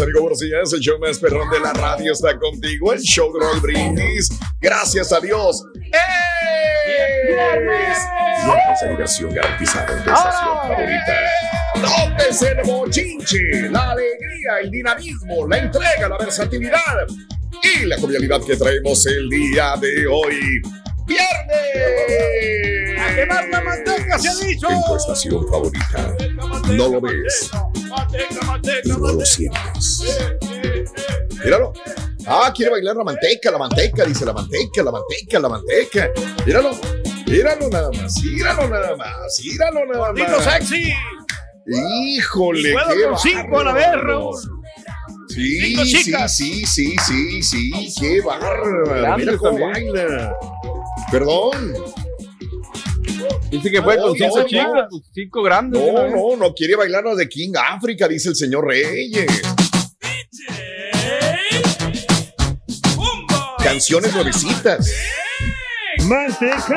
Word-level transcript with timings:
Amigos, 0.00 0.22
buenos 0.22 0.40
días. 0.40 0.72
El 0.72 0.80
show 0.80 0.98
más 0.98 1.18
perrón 1.18 1.48
de 1.50 1.60
la 1.60 1.72
radio 1.72 2.12
está 2.12 2.36
contigo. 2.38 2.92
El 2.92 3.00
show 3.00 3.32
de 3.32 3.44
Raúl 3.44 3.60
Brindis. 3.60 4.28
Gracias 4.60 5.12
a 5.12 5.20
Dios. 5.20 5.64
¡Eh! 5.74 5.98
¡Viernes! 7.28 7.98
Viernes 8.44 8.90
diversión 8.90 9.34
garantizada 9.34 9.96
en 9.96 10.04
tu 10.04 10.10
estación 10.10 10.58
favorita. 10.62 11.16
Nótese 11.76 12.48
el 12.48 12.62
bochinche, 12.64 13.38
la 13.70 13.90
alegría, 13.90 14.58
el 14.62 14.70
dinamismo, 14.70 15.46
la 15.46 15.58
entrega, 15.58 16.08
la 16.08 16.18
versatilidad 16.18 17.06
y 17.62 17.84
la 17.86 17.98
jovialidad 17.98 18.40
que 18.44 18.56
traemos 18.56 19.06
el 19.06 19.28
día 19.28 19.74
de 19.80 20.06
hoy. 20.06 20.40
¡Viernes! 21.06 23.00
¡A 23.00 23.14
quemar 23.14 23.48
la 23.48 23.60
manteca 23.60 24.18
se 24.18 24.28
ha 24.28 24.34
dicho! 24.46 24.68
En 24.70 24.82
tu 24.84 24.96
estación 24.96 25.48
favorita. 25.48 26.16
No 26.72 26.88
lo 26.88 27.00
ves. 27.00 27.50
No 28.84 28.98
lo 28.98 29.24
sientes. 29.24 30.02
Míralo. 31.44 31.72
Ah, 32.26 32.50
quiere 32.54 32.70
bailar 32.72 32.96
la 32.96 33.04
manteca, 33.04 33.50
la 33.50 33.58
manteca, 33.58 34.04
dice 34.04 34.24
la 34.24 34.32
manteca, 34.32 34.82
la 34.82 34.90
manteca, 34.90 35.38
la 35.40 35.48
manteca. 35.48 36.10
Míralo. 36.46 36.70
Míralo 37.26 37.68
nada 37.70 37.90
más, 37.90 38.14
míralo 38.22 38.68
nada 38.68 38.96
más, 38.96 39.40
míralo 39.42 39.86
nada 39.86 40.12
más. 40.12 40.14
¡Lindo 40.14 40.40
sexy! 40.42 40.92
Híjole, 41.66 42.72
puedo 42.72 42.88
qué 42.88 43.04
con 43.04 43.18
cinco 43.18 43.60
a 43.60 43.64
la 43.64 43.72
vez. 43.72 43.86
Raúl. 43.94 44.36
Sí, 45.28 45.76
sí, 45.86 46.12
sí, 46.28 46.66
sí, 46.66 46.96
sí, 46.98 47.42
sí, 47.42 47.94
qué 47.98 48.20
bárbaro. 48.20 49.16
Mira 49.16 49.36
cómo 49.38 49.66
baila. 49.66 50.36
Perdón. 51.10 51.74
Dice 53.56 53.70
que 53.70 53.82
fue 53.82 53.96
No, 53.96 54.02
con 54.02 54.10
no, 54.12 54.16
cinco 54.18 54.38
no. 54.38 54.44
chicas, 54.46 54.88
cinco 55.12 55.42
grandes. 55.42 55.80
No, 55.80 56.08
no, 56.08 56.36
no 56.36 56.54
quiere 56.54 56.76
bailar 56.76 57.04
la 57.04 57.14
de 57.14 57.28
King 57.28 57.52
África, 57.56 58.08
dice 58.08 58.30
el 58.30 58.36
señor 58.36 58.66
Reyes. 58.66 59.26
Canciones 63.62 64.12
nuevecitas. 64.14 64.92
Manteca. 66.04 66.76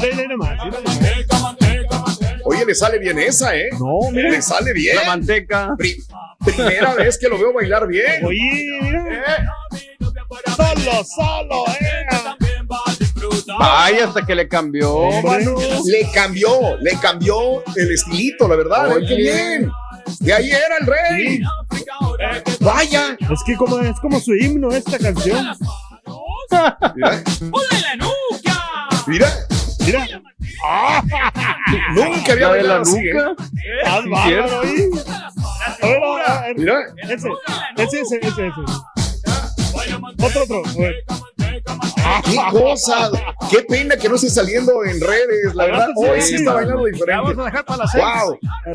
Dele 0.00 0.28
nomás, 0.28 0.58
dele 0.64 0.82
nomás. 0.82 2.18
Oye, 2.44 2.64
le 2.64 2.74
sale 2.74 2.98
bien 2.98 3.18
esa, 3.18 3.56
¿eh? 3.56 3.68
No, 3.72 4.10
mira. 4.12 4.30
Le 4.30 4.40
sale 4.42 4.72
bien. 4.72 4.94
La 4.96 5.04
manteca. 5.04 5.74
Pri- 5.76 5.96
primera 6.44 6.94
vez 6.94 7.18
que 7.18 7.28
lo 7.28 7.38
veo 7.38 7.52
bailar 7.52 7.86
bien. 7.88 8.24
Oye, 8.24 8.78
mira. 8.82 9.52
Solo, 10.56 11.04
solo, 11.04 11.64
eh. 11.80 12.06
Ay, 13.58 13.96
hasta 13.98 14.24
que 14.26 14.34
le 14.34 14.48
cambió. 14.48 15.08
Le 15.84 16.10
cambió, 16.12 16.76
le 16.80 16.92
cambió 16.98 17.62
el 17.74 17.92
estilito, 17.92 18.48
la 18.48 18.56
verdad. 18.56 18.90
¿eh? 18.90 18.94
Oye. 18.96 19.06
¡Qué 19.06 19.14
bien! 19.16 19.70
De 20.20 20.32
ahí 20.32 20.50
era 20.50 20.76
el 20.80 20.86
rey. 20.86 21.40
Vaya. 22.60 23.16
Es 23.20 23.42
que 23.44 23.56
como, 23.56 23.78
es 23.80 23.98
como 24.00 24.20
su 24.20 24.34
himno 24.34 24.70
esta 24.70 24.98
canción. 24.98 25.46
Mira. 26.94 27.22
Mira. 29.06 29.28
Mira. 29.84 30.22
Nunca 31.94 32.32
había 32.32 32.48
bailado 32.48 32.82
así, 32.82 32.98
¿eh? 32.98 33.12
nuca. 33.14 33.44
Ah, 33.84 34.00
Sí, 34.02 34.08
bárbaro, 34.10 34.60
oye. 34.60 34.88
A 35.82 35.86
ver, 35.86 36.02
a 36.26 36.40
ver, 36.40 36.56
Mira. 36.58 36.78
Ese, 37.02 37.28
ese, 37.76 38.00
ese, 38.00 38.16
ese, 38.22 38.46
ese. 38.46 38.95
Otro, 40.22 40.42
otro. 40.42 40.62
Ver. 40.78 40.94
¡Qué 42.24 42.36
cosa! 42.50 43.10
¡Qué 43.50 43.62
pena 43.68 43.96
que 43.96 44.08
no 44.08 44.14
esté 44.14 44.30
saliendo 44.30 44.84
en 44.84 45.00
redes! 45.00 45.54
La 45.54 45.64
verdad, 45.66 45.88
hoy 45.96 46.20
sí 46.22 46.36
está 46.36 46.52
bailando 46.54 46.84
diferente. 46.84 47.12
vamos 47.22 47.38
a 47.38 47.44
dejar 47.44 47.64
para 47.64 47.78
las 47.82 47.90
seis. 47.90 48.04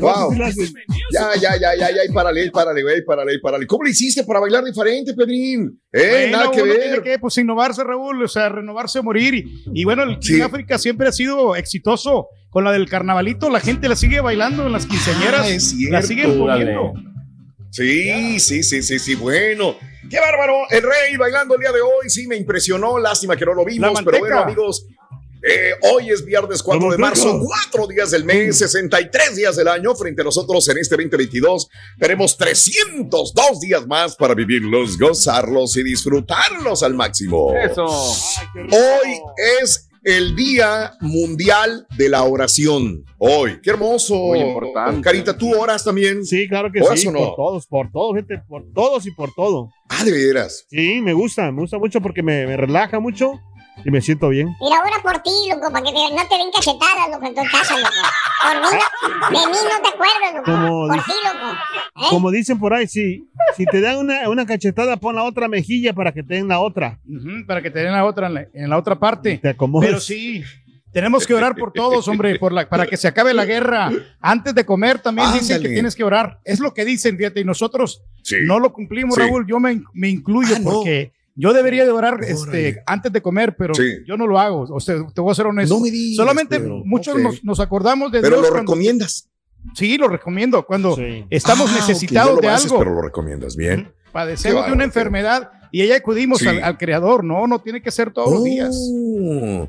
¡Wow! 0.00 0.34
Ya, 1.12 1.34
ya, 1.40 1.56
ya, 1.58 1.74
ya, 1.76 1.90
ya, 1.90 2.04
y 2.08 2.12
párale, 2.12 2.50
párale, 2.50 2.82
güey, 2.82 3.04
párale, 3.04 3.38
párale. 3.40 3.66
¿Cómo 3.66 3.84
le 3.84 3.90
hiciste 3.90 4.24
para 4.24 4.40
bailar 4.40 4.64
diferente, 4.64 5.14
Pedrín? 5.14 5.80
¿Eh? 5.92 6.08
Bueno, 6.30 6.36
Nada 6.38 6.50
que 6.50 6.62
uno 6.62 6.72
tiene 6.74 6.90
ver. 6.90 7.02
que 7.02 7.18
pues 7.18 7.36
innovarse, 7.38 7.82
Raúl, 7.84 8.22
o 8.22 8.28
sea, 8.28 8.48
renovarse 8.50 8.98
o 8.98 9.02
morir. 9.02 9.34
Y, 9.34 9.62
y 9.74 9.84
bueno, 9.84 10.02
el 10.02 10.18
King 10.18 10.34
Sí. 10.36 10.40
África 10.42 10.78
siempre 10.78 11.08
ha 11.08 11.12
sido 11.12 11.56
exitoso 11.56 12.28
con 12.50 12.64
la 12.64 12.72
del 12.72 12.88
carnavalito. 12.88 13.50
La 13.50 13.60
gente 13.60 13.88
la 13.88 13.96
sigue 13.96 14.20
bailando 14.20 14.66
en 14.66 14.72
las 14.72 14.86
quinceañeras. 14.86 15.40
Ah, 15.42 15.48
es 15.48 15.70
cierto. 15.70 15.92
la 15.94 16.02
siguen 16.02 16.38
poniendo. 16.38 16.92
Sí, 17.72 18.38
sí, 18.38 18.62
sí, 18.62 18.82
sí, 18.82 18.98
sí, 18.98 19.14
bueno. 19.14 19.76
¡Qué 20.10 20.20
bárbaro! 20.20 20.68
El 20.68 20.82
rey 20.82 21.16
bailando 21.16 21.54
el 21.54 21.60
día 21.62 21.72
de 21.72 21.80
hoy, 21.80 22.10
sí, 22.10 22.26
me 22.26 22.36
impresionó. 22.36 22.98
Lástima 22.98 23.34
que 23.34 23.46
no 23.46 23.54
lo 23.54 23.64
vimos, 23.64 23.98
pero 24.04 24.18
bueno, 24.18 24.40
amigos. 24.40 24.84
eh, 25.42 25.72
hoy 25.90 26.10
es 26.10 26.22
viernes 26.22 26.62
4 26.62 26.90
de 26.90 26.98
marzo, 26.98 27.40
cuatro 27.42 27.86
días 27.86 28.10
del 28.10 28.24
mes, 28.24 28.58
63 28.58 29.36
días 29.36 29.56
del 29.56 29.68
año. 29.68 29.94
Frente 29.94 30.20
a 30.20 30.24
nosotros 30.26 30.68
en 30.68 30.76
este 30.78 30.96
2022 30.96 31.68
tenemos 31.98 32.36
302 32.36 33.60
días 33.60 33.86
más 33.86 34.16
para 34.16 34.34
vivirlos, 34.34 34.98
gozarlos 34.98 35.74
y 35.78 35.82
disfrutarlos 35.82 36.82
al 36.82 36.92
máximo. 36.92 37.54
Eso. 37.56 37.86
Hoy 37.86 39.18
es 39.62 39.88
el 40.04 40.34
Día 40.34 40.92
Mundial 41.00 41.86
de 41.96 42.08
la 42.08 42.22
Oración. 42.24 43.04
Hoy, 43.18 43.60
qué 43.62 43.70
hermoso. 43.70 44.14
Muy 44.16 44.40
importante. 44.40 45.00
Carita, 45.00 45.36
¿tú 45.36 45.54
oras 45.58 45.84
también? 45.84 46.24
Sí, 46.24 46.48
claro 46.48 46.70
que 46.72 46.80
¿O 46.80 46.96
sí. 46.96 47.08
no? 47.08 47.18
Por 47.18 47.36
todos, 47.36 47.66
por 47.66 47.90
todos, 47.92 48.16
gente. 48.16 48.42
Por 48.48 48.64
todos 48.74 49.06
y 49.06 49.10
por 49.12 49.32
todo. 49.34 49.70
Ah, 49.88 50.04
de 50.04 50.10
veras. 50.12 50.66
Sí, 50.68 51.00
me 51.00 51.12
gusta, 51.12 51.50
me 51.52 51.60
gusta 51.60 51.78
mucho 51.78 52.00
porque 52.00 52.22
me, 52.22 52.46
me 52.46 52.56
relaja 52.56 52.98
mucho 52.98 53.32
y 53.84 53.90
me 53.90 54.00
siento 54.00 54.28
bien. 54.28 54.48
Mira, 54.60 54.76
ahora 54.78 54.96
por 55.02 55.22
ti, 55.22 55.30
loco, 55.50 55.70
para 55.72 55.84
que 55.84 55.92
te- 55.92 56.14
no 56.14 56.28
te 56.28 56.36
den 56.36 56.50
cachetadas, 56.52 57.08
loco, 57.10 57.26
en 57.26 57.34
tu 57.34 57.42
casa, 57.50 57.78
loco. 57.78 57.90
Por 58.42 58.60
mí, 58.60 58.78
no, 59.32 59.40
de 59.40 59.46
mí 59.46 59.56
no 59.62 59.82
te 59.82 59.88
acuerdas, 59.88 60.34
loco. 60.34 60.44
Como 60.44 60.88
por 60.88 61.04
ti, 61.04 61.12
loco. 61.24 61.52
¿Eh? 61.96 62.06
Como 62.10 62.30
dicen 62.30 62.58
por 62.58 62.74
ahí, 62.74 62.86
si, 62.86 63.24
si 63.56 63.64
te 63.66 63.80
dan 63.80 63.98
una, 63.98 64.28
una 64.28 64.46
cachetada, 64.46 64.96
pon 64.96 65.14
la 65.16 65.24
otra 65.24 65.48
mejilla 65.48 65.92
para 65.92 66.12
que 66.12 66.22
te 66.22 66.34
den 66.34 66.48
la 66.48 66.60
otra. 66.60 67.00
Ujú, 67.06 67.46
para 67.46 67.62
que 67.62 67.70
te 67.70 67.80
den 67.80 67.92
la 67.92 68.04
otra 68.04 68.26
en 68.28 68.34
la, 68.34 68.46
en 68.52 68.70
la 68.70 68.78
otra 68.78 68.98
parte. 68.98 69.38
Te 69.38 69.50
acomodes. 69.50 69.88
Pero 69.88 70.00
sí, 70.00 70.42
tenemos 70.92 71.26
que 71.26 71.34
orar 71.34 71.54
por 71.56 71.72
todos, 71.72 72.06
hombre, 72.08 72.38
por 72.38 72.52
la, 72.52 72.68
para 72.68 72.86
que 72.86 72.96
se 72.96 73.08
acabe 73.08 73.32
la 73.34 73.44
guerra. 73.44 73.90
Antes 74.20 74.54
de 74.54 74.64
comer 74.66 74.98
también 74.98 75.28
dicen 75.32 75.56
Ándale. 75.56 75.68
que 75.70 75.74
tienes 75.74 75.94
que 75.94 76.04
orar. 76.04 76.38
Es 76.44 76.60
lo 76.60 76.74
que 76.74 76.84
dicen, 76.84 77.16
fíjate, 77.16 77.40
y 77.40 77.44
nosotros 77.44 78.02
Sí. 78.22 78.36
no 78.44 78.58
lo 78.60 78.72
cumplimos, 78.72 79.14
Sí. 79.16 79.20
Raúl. 79.22 79.46
Yo 79.48 79.58
me, 79.58 79.82
me 79.94 80.08
incluyo 80.08 80.54
Ah, 80.56 80.58
no. 80.60 80.70
porque 80.70 81.12
yo 81.34 81.52
debería 81.54 81.84
de 81.86 81.90
orar 81.90 82.14
Órale. 82.14 82.30
este, 82.30 82.82
antes 82.86 83.10
de 83.12 83.22
comer, 83.22 83.56
pero 83.56 83.74
Sí. 83.74 83.82
yo 84.06 84.16
no 84.18 84.26
lo 84.26 84.38
hago. 84.38 84.64
O 84.68 84.80
sea, 84.80 84.96
te 85.14 85.20
voy 85.22 85.32
a 85.32 85.34
ser 85.34 85.46
honesto. 85.46 85.74
No 85.74 85.80
me 85.80 85.90
digas, 85.90 86.16
Solamente 86.16 86.60
pero- 86.60 86.82
muchos 86.84 87.14
ok. 87.14 87.20
nos, 87.20 87.42
nos 87.44 87.58
acordamos 87.60 88.12
de 88.12 88.20
Pero 88.20 88.36
Dios. 88.36 88.42
lo 88.42 88.52
cuando- 88.52 88.72
recomiendas. 88.74 89.28
Sí, 89.74 89.96
lo 89.98 90.08
recomiendo. 90.08 90.64
Cuando 90.66 90.94
Sí. 90.96 91.24
estamos 91.30 91.70
Ah, 91.72 91.74
necesitados 91.76 92.30
no 92.30 92.36
lo 92.36 92.40
de 92.42 92.48
haces, 92.48 92.66
algo, 92.66 92.78
Pero 92.78 92.94
lo 92.94 93.02
recomiendas 93.02 93.56
bien. 93.56 93.92
padecemos 94.12 94.66
de 94.66 94.72
una 94.72 94.84
enfermedad 94.84 95.50
y 95.70 95.82
ahí 95.82 95.92
acudimos 95.92 96.38
Sí. 96.40 96.48
al, 96.48 96.62
al 96.62 96.76
Creador. 96.78 97.24
No, 97.24 97.46
no 97.46 97.60
tiene 97.60 97.80
que 97.82 97.90
ser 97.90 98.12
todos 98.12 98.32
los 98.32 98.44
días. 98.44 98.76
Oh, 98.76 99.68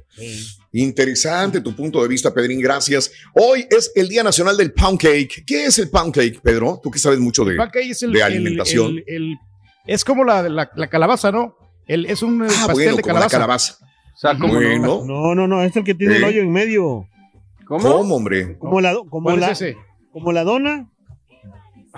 Interesante 0.75 1.61
tu 1.61 1.75
punto 1.75 2.01
de 2.01 2.07
vista, 2.07 2.33
Pedrín. 2.33 2.59
Gracias. 2.59 3.11
Hoy 3.35 3.65
es 3.69 3.91
el 3.95 4.09
Día 4.09 4.23
Nacional 4.23 4.57
del 4.57 4.71
Pound 4.73 4.99
Cake. 4.99 5.43
¿Qué 5.45 5.65
es 5.65 5.77
el 5.77 5.89
pound 5.91 6.13
cake, 6.13 6.41
Pedro? 6.41 6.79
Tú 6.81 6.89
que 6.89 6.97
sabes 6.97 7.19
mucho 7.19 7.45
de. 7.45 7.51
El 7.51 7.57
pancake 7.57 7.91
es 7.91 8.01
el- 8.01 8.11
de 8.11 8.23
alimentación. 8.23 8.97
el- 8.97 9.03
el- 9.07 9.37
es 9.85 10.03
como 10.03 10.23
la, 10.23 10.41
la, 10.49 10.71
la 10.75 10.87
calabaza, 10.87 11.31
¿no? 11.31 11.55
El, 11.85 12.05
es 12.07 12.23
un 12.23 12.41
Ah, 12.41 12.47
pastel 12.47 12.73
bueno, 12.73 12.95
de 12.95 13.01
como 13.03 13.19
la 13.19 13.27
calabaza. 13.27 13.77
calabaza. 13.77 13.77
O 14.15 14.17
sea, 14.17 14.37
¿cómo 14.39 14.53
no? 14.53 14.59
Bueno. 14.61 15.03
No, 15.05 15.35
no, 15.35 15.47
no, 15.47 15.63
es 15.63 15.75
el 15.75 15.83
que 15.83 15.93
tiene 15.93 16.17
el 16.17 16.23
hoyo 16.23 16.41
en 16.41 16.51
medio. 16.51 17.05
¿Cómo? 17.65 17.83
¿Cómo, 17.97 18.15
hombre? 18.15 18.57
Como 18.57 18.81
la, 18.81 18.93
como 19.09 19.23
¿Cuál 19.23 19.39
la, 19.39 19.51
es 19.51 19.63
como 20.11 20.31
la 20.31 20.43
dona, 20.43 20.89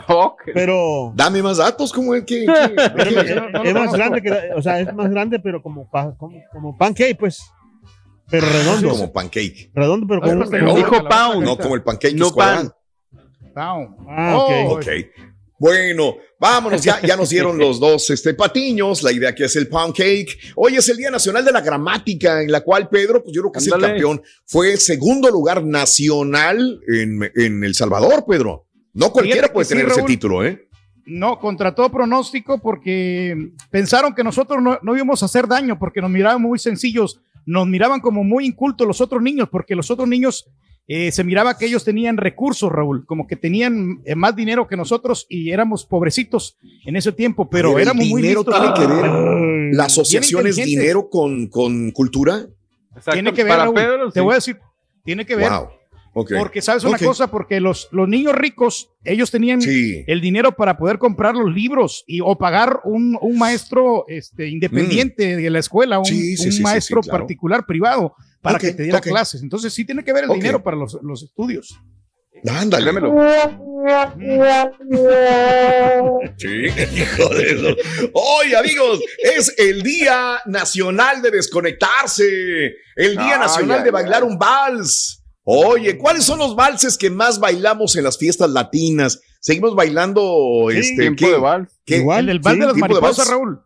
Ok. 0.07 0.41
pero, 0.53 1.11
Dame 1.15 1.41
más 1.41 1.57
datos, 1.57 1.91
¿cómo 1.93 2.13
es 2.15 2.23
que? 2.25 2.43
es, 2.43 3.73
más 3.73 3.93
grande 3.93 4.21
que, 4.21 4.29
la- 4.29 4.55
o 4.55 4.61
sea, 4.61 4.79
es 4.79 4.93
más 4.93 5.09
grande, 5.09 5.39
pero 5.39 5.61
como, 5.61 5.89
pa- 5.89 6.15
como, 6.17 6.37
como 6.51 6.77
pancake, 6.77 7.17
pues. 7.17 7.41
Pero 8.29 8.47
redondo. 8.47 8.89
Como 8.89 9.13
pancake. 9.13 9.71
Redondo, 9.73 10.07
pero 10.07 10.23
A 10.23 10.27
ver, 10.33 10.63
como 10.63 10.75
Dijo 10.75 11.07
pound. 11.07 11.43
No 11.45 11.57
como 11.57 11.75
el 11.75 11.83
pancake 11.83 12.15
No. 12.15 12.31
Pound. 12.31 12.71
Ah, 13.55 14.35
Oh, 14.37 14.73
Ok. 14.75 14.85
Bueno, 15.57 16.17
vámonos, 16.39 16.81
ya, 16.81 17.01
ya 17.01 17.15
nos 17.15 17.29
dieron 17.29 17.57
los 17.59 17.79
dos 17.79 18.09
este, 18.09 18.33
patiños, 18.33 19.03
la 19.03 19.11
idea 19.11 19.33
que 19.33 19.45
es 19.45 19.55
el 19.55 19.67
pound 19.67 19.95
cake. 19.95 20.53
Hoy 20.55 20.75
es 20.75 20.89
el 20.89 20.97
Día 20.97 21.09
Nacional 21.09 21.45
de 21.45 21.51
la 21.51 21.61
Gramática, 21.61 22.41
en 22.41 22.51
la 22.51 22.61
cual 22.61 22.89
Pedro, 22.89 23.23
pues 23.23 23.33
yo 23.33 23.41
creo 23.41 23.51
que 23.51 23.59
es 23.59 23.67
el 23.67 23.79
campeón, 23.79 24.21
fue 24.45 24.75
segundo 24.77 25.29
lugar 25.29 25.63
nacional 25.63 26.81
en, 26.87 27.31
en 27.35 27.63
El 27.63 27.73
Salvador, 27.73 28.25
Pedro. 28.27 28.67
No 28.93 29.11
cualquiera 29.11 29.51
puede 29.51 29.65
sí, 29.65 29.73
tener 29.73 29.87
ese 29.87 29.97
Raúl. 29.97 30.07
título, 30.07 30.45
¿eh? 30.45 30.67
No, 31.05 31.39
contra 31.39 31.75
todo 31.75 31.91
pronóstico 31.91 32.59
porque 32.59 33.51
pensaron 33.69 34.15
que 34.15 34.23
nosotros 34.23 34.61
no, 34.61 34.79
no 34.81 34.95
íbamos 34.95 35.21
a 35.21 35.27
hacer 35.27 35.47
daño 35.47 35.77
porque 35.77 36.01
nos 36.01 36.09
miraban 36.09 36.41
muy 36.41 36.57
sencillos, 36.57 37.21
nos 37.45 37.67
miraban 37.67 37.99
como 37.99 38.23
muy 38.23 38.45
incultos 38.45 38.87
los 38.87 39.01
otros 39.01 39.21
niños 39.21 39.49
porque 39.51 39.75
los 39.75 39.91
otros 39.91 40.07
niños 40.07 40.45
eh, 40.87 41.11
se 41.11 41.23
miraba 41.23 41.57
que 41.57 41.65
ellos 41.65 41.83
tenían 41.83 42.17
recursos, 42.17 42.71
Raúl, 42.71 43.05
como 43.05 43.25
que 43.25 43.35
tenían 43.35 44.01
eh, 44.05 44.15
más 44.15 44.35
dinero 44.35 44.67
que 44.67 44.77
nosotros 44.77 45.25
y 45.29 45.49
éramos 45.51 45.85
pobrecitos 45.85 46.57
en 46.85 46.95
ese 46.95 47.11
tiempo, 47.11 47.49
pero 47.49 47.69
ver, 47.69 47.77
el 47.77 47.87
éramos 47.87 48.05
muy 48.07 48.21
dinero 48.21 48.41
listos. 48.41 48.55
tiene 48.61 48.73
que 48.75 48.93
ver, 48.93 49.75
la 49.75 49.85
asociación 49.85 50.45
es 50.47 50.55
dinero 50.57 51.09
con, 51.09 51.47
con 51.47 51.91
cultura. 51.91 52.45
Exacto, 52.91 53.11
Tiene 53.13 53.33
que 53.33 53.43
ver, 53.43 53.51
Para 53.53 53.63
Raúl, 53.63 53.75
Pedro, 53.75 54.11
te 54.11 54.19
sí. 54.19 54.23
voy 54.23 54.31
a 54.31 54.35
decir, 54.35 54.59
tiene 55.03 55.25
que 55.25 55.35
ver. 55.35 55.49
Wow. 55.49 55.67
Ok. 56.17 56.31
Porque 56.37 56.61
sabes 56.61 56.85
una 56.85 56.97
cosa, 56.97 57.29
porque 57.29 57.59
los, 57.59 57.89
los 57.91 58.07
niños 58.07 58.33
ricos, 58.35 58.89
ellos 59.03 59.31
tenían 59.31 59.61
Sí. 59.61 60.01
el 60.07 60.21
dinero 60.21 60.53
para 60.55 60.77
poder 60.77 60.97
comprar 60.97 61.35
los 61.35 61.53
libros 61.53 62.05
y 62.07 62.21
o 62.21 62.37
pagar 62.37 62.79
un, 62.85 63.17
un 63.19 63.37
maestro 63.37 64.05
este, 64.07 64.47
independiente 64.47 65.35
de 65.35 65.49
la 65.49 65.59
escuela, 65.59 65.97
un, 65.99 66.03
Mm. 66.03 66.05
Sí, 66.05 66.37
sí, 66.37 66.45
un 66.45 66.51
sí, 66.53 66.57
sí, 66.59 66.63
maestro 66.63 67.03
sí, 67.03 67.09
claro. 67.09 67.23
particular 67.23 67.65
privado 67.65 68.15
para 68.45 68.59
que 68.59 68.71
te 68.73 68.83
diera 68.83 69.01
clases. 69.01 69.41
Entonces 69.41 69.73
sí 69.73 69.85
tiene 69.85 70.03
que 70.03 70.13
ver 70.13 70.23
el 70.25 70.29
dinero 70.31 70.63
para 70.63 70.77
los, 70.77 70.97
los 71.01 71.23
estudios. 71.23 71.75
Ándale. 72.47 72.85
Démelo. 72.85 73.13
Sí, 76.37 76.47
hijo 77.01 77.29
de 77.29 77.51
eso. 77.51 77.75
Oye, 78.13 78.55
amigos, 78.55 78.99
es 79.23 79.53
el 79.57 79.81
Día 79.83 80.39
Nacional 80.45 81.21
de 81.21 81.31
Desconectarse, 81.31 82.25
el 82.95 83.17
Día 83.17 83.37
Nacional 83.37 83.83
de 83.83 83.91
Bailar 83.91 84.23
un 84.23 84.37
vals. 84.37 85.23
Oye, 85.43 85.97
¿cuáles 85.97 86.23
son 86.23 86.39
los 86.39 86.55
valses 86.55 86.97
que 86.97 87.09
más 87.09 87.39
bailamos 87.39 87.95
en 87.95 88.03
las 88.03 88.17
fiestas 88.17 88.49
latinas? 88.49 89.21
Seguimos 89.39 89.75
bailando 89.75 90.67
Sí, 90.71 90.77
este, 90.79 91.01
Tiempo 91.03 91.25
¿qué? 91.25 91.31
de 91.31 91.37
vals. 91.37 91.69
¿Qué? 91.85 91.97
Igual. 91.97 92.19
el 92.21 92.25
del 92.25 92.39
bal 92.39 92.55
sí, 92.55 92.59
de 92.59 92.65
las 92.65 92.75
tipo 92.75 92.87
de 92.87 92.93
mariposas, 92.93 93.17
vals. 93.17 93.29
Raúl. 93.29 93.61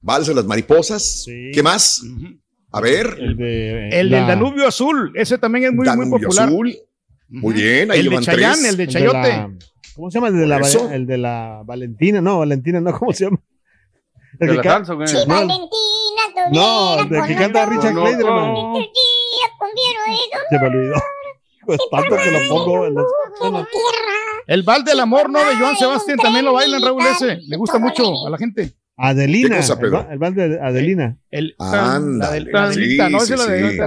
Vals 0.00 0.26
de 0.26 0.34
las 0.34 0.44
mariposas. 0.46 1.22
Sí. 1.24 1.50
¿Qué 1.52 1.62
más? 1.62 2.00
Ujú. 2.02 2.40
A 2.72 2.80
ver. 2.80 3.16
El, 3.18 3.36
de, 3.36 3.88
El 3.90 4.10
la- 4.10 4.18
del 4.18 4.26
Danubio 4.28 4.66
Azul, 4.66 5.12
ese 5.14 5.38
también 5.38 5.64
es 5.66 5.70
muy, 5.70 5.78
muy 5.78 5.86
Danubio 5.86 6.26
popular. 6.28 6.48
Azul. 6.48 6.76
Muy 7.28 7.54
bien, 7.54 7.90
ahí 7.90 8.00
el 8.00 8.10
de 8.10 8.20
Chayán, 8.20 8.52
tres. 8.54 8.64
el 8.70 8.76
de 8.76 8.82
el 8.84 8.88
de 8.88 8.92
Chayote. 8.92 9.16
la- 9.28 9.50
¿Cómo 9.94 10.10
se 10.10 10.14
llama? 10.18 10.28
El 10.28 10.38
de, 10.38 10.46
la, 10.46 10.56
el 10.94 11.06
de 11.06 11.18
la 11.18 11.62
Valentina, 11.64 12.20
no, 12.20 12.38
Valentina, 12.38 12.80
no, 12.80 12.98
¿cómo 12.98 13.12
se 13.12 13.24
llama? 13.24 13.38
El 14.40 14.48
¿De 14.48 14.60
que 14.62 14.68
la? 14.68 14.84
Si 14.84 14.90
No, 14.92 15.26
Valentina 15.26 15.68
no, 16.50 16.98
el 17.00 17.08
de 17.10 17.22
que 17.28 17.34
canta 17.36 17.66
Richard 17.66 17.92
No, 17.94 18.02
Clayderman. 18.02 18.52
no. 18.54 18.74
Se 20.50 20.58
me 20.58 20.66
olvidó. 20.66 20.94
Pues 21.64 21.78
tanto 21.90 22.16
que 22.16 22.30
lo 22.30 22.48
pongo 22.48 22.86
en 22.86 22.94
las- 22.94 23.04
El 24.48 24.62
Val 24.64 24.82
del 24.84 24.98
Amor, 25.00 25.30
¿no? 25.30 25.38
De 25.38 25.54
Joan 25.56 25.76
Sebastián 25.76 26.18
también 26.18 26.44
lo 26.44 26.54
bailan, 26.54 26.82
Raúl, 26.82 27.02
ese. 27.06 27.36
Le 27.46 27.56
gusta 27.56 27.78
mucho 27.78 28.26
a 28.26 28.30
la 28.30 28.38
gente. 28.38 28.72
Adelina. 29.04 29.48
¿Qué 29.48 29.56
cosa, 29.56 29.72
el, 29.72 29.78
Pedro? 29.80 30.08
el 30.12 30.18
bal 30.18 30.34
de 30.34 30.60
Adelina. 30.60 31.18
El, 31.28 31.56
ta, 31.58 32.00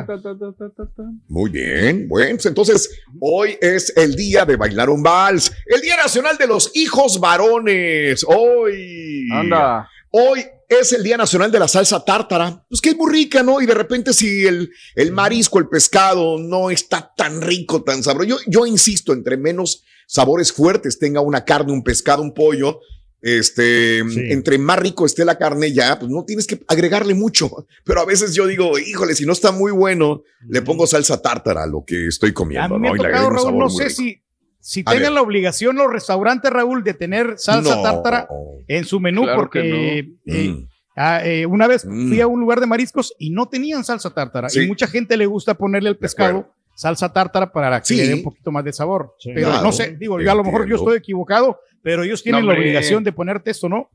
ta, 0.06 0.86
ta. 0.94 1.04
Muy 1.30 1.50
bien, 1.52 2.10
bueno, 2.10 2.32
pues 2.36 2.46
entonces 2.46 2.90
hoy 3.22 3.58
es 3.62 3.94
el 3.96 4.16
día 4.16 4.44
de 4.44 4.58
bailar 4.58 4.90
un 4.90 5.02
vals, 5.02 5.54
el 5.68 5.80
Día 5.80 5.96
Nacional 5.96 6.38
de 6.38 6.48
los 6.48 6.70
Hijos 6.76 7.22
Varones. 7.22 8.26
Hoy, 8.28 9.30
Anda. 9.32 9.88
hoy 10.10 10.44
es 10.68 10.92
el 10.92 11.02
Día 11.02 11.16
Nacional 11.16 11.50
de 11.50 11.60
la 11.60 11.70
Salsa 11.70 12.04
Tártara, 12.04 12.66
pues 12.68 12.82
que 12.82 12.90
es 12.90 12.98
muy 12.98 13.10
rica, 13.10 13.42
¿no? 13.42 13.62
Y 13.62 13.66
de 13.66 13.74
repente 13.74 14.12
si 14.12 14.46
el, 14.46 14.70
el 14.96 15.14
marisco, 15.14 15.60
el 15.60 15.70
pescado 15.70 16.40
no 16.40 16.72
está 16.72 17.14
tan 17.16 17.42
rico, 17.42 17.84
tan 17.84 18.04
sabroso, 18.04 18.28
yo, 18.28 18.38
yo 18.48 18.66
insisto, 18.66 19.14
entre 19.14 19.38
menos 19.38 19.86
sabores 20.08 20.52
fuertes 20.52 21.00
tenga 21.00 21.22
una 21.22 21.46
carne, 21.46 21.72
un 21.72 21.84
pescado, 21.84 22.22
un 22.22 22.34
pollo, 22.34 22.82
este, 23.22 24.04
Sí. 24.10 24.22
entre 24.32 24.58
más 24.58 24.80
rico 24.80 25.06
esté 25.06 25.26
la 25.26 25.38
carne 25.38 25.72
ya, 25.74 25.98
pues 26.00 26.12
no 26.12 26.24
tienes 26.26 26.46
que 26.48 26.60
agregarle 26.68 27.14
mucho. 27.16 27.50
Pero 27.84 28.02
a 28.02 28.06
veces 28.06 28.34
yo 28.36 28.46
digo, 28.48 28.78
híjole, 28.78 29.16
si 29.16 29.26
no 29.26 29.34
está 29.34 29.52
muy 29.52 29.72
bueno, 29.72 30.22
le 30.48 30.62
pongo 30.62 30.86
salsa 30.88 31.22
tártara 31.22 31.64
a 31.64 31.68
lo 31.68 31.84
que 31.86 32.08
estoy 32.08 32.30
A 32.32 32.34
comiendo, 32.34 32.76
mí 32.80 32.82
me 32.82 32.88
¿no? 32.90 32.94
ha 32.94 32.98
tocado, 32.98 33.30
Raúl, 33.32 33.58
no 33.58 33.70
sé 33.70 33.86
rico. 33.86 33.96
si, 33.96 34.22
si 34.60 34.82
A 34.82 34.92
tengan 34.92 35.04
ver. 35.04 35.12
la 35.14 35.22
obligación 35.22 35.76
los 35.76 35.92
restaurantes, 35.92 36.52
Raúl, 36.52 36.84
de 36.84 36.94
tener 36.94 37.36
salsa 37.38 37.76
No. 37.78 37.82
tártara 37.82 38.28
en 38.68 38.86
su 38.86 39.00
menú, 39.00 39.24
Claro 39.24 39.40
porque 39.40 39.62
que 39.62 40.00
eh, 40.28 40.48
Mm. 40.50 40.68
ah, 40.96 41.22
eh, 41.26 41.46
una 41.46 41.68
vez 41.68 41.86
Mm. 41.86 42.08
fui 42.10 42.22
a 42.22 42.28
un 42.28 42.40
lugar 42.40 42.60
de 42.60 42.68
mariscos 42.68 43.14
y 43.20 43.32
no 43.32 43.48
tenían 43.48 43.84
salsa 43.84 44.12
tártara. 44.12 44.50
Sí. 44.50 44.62
Y 44.62 44.68
mucha 44.68 44.88
gente 44.88 45.18
le 45.18 45.26
gusta 45.26 45.54
ponerle 45.56 45.90
al 45.90 45.98
pescado. 45.98 46.52
Salsa 46.75 47.12
tártara 47.12 47.51
para 47.51 47.80
que 47.80 47.86
Sí. 47.88 47.95
le 47.98 48.07
dé 48.07 48.13
un 48.16 48.24
poquito 48.24 48.51
más 48.51 48.63
de 48.63 48.74
sabor. 48.74 49.16
Sí. 49.18 49.31
Pero 49.33 49.48
Claro, 49.48 49.63
no 49.63 49.72
sé, 49.72 49.95
digo, 49.98 50.19
yo 50.22 50.31
a 50.31 50.36
lo 50.36 50.44
mejor 50.44 50.68
yo 50.68 50.75
estoy 50.75 50.98
equivocado, 50.98 51.60
pero 51.81 52.04
ellos 52.04 52.22
tienen 52.22 52.45
No, 52.45 52.51
la 52.51 52.60
obligación 52.60 53.04
de 53.04 53.12
ponerte 53.13 53.50
esto, 53.51 53.68
¿no? 53.69 53.89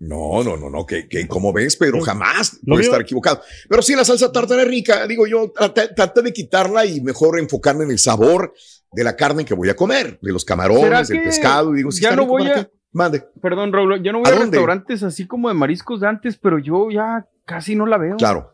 No, 0.00 0.42
no, 0.44 0.56
no, 0.56 0.68
no, 0.68 0.84
que, 0.84 1.08
que 1.08 1.26
como 1.26 1.52
ves, 1.52 1.76
pero 1.76 2.00
jamás 2.00 2.58
puede 2.66 2.82
estar 2.82 3.00
equivocado. 3.00 3.40
Pero 3.68 3.80
sí, 3.80 3.94
la 3.94 4.04
salsa 4.04 4.30
tártara 4.30 4.62
es 4.62 4.68
rica. 4.68 5.06
Digo, 5.06 5.26
yo 5.26 5.50
traté, 5.52 5.88
traté 5.94 6.20
de 6.20 6.32
quitarla 6.32 6.84
y 6.84 7.00
mejor 7.00 7.38
enfocarme 7.38 7.84
en 7.84 7.92
el 7.92 7.98
sabor 7.98 8.52
de 8.92 9.04
la 9.04 9.16
carne 9.16 9.44
que 9.44 9.54
voy 9.54 9.70
a 9.70 9.76
comer, 9.76 10.18
de 10.20 10.32
los 10.32 10.42
¿Será 10.42 10.56
camarones, 10.56 11.08
del 11.08 11.22
pescado. 11.22 11.72
Y 11.72 11.78
digo, 11.78 11.90
si 11.90 12.02
ya 12.02 12.10
está 12.10 12.20
no 12.20 12.26
voy 12.26 12.46
¿para 12.46 12.60
a-? 12.62 12.68
Mande. 12.92 13.24
Perdón, 13.40 13.72
Raúl, 13.72 14.02
yo 14.02 14.12
no 14.12 14.20
voy 14.20 14.30
¿A 14.30 14.36
a, 14.36 14.38
restaurantes 14.40 15.02
así 15.02 15.26
como 15.26 15.48
de 15.48 15.54
mariscos 15.54 16.00
de 16.00 16.08
antes, 16.08 16.36
pero 16.36 16.58
yo 16.58 16.90
ya 16.90 17.26
casi 17.46 17.74
no 17.74 17.86
la 17.86 17.96
veo. 17.96 18.16
Claro, 18.16 18.52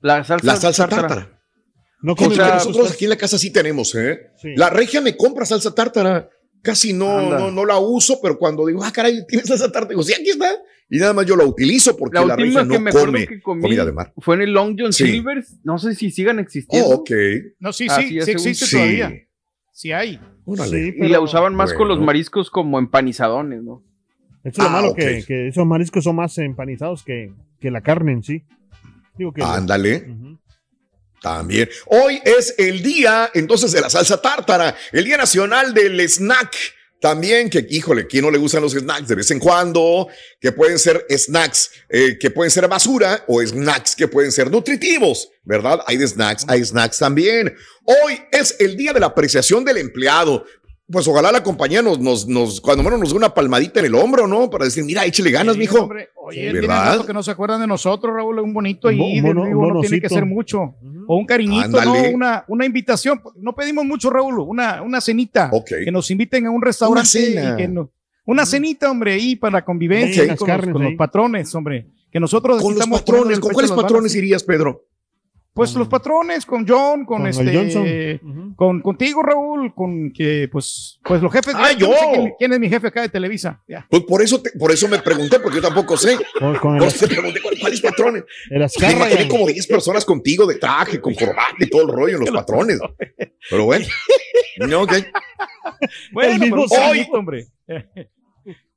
La 0.00 0.24
salsa, 0.24 0.46
la 0.46 0.56
salsa 0.56 0.88
tártara. 0.88 1.08
tártara. 1.08 1.41
No 2.02 2.14
mariscos, 2.14 2.36
nosotros 2.66 2.92
aquí 2.92 3.04
en 3.04 3.10
la 3.10 3.16
casa 3.16 3.38
sí 3.38 3.50
tenemos, 3.52 3.94
¿eh? 3.94 4.30
Sí. 4.40 4.54
La 4.56 4.70
regia 4.70 5.00
me 5.00 5.16
compra 5.16 5.44
salsa 5.46 5.74
tártara. 5.74 6.28
Casi 6.62 6.92
no, 6.92 7.22
no, 7.28 7.50
no 7.50 7.64
la 7.64 7.78
uso, 7.78 8.20
pero 8.22 8.38
cuando 8.38 8.66
digo, 8.66 8.84
ah, 8.84 8.92
caray, 8.92 9.26
¿tienes 9.26 9.48
salsa 9.48 9.64
tártara? 9.66 9.88
Digo, 9.90 10.02
sí, 10.04 10.12
aquí 10.12 10.30
está. 10.30 10.48
Y 10.88 10.98
nada 10.98 11.12
más 11.12 11.26
yo 11.26 11.34
la 11.36 11.44
utilizo 11.44 11.96
porque 11.96 12.18
La 12.18 12.24
la, 12.26 12.36
regia 12.36 12.64
no 12.64 12.74
come 12.74 13.26
que 13.26 13.40
comí 13.40 13.62
comida 13.62 13.84
de 13.84 13.92
mar. 13.92 14.12
fue 14.18 14.34
en 14.36 14.42
el 14.42 14.52
Long 14.52 14.76
John 14.78 14.92
Sí. 14.92 15.06
Silver's. 15.06 15.58
No 15.64 15.78
sé 15.78 15.94
si 15.94 16.10
sigan 16.10 16.38
existiendo. 16.38 16.86
Oh, 16.88 16.94
ok. 16.96 17.10
No, 17.60 17.72
sí, 17.72 17.88
sí, 17.88 18.20
sí 18.22 18.30
existe 18.30 18.66
Sí. 18.66 18.76
todavía. 18.76 19.12
Sí 19.72 19.90
hay. 19.92 20.20
Órale. 20.44 20.70
Sí, 20.82 20.88
Y 20.88 20.92
pero 20.92 21.08
la 21.08 21.20
usaban 21.20 21.54
más 21.54 21.72
con 21.72 21.88
los 21.88 21.98
mariscos 22.00 22.50
como 22.50 22.78
empanizadones, 22.78 23.62
¿no? 23.62 23.82
Eso 24.44 24.50
es 24.50 24.58
lo 24.58 24.64
Ah, 24.64 24.68
malo, 24.68 24.94
que, 24.94 25.24
que 25.26 25.48
esos 25.48 25.64
mariscos 25.66 26.04
son 26.04 26.16
más 26.16 26.36
empanizados 26.38 27.02
que, 27.04 27.32
que 27.58 27.70
la 27.70 27.80
carne 27.80 28.12
en 28.12 28.22
sí. 28.22 28.42
Digo 29.16 29.32
que. 29.32 29.42
Ándale. 29.42 30.04
Ujú. 30.10 30.31
También. 31.22 31.68
Hoy 31.86 32.20
es 32.24 32.54
el 32.58 32.82
día, 32.82 33.30
entonces, 33.34 33.72
de 33.72 33.80
la 33.80 33.88
salsa 33.88 34.20
tártara, 34.20 34.74
el 34.92 35.04
Día 35.04 35.16
Nacional 35.16 35.72
del 35.72 36.00
Snack. 36.08 36.54
También, 37.00 37.50
que, 37.50 37.66
híjole, 37.68 38.06
¿quién 38.06 38.24
no 38.24 38.30
le 38.30 38.38
gustan 38.38 38.62
los 38.62 38.74
snacks 38.74 39.08
de 39.08 39.16
vez 39.16 39.28
en 39.32 39.40
cuando? 39.40 40.06
Que 40.40 40.52
pueden 40.52 40.78
ser 40.78 41.04
snacks 41.10 41.72
eh, 41.88 42.16
que 42.16 42.30
pueden 42.30 42.48
ser 42.52 42.68
basura 42.68 43.24
o 43.26 43.42
snacks 43.44 43.96
que 43.96 44.06
pueden 44.06 44.30
ser 44.30 44.48
nutritivos, 44.52 45.28
¿verdad? 45.42 45.80
Hay 45.88 45.96
de 45.96 46.06
snacks, 46.06 46.44
hay 46.46 46.64
snacks 46.64 47.00
también. 47.00 47.52
Hoy 47.84 48.20
es 48.30 48.54
el 48.60 48.76
Día 48.76 48.92
de 48.92 49.00
la 49.00 49.06
Apreciación 49.06 49.64
del 49.64 49.78
Empleado. 49.78 50.44
Pues 50.86 51.08
ojalá 51.08 51.32
la 51.32 51.42
compañía 51.42 51.82
nos, 51.82 51.98
nos, 51.98 52.28
nos, 52.28 52.60
cuando 52.60 52.84
menos 52.84 53.00
nos 53.00 53.10
dé 53.10 53.16
una 53.16 53.34
palmadita 53.34 53.80
en 53.80 53.86
el 53.86 53.94
hombro, 53.96 54.28
¿no? 54.28 54.48
Para 54.48 54.66
decir, 54.66 54.84
mira, 54.84 55.04
échale 55.04 55.30
ganas, 55.32 55.54
Sí, 55.54 55.60
mijo. 55.60 55.80
hombre. 55.80 56.10
Oye, 56.14 56.52
¿verdad? 56.52 57.04
que 57.04 57.12
no 57.12 57.22
se 57.22 57.32
acuerdan 57.32 57.60
de 57.60 57.66
nosotros, 57.66 58.14
Raúl, 58.14 58.38
un 58.38 58.52
bonito 58.52 58.86
Un 58.88 58.94
ahí, 58.94 59.20
vivo, 59.20 59.30
un 59.30 59.74
no 59.74 59.80
tiene 59.80 60.00
que 60.00 60.08
ser 60.08 60.24
mucho. 60.24 60.74
O 61.06 61.16
un 61.16 61.26
cariñito. 61.26 61.82
¿no? 61.84 61.94
Una, 62.14 62.44
una 62.48 62.66
invitación. 62.66 63.20
No 63.36 63.54
pedimos 63.54 63.84
mucho, 63.84 64.10
Raúl, 64.10 64.38
una, 64.40 64.82
una 64.82 65.00
cenita. 65.00 65.50
Ok. 65.52 65.70
Que 65.84 65.92
nos 65.92 66.10
inviten 66.10 66.46
a 66.46 66.50
un 66.50 66.62
restaurante. 66.62 67.08
cena. 67.08 67.54
y 67.54 67.56
que 67.56 67.68
no- 67.68 67.90
una 68.24 68.46
cenita, 68.46 68.90
hombre, 68.90 69.14
ahí 69.14 69.34
para 69.36 69.54
la 69.58 69.64
convivencia 69.64 70.36
con, 70.36 70.48
los, 70.48 70.66
con 70.72 70.96
patrones, 70.96 71.52
hombre. 71.54 71.86
Que 72.10 72.20
nosotros 72.20 72.62
Con 72.62 72.74
los 72.74 72.80
estamos 72.80 73.00
patrones, 73.00 73.40
¿con 73.40 73.52
cuáles 73.52 73.70
patrones 73.72 74.12
balas. 74.12 74.16
irías, 74.16 74.44
Pedro? 74.44 74.84
Pues 75.54 75.72
Con- 75.72 75.80
los 75.80 75.88
patrones, 75.88 76.46
con 76.46 76.66
John, 76.66 77.04
con, 77.04 77.18
Con 77.18 77.26
el 77.26 77.28
este. 77.28 77.54
Johnson. 77.54 77.86
Ujú. 78.22 78.56
Con, 78.56 78.80
contigo, 78.80 79.22
Raúl, 79.22 79.74
con 79.74 80.10
que, 80.10 80.48
pues, 80.50 80.98
pues 81.04 81.20
los 81.20 81.30
jefes. 81.30 81.54
¡Ah, 81.54 81.72
yo 81.72 81.88
no 81.88 81.92
yo! 81.92 81.98
sé 81.98 82.06
quién, 82.14 82.32
quién 82.38 82.52
es 82.54 82.58
mi 82.58 82.70
jefe 82.70 82.86
acá 82.86 83.02
de 83.02 83.10
Televisa. 83.10 83.62
Ya. 83.68 83.86
Pues 83.90 84.02
por 84.04 84.22
eso, 84.22 84.40
te- 84.40 84.52
por 84.58 84.72
eso 84.72 84.88
me 84.88 84.98
pregunté, 85.00 85.38
porque 85.40 85.56
yo 85.56 85.62
tampoco 85.62 85.98
sé. 85.98 86.16
Con, 86.38 86.56
con 86.56 86.78
Por 86.78 86.86
el, 86.88 86.94
eso 86.94 87.06
te 87.06 87.14
pregunté 87.14 87.42
¿cuál- 87.42 87.58
cuáles 87.60 87.80
patrones. 87.82 88.24
el 88.48 88.58
Me 88.60 88.64
Azcárraga. 88.64 88.96
imaginé 89.10 89.28
como 89.28 89.46
10 89.46 89.66
personas 89.66 90.06
contigo 90.06 90.46
de 90.46 90.54
traje, 90.54 91.00
con 91.02 91.14
corbata 91.14 91.54
y 91.58 91.68
todo 91.68 91.82
el 91.82 91.88
rollo 91.88 92.16
en 92.16 92.24
los 92.24 92.30
patrones. 92.34 92.78
Pero 93.50 93.64
bueno. 93.66 93.84
No, 94.56 94.82
ok. 94.84 94.92
Bueno, 96.12 96.38
mismo 96.38 96.64
pero 96.70 96.88
hoy- 96.90 97.08
hombre. 97.12 97.46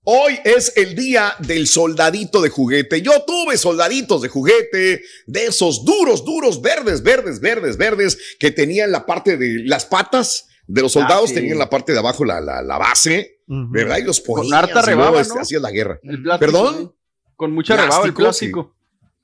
Hoy 0.07 0.39
es 0.43 0.73
el 0.75 0.95
día 0.95 1.33
del 1.39 1.67
soldadito 1.67 2.39
de 2.41 2.49
juguete. 2.49 3.01
Yo 3.01 3.23
tuve 3.25 3.57
soldaditos 3.57 4.21
de 4.21 4.29
juguete, 4.29 5.01
de 5.25 5.45
esos 5.47 5.83
duros, 5.83 6.23
duros, 6.23 6.61
verdes, 6.61 7.01
verdes, 7.01 7.39
verdes, 7.39 7.75
verdes, 7.77 8.17
que 8.39 8.51
tenían 8.51 8.91
la 8.91 9.05
parte 9.05 9.35
de 9.35 9.63
las 9.65 9.85
patas 9.85 10.47
de 10.67 10.81
los 10.83 10.91
soldados 10.91 11.25
Ah, 11.25 11.27
sí. 11.29 11.33
tenían 11.35 11.57
la 11.57 11.69
parte 11.69 11.91
de 11.91 11.99
abajo 11.99 12.23
la, 12.23 12.39
la, 12.39 12.61
la 12.61 12.77
base. 12.77 13.39
¿verdad? 13.47 13.97
Y 13.97 14.03
los 14.03 14.21
ponías. 14.21 14.53
harta 14.53 14.71
y 14.71 14.73
luego, 14.85 15.01
rebaba, 15.01 15.21
este, 15.21 15.33
¿no? 15.35 15.41
hacías 15.41 15.61
la 15.61 15.71
guerra. 15.71 15.99
El 16.03 16.21
plástico, 16.21 16.51
¿Perdón? 16.51 16.95
Con 17.35 17.51
mucha 17.51 17.75
rebaba 17.75 18.05
el 18.05 18.13
Plástico, 18.13 18.75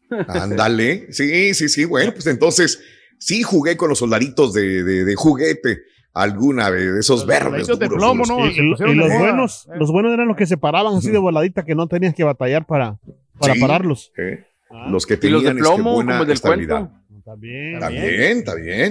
plástico. 0.09 0.31
Ándale. 0.39 1.07
Sí, 1.13 1.53
sí, 1.53 1.69
sí. 1.69 1.85
Bueno, 1.85 2.13
pues 2.13 2.25
entonces 2.27 2.79
sí 3.19 3.43
jugué 3.43 3.77
con 3.77 3.89
los 3.89 3.99
soldaditos 3.99 4.53
de, 4.53 4.83
de, 4.83 5.05
de 5.05 5.15
juguete 5.15 5.83
alguna 6.13 6.69
vez, 6.69 6.93
de 6.93 6.99
esos 6.99 7.19
Los 7.21 7.27
verdes. 7.27 7.67
de 7.67 7.87
plomo. 7.89 8.23
Y, 8.47 8.61
los 8.61 8.79
moda. 8.81 9.17
buenos, 9.19 9.67
Eh. 9.67 9.77
los 9.77 9.91
buenos 9.91 10.13
eran 10.13 10.27
los 10.27 10.37
que 10.37 10.45
se 10.45 10.57
paraban 10.57 10.95
así 10.95 11.09
de 11.09 11.17
voladita 11.17 11.63
que 11.63 11.75
no 11.75 11.87
tenías 11.87 12.13
que 12.13 12.23
batallar 12.23 12.65
para, 12.65 12.97
para 13.39 13.53
Sí. 13.53 13.59
pararlos. 13.61 14.11
¿eh? 14.17 14.45
Ah, 14.69 14.87
Los 14.89 15.05
que 15.05 15.13
Y 15.21 15.29
los 15.29 15.41
tenían 15.43 15.57
este, 15.57 15.69
plomo, 15.69 15.93
buena 15.95 16.11
como 16.13 16.21
el 16.23 16.27
del 16.27 16.33
estabilidad. 16.35 16.77
cuento. 16.79 16.95
También. 17.23 17.79
Bien, 17.89 18.37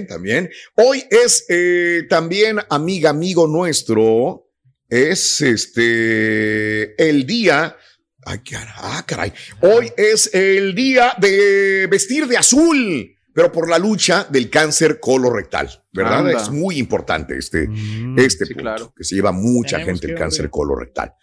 está 0.03 0.17
bien. 0.19 0.51
Hoy 0.77 1.03
es 1.11 1.45
eh, 1.49 2.03
también, 2.09 2.59
amiga, 2.71 3.11
amigo 3.11 3.47
nuestro, 3.47 4.47
es 4.89 5.41
este 5.41 7.09
el 7.09 7.27
día. 7.27 7.77
Ay, 8.25 8.39
cara- 8.39 8.75
ah, 8.77 9.05
caray. 9.07 9.33
Hoy 9.63 9.91
es 9.97 10.33
el 10.35 10.75
día 10.75 11.13
de 11.19 11.87
vestir 11.91 12.27
de 12.29 12.37
azul, 12.37 13.15
pero 13.33 13.53
por 13.53 13.69
la 13.69 13.79
lucha 13.79 14.27
del 14.29 14.51
cáncer 14.51 14.99
colorectal, 15.01 15.69
¿verdad? 15.93 16.21
Anda. 16.27 16.41
Es 16.41 16.51
muy 16.51 16.79
importante 16.79 17.37
este, 17.39 17.69
Mm. 17.69 18.19
este 18.19 18.47
sí, 18.47 18.55
punto, 18.55 18.63
claro. 18.63 18.93
que 18.97 19.05
se 19.05 19.15
lleva 19.15 19.33
mucha 19.33 19.77
Tenemos 19.79 20.01
gente 20.01 20.13
el 20.13 20.19
cáncer 20.19 20.51
colorectal. 20.51 21.15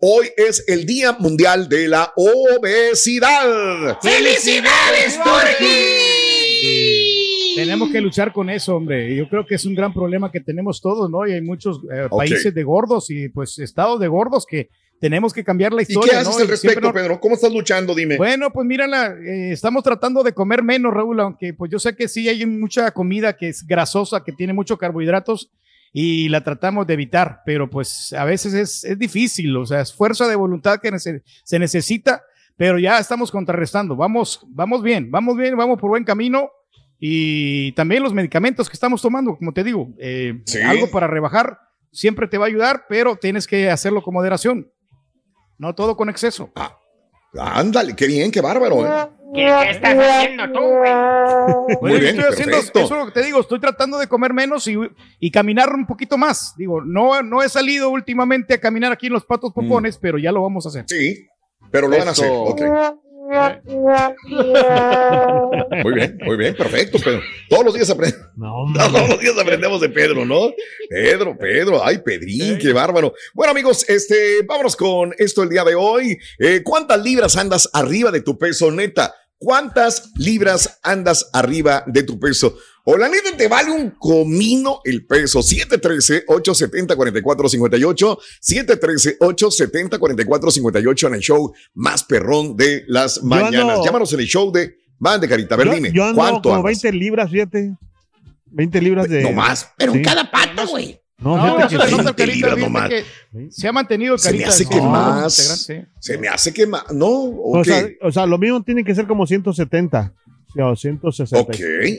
Hoy 0.00 0.28
es 0.36 0.64
el 0.68 0.84
Día 0.86 1.12
Mundial 1.18 1.68
de 1.68 1.88
la 1.88 2.12
Obesidad. 2.16 3.98
¡Felicidades, 4.02 5.18
Turkey! 5.22 7.54
Tenemos 7.56 7.90
que 7.90 8.00
luchar 8.00 8.32
con 8.32 8.50
eso, 8.50 8.76
hombre. 8.76 9.14
Yo 9.16 9.28
creo 9.28 9.46
que 9.46 9.54
es 9.54 9.64
un 9.64 9.74
gran 9.74 9.92
problema 9.94 10.30
que 10.30 10.40
tenemos 10.40 10.80
todos, 10.82 11.10
¿no? 11.10 11.26
Y 11.26 11.32
hay 11.32 11.40
muchos 11.40 11.80
eh, 11.90 12.06
países 12.10 12.52
de 12.52 12.62
gordos 12.62 13.08
y 13.10 13.28
pues 13.30 13.58
estados 13.58 13.98
de 13.98 14.08
gordos 14.08 14.44
que 14.46 14.68
tenemos 15.00 15.32
que 15.32 15.44
cambiar 15.44 15.72
la 15.72 15.82
¿Y 15.82 15.84
historia. 15.84 16.12
qué 16.12 16.18
haces 16.18 16.34
¿no? 16.34 16.38
al 16.40 16.46
Y 16.46 16.50
respecto, 16.50 16.80
nos- 16.80 16.92
Pedro? 16.92 17.20
¿Cómo 17.20 17.34
estás 17.34 17.52
luchando? 17.52 17.94
Dime. 17.94 18.16
Bueno, 18.16 18.50
pues 18.50 18.66
mírala, 18.66 19.14
eh, 19.18 19.52
estamos 19.52 19.82
tratando 19.82 20.22
de 20.22 20.32
comer 20.32 20.62
menos, 20.62 20.92
Raúl, 20.94 21.20
aunque 21.20 21.52
pues 21.54 21.70
yo 21.70 21.78
sé 21.78 21.94
que 21.94 22.08
sí 22.08 22.28
hay 22.28 22.44
mucha 22.46 22.90
comida 22.92 23.36
que 23.36 23.48
es 23.48 23.66
grasosa, 23.66 24.24
que 24.24 24.32
tiene 24.32 24.52
muchos 24.52 24.78
carbohidratos 24.78 25.50
y 25.92 26.28
la 26.28 26.42
tratamos 26.42 26.86
de 26.86 26.94
evitar, 26.94 27.40
pero 27.46 27.70
pues 27.70 28.12
a 28.12 28.24
veces 28.24 28.52
es, 28.54 28.84
es 28.84 28.98
difícil, 28.98 29.56
o 29.56 29.64
sea, 29.66 29.80
es 29.80 29.92
fuerza 29.94 30.26
de 30.28 30.36
voluntad 30.36 30.78
que 30.80 30.90
nece- 30.92 31.22
se 31.44 31.58
necesita, 31.58 32.22
pero 32.56 32.78
ya 32.78 32.98
estamos 32.98 33.30
contrarrestando, 33.30 33.96
vamos, 33.96 34.40
vamos 34.48 34.82
bien, 34.82 35.10
vamos 35.10 35.36
bien, 35.36 35.56
vamos 35.56 35.78
por 35.78 35.90
buen 35.90 36.04
camino 36.04 36.50
y 36.98 37.72
también 37.72 38.02
los 38.02 38.12
medicamentos 38.14 38.68
que 38.68 38.74
estamos 38.74 39.02
tomando, 39.02 39.36
como 39.36 39.52
te 39.52 39.62
digo, 39.64 39.88
eh, 39.98 40.40
Sí. 40.46 40.60
algo 40.62 40.90
para 40.90 41.06
rebajar 41.06 41.58
siempre 41.92 42.28
te 42.28 42.38
va 42.38 42.44
a 42.44 42.48
ayudar, 42.48 42.84
pero 42.88 43.16
tienes 43.16 43.46
que 43.46 43.70
hacerlo 43.70 44.02
con 44.02 44.14
moderación, 44.14 44.70
no 45.58 45.74
todo 45.74 45.96
con 45.96 46.08
exceso. 46.08 46.50
Ándale, 47.38 47.94
qué 47.94 48.06
bien, 48.06 48.30
qué 48.30 48.40
bárbaro. 48.40 48.86
¿eh? 48.86 49.08
¿Qué, 49.34 49.44
qué 49.44 49.70
estás 49.70 49.96
haciendo 49.98 50.50
tú, 50.52 50.60
güey? 50.60 50.92
Muy 51.82 52.00
bien, 52.00 52.18
estoy 52.18 52.32
haciendo, 52.32 52.56
perfecto. 52.56 52.80
eso 52.80 52.94
es 52.94 53.00
lo 53.00 53.06
que 53.06 53.20
te 53.20 53.26
digo, 53.26 53.40
estoy 53.40 53.60
tratando 53.60 53.98
de 53.98 54.06
comer 54.06 54.32
menos 54.32 54.66
y, 54.68 54.76
y 55.18 55.30
caminar 55.30 55.72
un 55.74 55.86
poquito 55.86 56.16
más. 56.16 56.54
Digo, 56.56 56.80
no, 56.80 57.22
no 57.22 57.42
he 57.42 57.48
salido 57.48 57.90
últimamente 57.90 58.54
a 58.54 58.60
caminar 58.60 58.92
aquí 58.92 59.08
en 59.08 59.12
los 59.12 59.24
patos 59.24 59.52
popones, 59.52 59.98
pero 59.98 60.18
ya 60.18 60.32
lo 60.32 60.42
vamos 60.42 60.64
a 60.64 60.68
hacer. 60.70 60.84
Sí, 60.88 61.26
pero 61.70 61.88
lo 61.88 61.98
van 61.98 62.08
a 62.08 62.12
hacer. 62.12 62.26
Eso. 62.26 63.00
Muy 65.82 65.94
bien, 65.94 66.16
muy 66.24 66.36
bien, 66.36 66.54
perfecto, 66.54 66.98
Pedro. 66.98 67.20
Todos 67.48 67.64
los 67.64 67.74
días 67.74 67.90
aprendemos. 67.90 68.28
No. 68.36 68.66
Todos 68.74 69.08
los 69.08 69.20
días 69.20 69.36
aprendemos 69.36 69.80
de 69.80 69.88
Pedro, 69.88 70.24
¿no? 70.24 70.52
Pedro, 70.88 71.36
Pedro, 71.36 71.84
ay, 71.84 71.98
Pedrín, 71.98 72.56
qué 72.58 72.72
bárbaro. 72.72 73.12
Bueno, 73.34 73.50
amigos, 73.50 73.84
este, 73.88 74.42
vámonos 74.46 74.76
con 74.76 75.12
esto 75.18 75.42
el 75.42 75.48
día 75.48 75.64
de 75.64 75.74
hoy. 75.74 76.16
Eh, 76.38 76.62
¿Cuántas 76.62 77.02
libras 77.02 77.36
andas 77.36 77.68
arriba 77.72 78.12
de 78.12 78.20
tu 78.20 78.38
peso, 78.38 78.70
neta? 78.70 79.12
¿Cuántas 79.38 80.12
libras 80.16 80.78
andas 80.82 81.28
arriba 81.32 81.82
de 81.86 82.04
tu 82.04 82.20
peso? 82.20 82.56
O 82.88 82.96
la 82.96 83.08
neta 83.08 83.36
te 83.36 83.48
vale 83.48 83.72
un 83.72 83.90
comino 83.98 84.78
el 84.84 85.04
peso. 85.06 85.40
713-870-4458. 85.40 88.18
713-870-4458 88.40 91.06
en 91.08 91.14
el 91.14 91.20
show 91.20 91.52
más 91.74 92.04
perrón 92.04 92.56
de 92.56 92.84
las 92.86 93.22
mañanas. 93.22 93.78
ando- 93.78 93.84
Llámanos 93.84 94.12
en 94.12 94.20
el 94.20 94.26
show 94.26 94.50
de 94.52 94.76
Mande 94.98 95.28
Carita. 95.28 95.54
A 95.54 95.58
ver, 95.58 95.66
yo, 95.68 95.74
dime, 95.74 95.92
yo 95.92 96.04
ando 96.04 96.16
¿cuánto 96.16 96.42
como 96.42 96.54
andas? 96.56 96.82
20 96.82 96.92
libras, 96.98 97.30
fíjate. 97.30 97.76
20 98.46 98.80
libras 98.80 99.08
de. 99.08 99.22
No 99.22 99.32
más. 99.32 99.70
Pero 99.76 99.92
Sí. 99.92 99.98
en 99.98 100.04
cada 100.04 100.30
pata, 100.30 100.64
güey. 100.66 101.00
No, 101.18 101.36
No, 101.36 101.56
se 101.56 101.62
que 101.62 101.68
sí. 101.68 101.74
el 101.74 101.80
20 101.80 102.14
carita, 102.14 102.54
libras 102.54 102.88
que 102.90 103.04
se 103.50 103.68
ha 103.68 103.72
mantenido 103.72 104.14
el 104.14 104.20
Se 104.20 104.28
me 104.32 104.38
carita. 104.38 104.48
hace 104.50 104.64
sí, 104.64 104.70
que 104.70 104.76
no, 104.76 104.90
más. 104.90 105.34
sí. 105.34 105.74
Se 105.98 106.18
me 106.18 106.28
hace 106.28 106.52
que 106.52 106.66
más. 106.66 106.84
No, 106.92 107.06
O, 107.08 107.58
ok. 107.60 107.64
sea, 107.64 107.86
o 108.02 108.12
sea, 108.12 108.26
lo 108.26 108.36
mío 108.38 108.62
tiene 108.64 108.84
que 108.84 108.94
ser 108.94 109.06
como 109.06 109.26
170. 109.26 110.12
Sí, 110.56 110.62
O 110.62 110.76
160. 110.76 111.38
ok. 111.40 111.54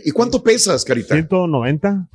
¿Y 0.05 0.11
cuánto 0.11 0.41
pesas, 0.43 0.83
Carita? 0.83 1.13
190. 1.15 2.07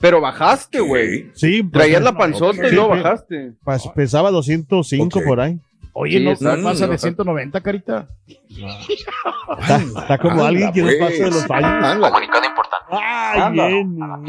Pero 0.00 0.20
bajaste, 0.20 0.80
güey. 0.80 1.30
Sí, 1.34 1.62
Traías 1.72 2.02
la 2.02 2.16
panzota 2.16 2.60
Sí, 2.62 2.68
y 2.72 2.74
luego 2.74 2.90
pe- 2.92 3.02
bajaste. 3.02 3.52
pesaba 3.94 4.30
205 4.30 5.18
Ok. 5.20 5.24
por 5.24 5.40
ahí. 5.40 5.58
Oye, 5.96 6.18
Sí, 6.18 6.24
no, 6.44 6.56
no 6.56 6.62
pasa 6.64 6.86
de 6.88 6.94
está- 6.96 7.06
190, 7.08 7.60
carita. 7.60 8.08
Está, 8.26 9.76
está 9.76 10.18
como 10.18 10.32
Anda, 10.32 10.48
alguien 10.48 10.72
que 10.72 10.80
no 10.82 10.86
pues. 10.88 10.98
pasa 10.98 11.12
de 11.24 11.30
los 11.30 11.50
años. 11.50 11.70
Ándale. 11.84 12.00
Comunicado 12.10 12.44
importante. 12.44 12.86
Ay, 12.90 13.40
Anda. 13.40 13.66
bien. 13.68 13.98
Nada, 13.98 14.16
me 14.18 14.28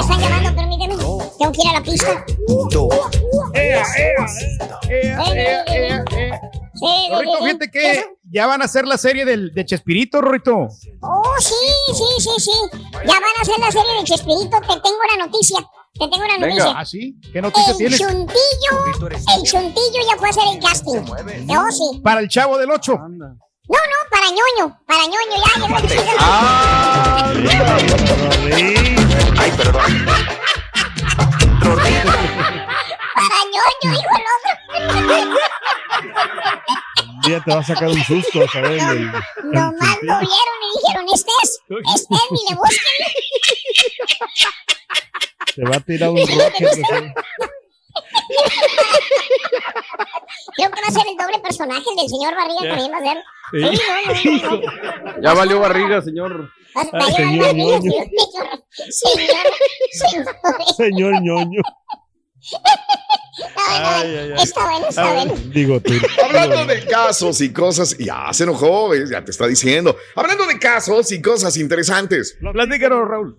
están 0.00 0.20
llamando, 0.20 0.54
permíteme. 0.56 0.94
Tengo 0.96 1.52
que 1.52 1.60
ir 1.62 1.68
a 1.68 1.72
la 1.74 1.82
pista. 1.82 2.24
Sí, 4.88 6.23
sí, 6.74 7.08
Rorrito, 7.10 7.32
sí, 7.38 7.44
fíjate 7.44 7.64
sí. 7.64 7.70
que 7.70 8.16
ya 8.30 8.46
van 8.46 8.62
a 8.62 8.64
hacer 8.66 8.86
la 8.86 8.98
serie 8.98 9.24
del, 9.24 9.52
de 9.54 9.64
Chespirito, 9.64 10.20
Rorrito. 10.20 10.68
Oh, 11.00 11.34
sí, 11.40 11.54
sí, 11.94 12.04
sí, 12.18 12.30
sí. 12.38 12.50
Ya 12.92 13.14
van 13.14 13.22
a 13.38 13.42
hacer 13.42 13.58
la 13.58 13.70
serie 13.70 13.92
de 13.98 14.04
Chespirito. 14.04 14.60
Te 14.60 14.66
tengo 14.80 14.96
una 15.14 15.26
noticia. 15.26 15.58
Te 15.92 16.08
tengo 16.08 16.16
una 16.24 16.34
Venga. 16.38 16.48
noticia. 16.48 16.72
Ah, 16.76 16.84
sí. 16.84 17.14
¿Qué 17.32 17.40
noticia 17.40 17.70
El 17.72 17.76
tienes? 17.78 17.98
chuntillo, 18.00 19.06
el 19.36 19.42
chuntillo 19.44 20.00
ya 20.10 20.16
fue 20.18 20.28
a 20.28 20.30
hacer 20.30 20.42
el 20.52 20.58
casting. 20.60 21.02
Oh, 21.56 21.70
sí. 21.70 22.00
Para 22.02 22.20
el 22.20 22.28
chavo 22.28 22.58
del 22.58 22.70
8. 22.70 22.98
Anda. 23.00 23.28
No, 23.66 23.78
no, 23.78 24.10
para 24.10 24.26
ñoño, 24.28 24.78
para 24.86 25.04
ñoño, 25.04 25.36
ya 25.46 25.60
llegó 25.60 25.76
el 25.78 25.82
chuntillo. 25.88 26.16
Ah, 26.18 27.32
Sí. 28.56 28.74
Ay, 29.38 29.50
perdón. 29.56 30.04
Para 33.14 33.38
ñoño, 33.52 33.96
dijo 33.96 34.14
el 34.16 34.24
otro. 34.36 34.53
Un 37.06 37.20
día 37.22 37.40
te 37.44 37.54
va 37.54 37.60
a 37.60 37.64
sacar 37.64 37.88
un 37.88 38.02
susto 38.04 38.42
a 38.44 38.48
saber 38.48 38.72
el, 38.72 39.10
Nomás 39.44 39.98
lo 40.02 40.18
vieron 40.18 40.58
y 40.62 40.78
dijeron, 40.80 41.06
este 41.12 41.30
es, 41.42 41.60
este 41.94 42.14
es, 42.14 42.26
ni 42.30 42.38
le 42.50 42.54
busquen. 42.56 43.06
te 45.54 45.64
va 45.64 45.76
a 45.76 45.80
tirar 45.80 46.10
un 46.10 46.16
pues, 46.16 46.28
Creo 50.56 50.70
que 50.70 50.80
va 50.80 50.88
a 50.88 50.90
ser 50.92 51.06
el 51.08 51.16
doble 51.16 51.38
personaje, 51.40 51.82
el 51.90 51.96
del 51.96 52.08
señor 52.08 52.34
Barriga 52.34 52.60
también 52.68 52.92
va 52.92 52.98
a 52.98 53.00
ser. 53.02 53.18
Sí, 53.52 53.60
no, 54.42 54.50
no, 54.50 54.60
no, 54.60 55.12
no. 55.14 55.22
ya 55.22 55.34
valió 55.34 55.60
barriga, 55.60 56.02
señor. 56.02 56.50
Va 56.76 56.80
a- 56.82 56.84
va 56.84 57.04
a 57.04 57.06
Ay, 57.06 57.12
llevar 57.12 57.20
señor 57.20 57.46
Barriga, 57.46 57.78
ñoño. 57.78 57.90
señor, 57.92 58.06
señor, 58.90 59.46
señor. 59.92 60.74
Señor 60.76 61.12
ñoño. 61.22 61.62
Ay, 63.56 64.32
Está 64.38 64.64
bueno, 64.70 64.88
está 64.88 65.12
bueno. 65.12 65.34
Digo 65.46 65.80
tú. 65.80 65.92
Hablando 66.24 66.66
de 66.66 66.84
casos 66.86 67.40
y 67.40 67.52
cosas, 67.52 67.96
ya 67.98 68.32
se 68.32 68.44
enojó, 68.44 68.94
ya 68.94 69.24
te 69.24 69.30
está 69.30 69.46
diciendo. 69.46 69.96
Hablando 70.14 70.46
de 70.46 70.58
casos 70.58 71.10
y 71.12 71.20
cosas 71.20 71.56
interesantes. 71.56 72.36
Platícanos, 72.52 73.08
Raúl. 73.08 73.38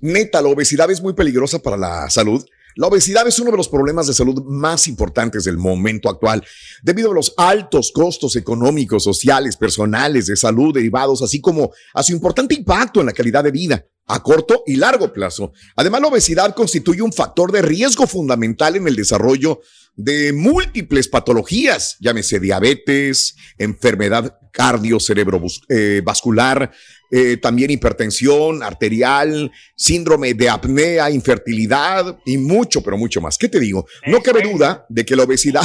Neta, 0.00 0.42
la 0.42 0.48
obesidad 0.48 0.90
es 0.90 1.00
muy 1.00 1.12
peligrosa 1.12 1.60
para 1.60 1.76
la 1.76 2.10
salud. 2.10 2.44
La 2.74 2.86
obesidad 2.86 3.26
es 3.26 3.38
uno 3.38 3.50
de 3.50 3.56
los 3.56 3.68
problemas 3.68 4.06
de 4.06 4.14
salud 4.14 4.42
más 4.44 4.88
importantes 4.88 5.44
del 5.44 5.58
momento 5.58 6.08
actual, 6.08 6.44
debido 6.82 7.10
a 7.10 7.14
los 7.14 7.34
altos 7.36 7.92
costos 7.92 8.36
económicos, 8.36 9.04
sociales, 9.04 9.56
personales, 9.56 10.26
de 10.26 10.36
salud 10.36 10.74
derivados, 10.74 11.22
así 11.22 11.40
como 11.40 11.72
a 11.94 12.02
su 12.02 12.12
importante 12.12 12.54
impacto 12.54 13.00
en 13.00 13.06
la 13.06 13.12
calidad 13.12 13.44
de 13.44 13.50
vida 13.50 13.86
a 14.06 14.22
corto 14.22 14.62
y 14.66 14.76
largo 14.76 15.12
plazo. 15.12 15.52
Además, 15.76 16.00
la 16.00 16.08
obesidad 16.08 16.54
constituye 16.54 17.02
un 17.02 17.12
factor 17.12 17.52
de 17.52 17.62
riesgo 17.62 18.06
fundamental 18.06 18.76
en 18.76 18.88
el 18.88 18.96
desarrollo 18.96 19.60
de 19.94 20.32
múltiples 20.32 21.08
patologías, 21.08 21.96
llámese 22.00 22.40
diabetes, 22.40 23.36
enfermedad 23.58 24.38
cardiovascular, 24.52 26.72
eh, 27.14 27.36
también 27.36 27.70
hipertensión 27.70 28.62
arterial, 28.62 29.52
síndrome 29.76 30.32
de 30.32 30.48
apnea, 30.48 31.10
infertilidad 31.10 32.18
y 32.24 32.38
mucho, 32.38 32.82
pero 32.82 32.96
mucho 32.96 33.20
más. 33.20 33.36
¿Qué 33.36 33.50
te 33.50 33.60
digo? 33.60 33.84
No 34.06 34.22
cabe 34.22 34.40
duda 34.40 34.86
de 34.88 35.04
que 35.04 35.14
la 35.14 35.24
obesidad 35.24 35.60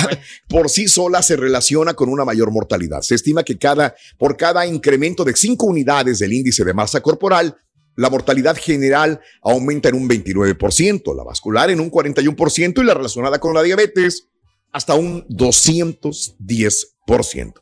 por 0.49 0.69
sí 0.69 0.89
sola 0.89 1.21
se 1.21 1.37
relaciona 1.37 1.93
con 1.93 2.09
una 2.09 2.25
mayor 2.25 2.51
mortalidad. 2.51 2.99
Se 2.99 3.15
estima 3.15 3.43
que 3.43 3.57
cada, 3.57 3.95
por 4.17 4.35
cada 4.35 4.67
incremento 4.67 5.23
de 5.23 5.33
5 5.33 5.65
unidades 5.65 6.19
del 6.19 6.33
índice 6.33 6.65
de 6.65 6.73
masa 6.73 6.99
corporal, 6.99 7.55
La 7.99 8.11
mortalidad 8.11 8.55
general 8.57 9.19
aumenta 9.41 9.89
en 9.89 9.95
un 9.95 10.07
29%, 10.07 11.15
la 11.15 11.23
vascular 11.23 11.71
en 11.71 11.79
un 11.79 11.89
41% 11.89 12.81
y 12.81 12.85
la 12.85 12.93
relacionada 12.93 13.39
con 13.39 13.55
la 13.55 13.63
diabetes 13.63 14.27
hasta 14.71 14.93
un 14.93 15.27
210%. 15.29 17.53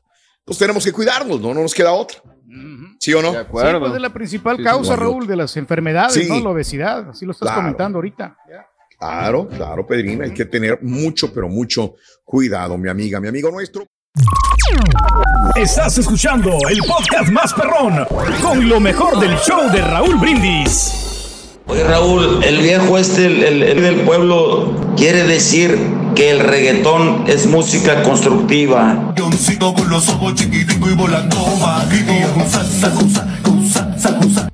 Pues 0.44 0.58
tenemos 0.58 0.84
que 0.84 0.92
cuidarnos, 0.92 1.40
no, 1.40 1.54
no 1.54 1.62
nos 1.62 1.74
queda 1.74 1.94
otra. 1.94 2.22
¿Sí 3.00 3.14
o 3.14 3.22
no? 3.22 3.30
De 3.32 3.40
Sí, 3.40 3.46
acuerdo. 3.46 3.80
pues 3.80 3.94
es 3.96 4.02
la 4.02 4.14
principal 4.14 4.58
Sí, 4.58 4.64
causa. 4.64 4.96
Raúl, 4.96 5.26
de 5.28 5.36
las 5.36 5.58
enfermedades, 5.58 6.14
Sí. 6.14 6.28
¿no? 6.30 6.40
La 6.40 6.50
obesidad, 6.50 7.10
así 7.10 7.26
lo 7.26 7.32
estás 7.32 7.48
Claro. 7.48 7.62
comentando 7.62 7.98
ahorita. 7.98 8.36
Claro, 8.98 9.48
claro, 9.50 9.86
Pedrina, 9.86 10.24
hay 10.26 10.32
que 10.34 10.46
tener 10.46 10.80
mucho, 10.82 11.34
pero 11.34 11.50
mucho 11.50 11.96
cuidado, 12.24 12.78
mi 12.78 12.90
amiga, 12.90 13.20
mi 13.20 13.28
amigo 13.28 13.52
nuestro. 13.52 13.86
Estás 15.56 15.98
escuchando 15.98 16.58
el 16.70 16.80
podcast 16.80 17.30
más 17.30 17.54
perrón 17.54 18.06
con 18.42 18.68
lo 18.68 18.80
mejor 18.80 19.20
del 19.20 19.36
show 19.38 19.70
de 19.72 19.82
Raúl 19.82 20.16
Brindis. 20.16 21.58
Oye 21.68 21.84
Raúl, 21.84 22.44
el 22.44 22.62
viejo 22.62 22.98
este, 22.98 23.26
el, 23.26 23.44
el- 23.44 23.64
el 23.64 23.82
del 23.82 24.02
pueblo, 24.02 24.94
quiere 24.96 25.24
decir 25.24 25.78
que 26.16 26.30
el 26.32 26.40
reggaetón 26.40 27.26
es 27.28 27.46
música 27.48 28.02
constructiva. 28.04 29.14
Leoncito 29.18 29.74
con 29.74 29.90
los 29.90 30.08
ojos 30.10 30.36
chiquiticos 30.36 30.92
y 30.92 30.96
volando 30.96 31.36
bajito. 31.60 32.14
Cusa, 32.34 32.64
sacusa, 32.64 33.40
cusa, 33.44 34.00
sacusa. 34.00 34.50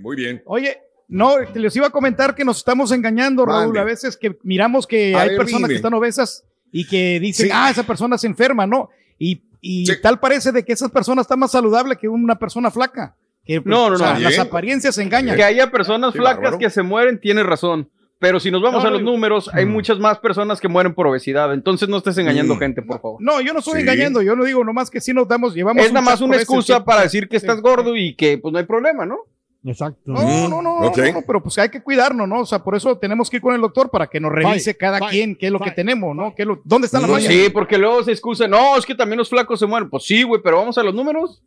Muy 0.00 0.16
bien. 0.16 0.42
Oye, 0.46 0.78
no, 1.08 1.34
te 1.52 1.58
les 1.58 1.74
iba 1.76 1.86
a 1.88 1.90
comentar 1.90 2.34
que 2.34 2.44
nos 2.44 2.58
estamos 2.58 2.92
engañando, 2.92 3.44
Raúl. 3.44 3.66
Mande. 3.66 3.80
A 3.80 3.84
veces 3.84 4.16
que 4.16 4.38
miramos 4.42 4.86
que 4.86 5.14
A 5.14 5.22
hay 5.22 5.28
ver, 5.30 5.38
personas 5.38 5.62
dime. 5.62 5.68
que 5.68 5.76
están 5.76 5.94
obesas 5.94 6.44
y 6.72 6.86
que 6.86 7.18
dicen, 7.20 7.46
Sí. 7.46 7.52
ah, 7.54 7.70
esa 7.70 7.82
persona 7.84 8.16
se 8.18 8.26
enferma, 8.26 8.66
¿no? 8.66 8.90
Y, 9.18 9.42
y 9.60 9.86
Sí. 9.86 9.92
tal 10.02 10.20
parece 10.20 10.52
de 10.52 10.64
que 10.64 10.72
esa 10.72 10.88
persona 10.88 11.22
está 11.22 11.36
más 11.36 11.50
saludable 11.52 11.96
que 11.96 12.08
una 12.08 12.36
persona 12.38 12.70
flaca. 12.70 13.16
Que, 13.46 13.60
pues, 13.60 13.70
No, 13.70 13.88
no, 13.88 13.94
o 13.94 13.98
sea, 13.98 14.14
no. 14.14 14.20
Las 14.20 14.38
apariencias 14.38 14.98
engañan. 14.98 15.36
Que 15.36 15.44
haya 15.44 15.70
personas 15.70 16.12
flacas 16.14 16.36
bárbaro. 16.42 16.58
que 16.58 16.68
se 16.70 16.82
mueren, 16.82 17.20
tienes 17.20 17.46
razón. 17.46 17.88
Pero 18.18 18.40
si 18.40 18.50
nos 18.50 18.62
vamos 18.62 18.82
No, 18.82 18.88
a 18.88 18.92
los 18.92 19.02
no, 19.02 19.10
números, 19.12 19.50
hay 19.52 19.66
muchas 19.66 19.98
más 19.98 20.18
personas 20.18 20.58
que 20.60 20.68
mueren 20.68 20.94
por 20.94 21.06
obesidad. 21.06 21.52
Entonces 21.52 21.86
no 21.88 21.98
estés 21.98 22.16
engañando 22.18 22.54
Mm. 22.54 22.58
gente, 22.58 22.82
por 22.82 22.98
favor. 23.00 23.18
No, 23.20 23.40
yo 23.42 23.52
no 23.52 23.58
estoy 23.58 23.74
Sí. 23.74 23.80
engañando, 23.80 24.22
yo 24.22 24.34
no 24.34 24.44
digo 24.44 24.64
nomás 24.64 24.90
que 24.90 25.00
sí 25.02 25.12
nos 25.12 25.28
damos, 25.28 25.54
llevamos. 25.54 25.84
es 25.84 25.92
nada 25.92 26.04
más 26.04 26.20
una 26.22 26.36
excusa 26.36 26.82
para 26.84 27.02
decir 27.02 27.28
que 27.28 27.36
estás 27.36 27.60
gordo 27.60 27.94
y 27.94 28.14
que 28.14 28.38
pues 28.38 28.52
no 28.52 28.58
hay 28.58 28.64
problema, 28.64 29.04
¿no? 29.04 29.18
Exacto. 29.66 30.00
No, 30.06 30.22
no, 30.22 30.48
no, 30.48 30.62
no, 30.62 30.74
Ok. 30.88 30.96
no, 30.98 31.12
no, 31.12 31.22
pero 31.26 31.42
pues 31.42 31.58
hay 31.58 31.68
que 31.68 31.82
cuidarnos, 31.82 32.26
¿no? 32.26 32.40
O 32.40 32.46
sea, 32.46 32.60
por 32.60 32.74
eso 32.74 32.96
tenemos 32.98 33.28
que 33.28 33.36
ir 33.36 33.42
con 33.42 33.54
el 33.54 33.60
doctor 33.60 33.90
para 33.90 34.06
que 34.06 34.18
nos 34.20 34.32
revise 34.32 34.76
cada 34.76 34.98
quien 35.10 35.36
qué 35.36 35.46
es 35.46 35.52
lo 35.52 35.60
que 35.60 35.72
tenemos, 35.72 36.14
¿no? 36.16 36.34
¿Qué 36.34 36.42
es 36.42 36.48
lo- 36.48 36.60
¿Dónde 36.64 36.86
está 36.86 37.00
la 37.00 37.08
Mm, 37.08 37.10
falla? 37.10 37.28
Sí, 37.28 37.48
porque 37.52 37.76
luego 37.76 38.02
se 38.02 38.12
excusa, 38.12 38.46
no, 38.48 38.76
es 38.78 38.86
que 38.86 38.94
también 38.94 39.18
los 39.18 39.28
flacos 39.28 39.58
se 39.60 39.66
mueren. 39.66 39.90
Pues 39.90 40.04
sí, 40.04 40.22
güey, 40.22 40.40
pero 40.42 40.56
vamos 40.58 40.78
a 40.78 40.82
los 40.82 40.94
números. 40.94 41.42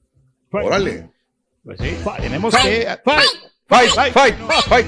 Órale. 0.52 1.10
Pues 1.64 1.80
sí, 1.80 1.98
tenemos 2.22 2.56
que. 2.56 2.88
Fight, 3.68 3.90
fight, 3.92 4.14
fight, 4.14 4.36
fight. 4.68 4.88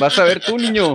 Vas 0.00 0.18
a 0.18 0.24
ver 0.24 0.40
tú, 0.44 0.56
niño. 0.58 0.94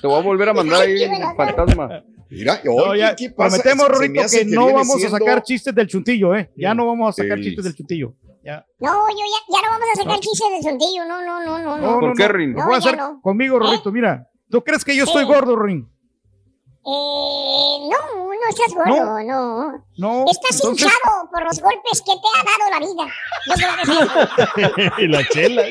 Te 0.00 0.06
voy 0.06 0.18
a 0.18 0.22
volver 0.22 0.48
a 0.48 0.52
mandar 0.54 0.82
ahí 0.82 1.02
el 1.02 1.10
fantasma. 1.36 2.02
Mira, 2.30 2.60
No, 2.64 2.72
oye, 2.72 3.00
ya 3.00 3.14
¿qué 3.14 3.30
pasa? 3.30 3.58
prometemos, 3.62 3.88
Rorrito, 3.88 4.20
hace 4.22 4.38
que 4.40 4.44
no 4.46 4.72
vamos 4.72 4.96
siendo- 4.98 5.16
a 5.16 5.18
sacar 5.18 5.42
chistes 5.42 5.74
del 5.74 5.86
chuntillo, 5.86 6.34
¿eh? 6.34 6.50
Ya 6.56 6.74
no 6.74 6.86
vamos 6.86 7.10
a 7.10 7.22
sacar 7.22 7.36
Sí. 7.38 7.44
chistes 7.44 7.64
del 7.64 7.74
chuntillo. 7.74 8.14
Ya. 8.42 8.64
No, 8.80 9.08
yo 9.10 9.16
ya, 9.18 9.56
ya 9.56 9.62
no 9.62 9.70
vamos 9.70 9.88
a 9.92 9.96
sacar 10.02 10.18
chistes 10.20 10.48
de 10.50 10.62
sontillo. 10.62 11.04
No, 11.04 11.22
no, 11.22 11.44
no, 11.44 11.58
no, 11.58 11.76
no. 11.76 11.92
No, 11.92 12.00
¿Por 12.00 12.08
no, 12.10 12.14
qué, 12.14 12.22
no. 12.26 12.32
Rin? 12.32 12.52
Lo 12.54 12.64
voy 12.64 12.64
a 12.64 12.66
No, 12.66 12.72
ya 12.72 12.78
hacer 12.78 12.96
no. 12.98 13.20
conmigo, 13.20 13.58
Rorrito. 13.58 13.92
Mira, 13.92 14.26
¿tú 14.50 14.64
crees 14.64 14.82
que 14.84 14.96
yo 14.96 15.04
estoy 15.04 15.24
Sí. 15.24 15.28
gordo, 15.28 15.56
Rin? 15.56 15.86
Eh, 16.84 17.78
no, 17.90 18.31
no 18.42 18.48
estás 18.50 18.74
gordo, 18.74 19.22
no. 19.24 19.84
No. 19.98 20.24
Estás 20.30 20.56
entonces- 20.56 20.86
hinchado 20.86 21.30
por 21.30 21.44
los 21.44 21.60
golpes 21.60 22.02
que 22.04 22.12
te 22.12 22.28
ha 22.34 22.42
dado 22.44 22.64
la 22.70 22.80
vida. 22.86 23.06
Y 24.98 25.06
la 25.08 25.26
chela. 25.28 25.62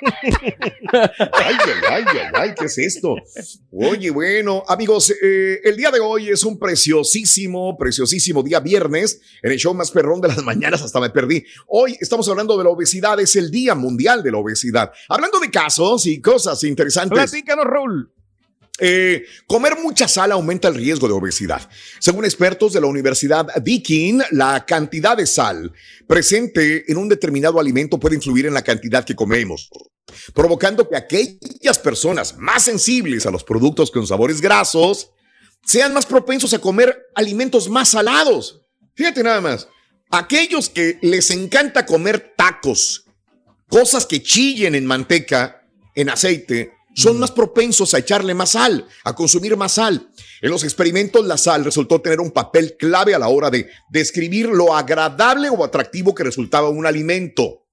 Ay, 0.00 0.32
ay, 1.32 1.56
ay, 1.90 2.04
ay, 2.06 2.26
ay, 2.34 2.54
¿qué 2.58 2.66
es 2.66 2.78
esto? 2.78 3.16
Oye, 3.72 4.10
bueno, 4.10 4.62
amigos, 4.68 5.10
eh, 5.10 5.60
el 5.64 5.76
día 5.76 5.90
de 5.90 6.00
hoy 6.00 6.28
es 6.30 6.44
un 6.44 6.58
preciosísimo, 6.58 7.76
preciosísimo 7.76 8.42
día 8.42 8.60
viernes, 8.60 9.20
en 9.42 9.52
el 9.52 9.58
show 9.58 9.74
más 9.74 9.90
perrón 9.90 10.20
de 10.20 10.28
las 10.28 10.42
mañanas, 10.44 10.82
hasta 10.82 11.00
me 11.00 11.10
perdí. 11.10 11.44
Hoy 11.66 11.96
estamos 12.00 12.28
hablando 12.28 12.56
de 12.56 12.64
la 12.64 12.70
obesidad, 12.70 13.18
es 13.20 13.34
el 13.36 13.50
Día 13.50 13.74
Mundial 13.74 14.22
de 14.22 14.30
la 14.30 14.38
Obesidad. 14.38 14.92
Hablando 15.08 15.40
de 15.40 15.50
casos 15.50 16.06
y 16.06 16.20
cosas 16.20 16.62
interesantes. 16.64 17.18
Platícanos, 17.18 17.64
Raúl. 17.64 18.12
Eh, 18.80 19.24
comer 19.46 19.76
mucha 19.82 20.06
sal 20.06 20.30
aumenta 20.30 20.68
el 20.68 20.74
riesgo 20.74 21.08
de 21.08 21.14
obesidad. 21.14 21.68
Según 21.98 22.24
expertos 22.24 22.72
de 22.72 22.80
la 22.80 22.86
Universidad 22.86 23.46
Deakin, 23.56 24.22
la 24.30 24.64
cantidad 24.66 25.16
de 25.16 25.26
sal 25.26 25.72
presente 26.06 26.90
en 26.90 26.96
un 26.96 27.08
determinado 27.08 27.58
alimento 27.58 27.98
puede 27.98 28.14
influir 28.14 28.46
en 28.46 28.54
la 28.54 28.62
cantidad 28.62 29.04
que 29.04 29.16
comemos, 29.16 29.68
provocando 30.32 30.88
que 30.88 30.96
aquellas 30.96 31.78
personas 31.78 32.36
más 32.38 32.62
sensibles 32.62 33.26
a 33.26 33.32
los 33.32 33.42
productos 33.42 33.90
con 33.90 34.06
sabores 34.06 34.40
grasos 34.40 35.10
sean 35.64 35.92
más 35.92 36.06
propensos 36.06 36.54
a 36.54 36.60
comer 36.60 37.08
alimentos 37.16 37.68
más 37.68 37.90
salados. 37.90 38.62
Fíjate 38.94 39.24
nada 39.24 39.40
más, 39.40 39.68
aquellos 40.10 40.68
que 40.68 40.98
les 41.02 41.30
encanta 41.30 41.84
comer 41.84 42.34
tacos, 42.36 43.04
cosas 43.68 44.06
que 44.06 44.22
chillen 44.22 44.76
en 44.76 44.86
manteca, 44.86 45.68
en 45.96 46.10
aceite, 46.10 46.77
son 46.98 47.20
más 47.20 47.30
propensos 47.30 47.94
a 47.94 47.98
echarle 47.98 48.34
más 48.34 48.50
sal, 48.50 48.84
a 49.04 49.14
consumir 49.14 49.56
más 49.56 49.72
sal. 49.72 50.10
En 50.42 50.50
los 50.50 50.64
experimentos, 50.64 51.24
la 51.24 51.38
sal 51.38 51.64
resultó 51.64 52.00
tener 52.00 52.20
un 52.20 52.32
papel 52.32 52.76
clave 52.76 53.14
a 53.14 53.20
la 53.20 53.28
hora 53.28 53.50
de 53.50 53.68
describir 53.88 54.48
lo 54.48 54.74
agradable 54.74 55.48
o 55.48 55.62
atractivo 55.62 56.12
que 56.12 56.24
resultaba 56.24 56.68
un 56.70 56.86
alimento. 56.86 57.66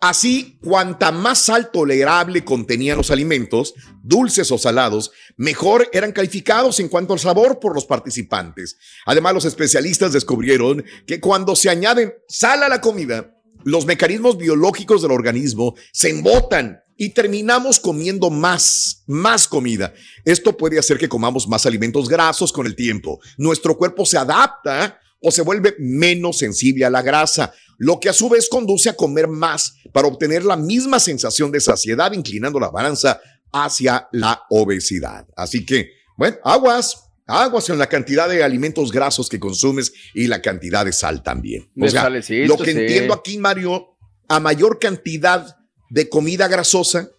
Así, 0.00 0.56
cuanta 0.62 1.10
más 1.10 1.40
sal 1.40 1.72
tolerable 1.72 2.44
contenían 2.44 2.96
los 2.96 3.10
alimentos, 3.10 3.74
dulces 4.04 4.52
o 4.52 4.56
salados, 4.56 5.10
mejor 5.36 5.88
eran 5.92 6.12
calificados 6.12 6.78
en 6.78 6.88
cuanto 6.88 7.12
al 7.12 7.18
sabor 7.18 7.58
por 7.58 7.74
los 7.74 7.86
participantes. 7.86 8.78
Además, 9.04 9.34
los 9.34 9.44
especialistas 9.46 10.12
descubrieron 10.12 10.84
que 11.08 11.18
cuando 11.18 11.56
se 11.56 11.70
añaden 11.70 12.14
sal 12.28 12.62
a 12.62 12.68
la 12.68 12.80
comida, 12.80 13.36
los 13.64 13.84
mecanismos 13.84 14.38
biológicos 14.38 15.02
del 15.02 15.10
organismo 15.10 15.74
se 15.92 16.10
embotan 16.10 16.82
y 17.00 17.08
terminamos 17.08 17.80
comiendo 17.80 18.28
más, 18.28 19.04
más 19.06 19.48
comida. 19.48 19.94
Esto 20.22 20.54
puede 20.54 20.78
hacer 20.78 20.98
que 20.98 21.08
comamos 21.08 21.48
más 21.48 21.64
alimentos 21.64 22.10
grasos 22.10 22.52
con 22.52 22.66
el 22.66 22.76
tiempo. 22.76 23.18
Nuestro 23.38 23.78
cuerpo 23.78 24.04
se 24.04 24.18
adapta 24.18 25.00
o 25.18 25.30
se 25.30 25.40
vuelve 25.40 25.74
menos 25.78 26.36
sensible 26.36 26.84
a 26.84 26.90
la 26.90 27.00
grasa, 27.00 27.54
lo 27.78 27.98
que 28.00 28.10
a 28.10 28.12
su 28.12 28.28
vez 28.28 28.50
conduce 28.50 28.90
a 28.90 28.96
comer 28.96 29.28
más 29.28 29.76
para 29.94 30.08
obtener 30.08 30.44
la 30.44 30.58
misma 30.58 31.00
sensación 31.00 31.50
de 31.50 31.60
saciedad, 31.60 32.12
inclinando 32.12 32.60
la 32.60 32.68
balanza 32.68 33.18
hacia 33.50 34.06
la 34.12 34.42
obesidad. 34.50 35.26
Así 35.34 35.64
que, 35.64 35.92
bueno, 36.18 36.36
aguas, 36.44 37.12
aguas 37.26 37.70
en 37.70 37.78
la 37.78 37.86
cantidad 37.86 38.28
de 38.28 38.44
alimentos 38.44 38.92
grasos 38.92 39.30
que 39.30 39.40
consumes 39.40 39.90
y 40.12 40.26
la 40.26 40.42
cantidad 40.42 40.84
de 40.84 40.92
sal 40.92 41.22
también. 41.22 41.66
Lo 41.74 41.86
que 41.86 42.22
sí. 42.22 42.42
entiendo 42.42 43.14
aquí, 43.14 43.38
Mario, 43.38 43.96
a 44.28 44.38
mayor 44.38 44.78
cantidad 44.78 45.56
de 45.90 46.08
comida 46.08 46.48
grasosa, 46.48 47.10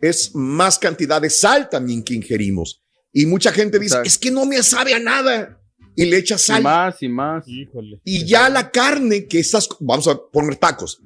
es 0.00 0.34
más 0.34 0.78
cantidad 0.78 1.20
de 1.20 1.28
sal 1.30 1.68
también 1.68 2.02
que 2.02 2.14
ingerimos. 2.14 2.80
Y 3.12 3.26
mucha 3.26 3.52
gente 3.52 3.78
dice, 3.78 3.96
Exacto. 3.96 4.08
es 4.08 4.18
que 4.18 4.30
no 4.30 4.46
me 4.46 4.62
sabe 4.62 4.94
a 4.94 4.98
nada. 4.98 5.60
Y 5.96 6.06
le 6.06 6.16
echa 6.18 6.34
Y 6.34 6.38
sal. 6.38 6.62
más 6.62 7.00
y 7.02 7.08
más. 7.08 7.46
Híjole. 7.46 8.00
Y 8.04 8.24
ya 8.26 8.48
la 8.48 8.70
carne 8.72 9.26
que 9.26 9.38
estás, 9.38 9.68
vamos 9.80 10.08
a 10.08 10.16
poner 10.32 10.56
tacos, 10.56 11.00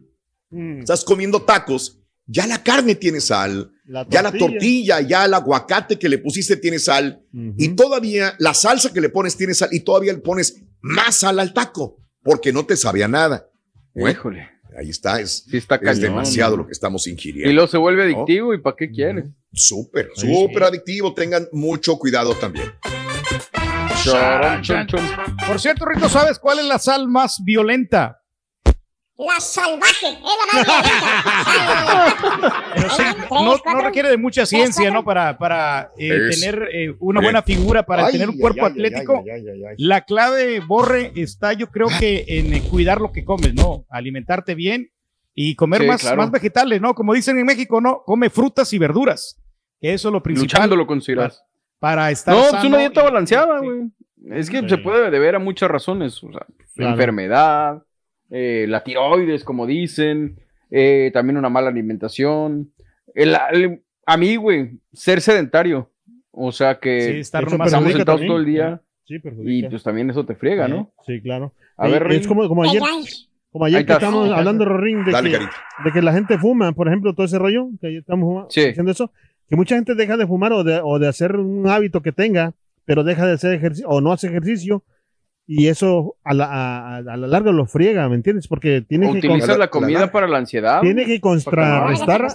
Mm, 0.50 0.78
estás 0.80 1.04
comiendo 1.04 1.42
tacos, 1.42 1.98
ya 2.26 2.46
la 2.46 2.62
carne 2.62 2.94
tiene 2.94 3.20
sal, 3.20 3.70
la 3.84 4.06
ya 4.08 4.22
la 4.22 4.32
tortilla, 4.32 5.02
ya 5.02 5.26
el 5.26 5.34
aguacate 5.34 5.98
que 5.98 6.08
le 6.08 6.16
pusiste 6.16 6.56
tiene 6.56 6.78
sal, 6.78 7.20
y 7.58 7.68
todavía 7.76 8.34
la 8.38 8.54
salsa 8.54 8.90
que 8.90 9.02
le 9.02 9.10
pones 9.10 9.36
tiene 9.36 9.52
sal, 9.52 9.68
y 9.72 9.80
todavía 9.80 10.14
le 10.14 10.20
pones 10.20 10.56
más 10.80 11.16
sal 11.16 11.38
al 11.38 11.52
taco, 11.52 11.98
porque 12.22 12.50
no 12.50 12.64
te 12.64 12.78
sabe 12.78 13.04
a 13.04 13.08
nada. 13.08 13.46
Bueno, 13.94 14.10
Híjole. 14.18 14.48
Ahí 14.78 14.90
está, 14.90 15.20
es, 15.20 15.44
Sí 15.50 15.56
está 15.56 15.74
es 15.76 15.80
cañón. 15.82 16.00
demasiado 16.00 16.52
¿no? 16.56 16.62
lo 16.62 16.66
que 16.66 16.72
estamos 16.72 17.06
Y 17.06 17.10
ingiriendo. 17.10 17.52
luego 17.52 17.68
se 17.68 17.76
vuelve 17.78 18.04
adictivo. 18.04 18.54
¿Y 18.54 18.58
para 18.58 18.76
qué 18.76 18.90
quieres? 18.90 19.24
Súper, 19.52 20.10
Sí. 20.14 20.32
súper 20.32 20.62
adictivo, 20.64 21.12
tengan 21.14 21.48
mucho 21.52 21.98
cuidado 21.98 22.34
también. 22.34 22.70
Por 25.46 25.60
cierto, 25.60 25.84
Rito, 25.86 26.08
¿sabes 26.08 26.38
cuál 26.38 26.60
es 26.60 26.64
la 26.66 26.78
sal 26.78 27.08
más 27.08 27.42
violenta? 27.44 28.22
La 29.18 29.40
salvaje, 29.40 30.06
es 30.06 30.20
la 30.20 30.62
más 32.76 33.30
no, 33.30 33.56
no 33.74 33.80
requiere 33.80 34.10
de 34.10 34.16
mucha 34.16 34.46
ciencia, 34.46 34.90
¿no? 34.92 35.04
Para, 35.04 35.36
para 35.36 35.90
eh, 35.98 36.28
Es- 36.30 36.40
tener 36.40 36.68
eh, 36.72 36.94
una 37.00 37.20
buena 37.20 37.42
figura, 37.42 37.82
para 37.84 38.06
Ay, 38.06 38.12
tener 38.12 38.28
un 38.30 38.38
cuerpo 38.38 38.64
ay, 38.64 38.70
atlético. 38.72 39.16
ay, 39.24 39.30
ay, 39.30 39.48
ay, 39.48 39.64
ay. 39.70 39.74
La 39.78 40.02
clave, 40.02 40.60
Borre, 40.60 41.10
está 41.16 41.52
yo 41.52 41.68
creo 41.70 41.88
que 41.98 42.24
en 42.28 42.54
eh, 42.54 42.62
cuidar 42.70 43.00
lo 43.00 43.10
que 43.10 43.24
comes, 43.24 43.54
¿no? 43.54 43.84
Alimentarte 43.90 44.54
bien 44.54 44.88
y 45.34 45.56
comer 45.56 45.82
Sí, 45.82 45.86
más, 45.88 46.00
claro. 46.00 46.16
más 46.18 46.30
vegetales, 46.30 46.80
¿no? 46.80 46.94
Como 46.94 47.12
dicen 47.12 47.38
en 47.38 47.46
México, 47.46 47.80
¿no? 47.80 48.02
Come 48.04 48.30
frutas 48.30 48.72
y 48.72 48.78
verduras. 48.78 49.40
Que 49.80 49.94
eso 49.94 50.08
es 50.08 50.12
lo 50.12 50.22
principal. 50.22 50.46
Luchándolo 50.46 50.86
con 50.86 51.00
Ciras. 51.02 51.42
para 51.80 52.10
estar 52.12 52.34
No, 52.36 52.44
es 52.44 52.50
sano 52.50 52.68
una 52.68 52.78
dieta 52.78 53.00
y- 53.00 53.04
balanceada, 53.04 53.58
sí. 53.60 53.66
güey. 53.66 53.80
Es 54.38 54.50
que 54.50 54.60
Sí. 54.60 54.68
se 54.68 54.78
puede 54.78 55.10
deber 55.10 55.34
a 55.36 55.38
muchas 55.40 55.68
razones. 55.70 56.22
O 56.22 56.30
sea, 56.32 56.46
Claro. 56.74 56.92
enfermedad, 56.92 57.82
eh, 58.30 58.66
la 58.68 58.82
tiroides, 58.84 59.44
como 59.44 59.66
dicen, 59.66 60.36
eh, 60.70 61.10
también 61.12 61.36
una 61.38 61.48
mala 61.48 61.68
alimentación. 61.68 62.70
El- 63.14 63.36
el- 63.52 63.82
a 64.06 64.16
mí, 64.16 64.36
güey, 64.36 64.78
ser 64.92 65.20
sedentario. 65.20 65.90
O 66.30 66.52
sea 66.52 66.74
Sí, 66.74 66.80
que 66.82 67.18
estar 67.20 67.42
Eso 67.42 67.52
nomás 67.52 67.68
estamos 67.68 67.92
sentados 67.92 68.20
todo 68.26 68.38
el 68.38 68.44
día 68.44 68.80
Sí, 69.04 69.16
y 69.44 69.62
pues 69.68 69.82
también 69.82 70.10
eso 70.10 70.24
te 70.24 70.34
friega, 70.34 70.68
¿no? 70.68 70.92
Sí, 71.06 71.20
claro. 71.20 71.52
A 71.76 71.88
Y 71.88 71.92
ver, 71.92 72.02
es 72.02 72.08
Rin. 72.20 72.28
como, 72.28 72.46
como 72.46 72.62
ayer, 72.62 72.82
como 73.50 73.64
ayer 73.64 73.84
que 73.86 73.92
estamos 73.94 74.30
hablando, 74.30 74.64
Rorín, 74.66 75.04
de 75.04 75.12
Dale, 75.12 75.30
que, 75.30 75.38
de 75.84 75.92
que 75.92 76.02
la 76.02 76.12
gente 76.12 76.36
fuma, 76.38 76.72
por 76.72 76.86
ejemplo, 76.88 77.14
todo 77.14 77.24
ese 77.26 77.38
rollo, 77.38 77.68
que 77.80 77.86
ayer 77.88 78.00
estamos 78.00 78.28
fuma- 78.28 78.46
Sí. 78.50 78.60
haciendo 78.66 78.92
eso, 78.92 79.10
que 79.48 79.56
mucha 79.56 79.74
gente 79.76 79.94
deja 79.94 80.16
de 80.18 80.26
fumar 80.26 80.52
o 80.52 80.62
de, 80.62 80.80
o 80.84 80.98
de 80.98 81.08
hacer 81.08 81.36
un 81.36 81.66
hábito 81.66 82.02
que 82.02 82.12
tenga, 82.12 82.52
pero 82.84 83.02
deja 83.02 83.26
de 83.26 83.32
hacer 83.32 83.54
ejercicio 83.54 83.88
o 83.88 84.00
no 84.02 84.12
hace 84.12 84.26
ejercicio, 84.28 84.84
y 85.50 85.68
eso 85.68 86.16
a 86.24 86.34
la, 86.34 86.44
a, 86.44 86.96
a 86.98 87.16
la 87.16 87.26
larga 87.26 87.50
lo 87.52 87.64
friega, 87.64 88.06
¿me 88.08 88.16
entiendes? 88.16 88.46
Porque 88.46 88.82
tiene 88.86 89.10
que, 89.12 89.18
Utiliza 89.28 89.56
la- 89.56 89.70
comida 89.70 90.12
para 90.12 90.28
la 90.28 90.36
ansiedad. 90.36 90.82
tiene 90.82 91.06
que 91.06 91.20
contrarrestar, 91.22 92.26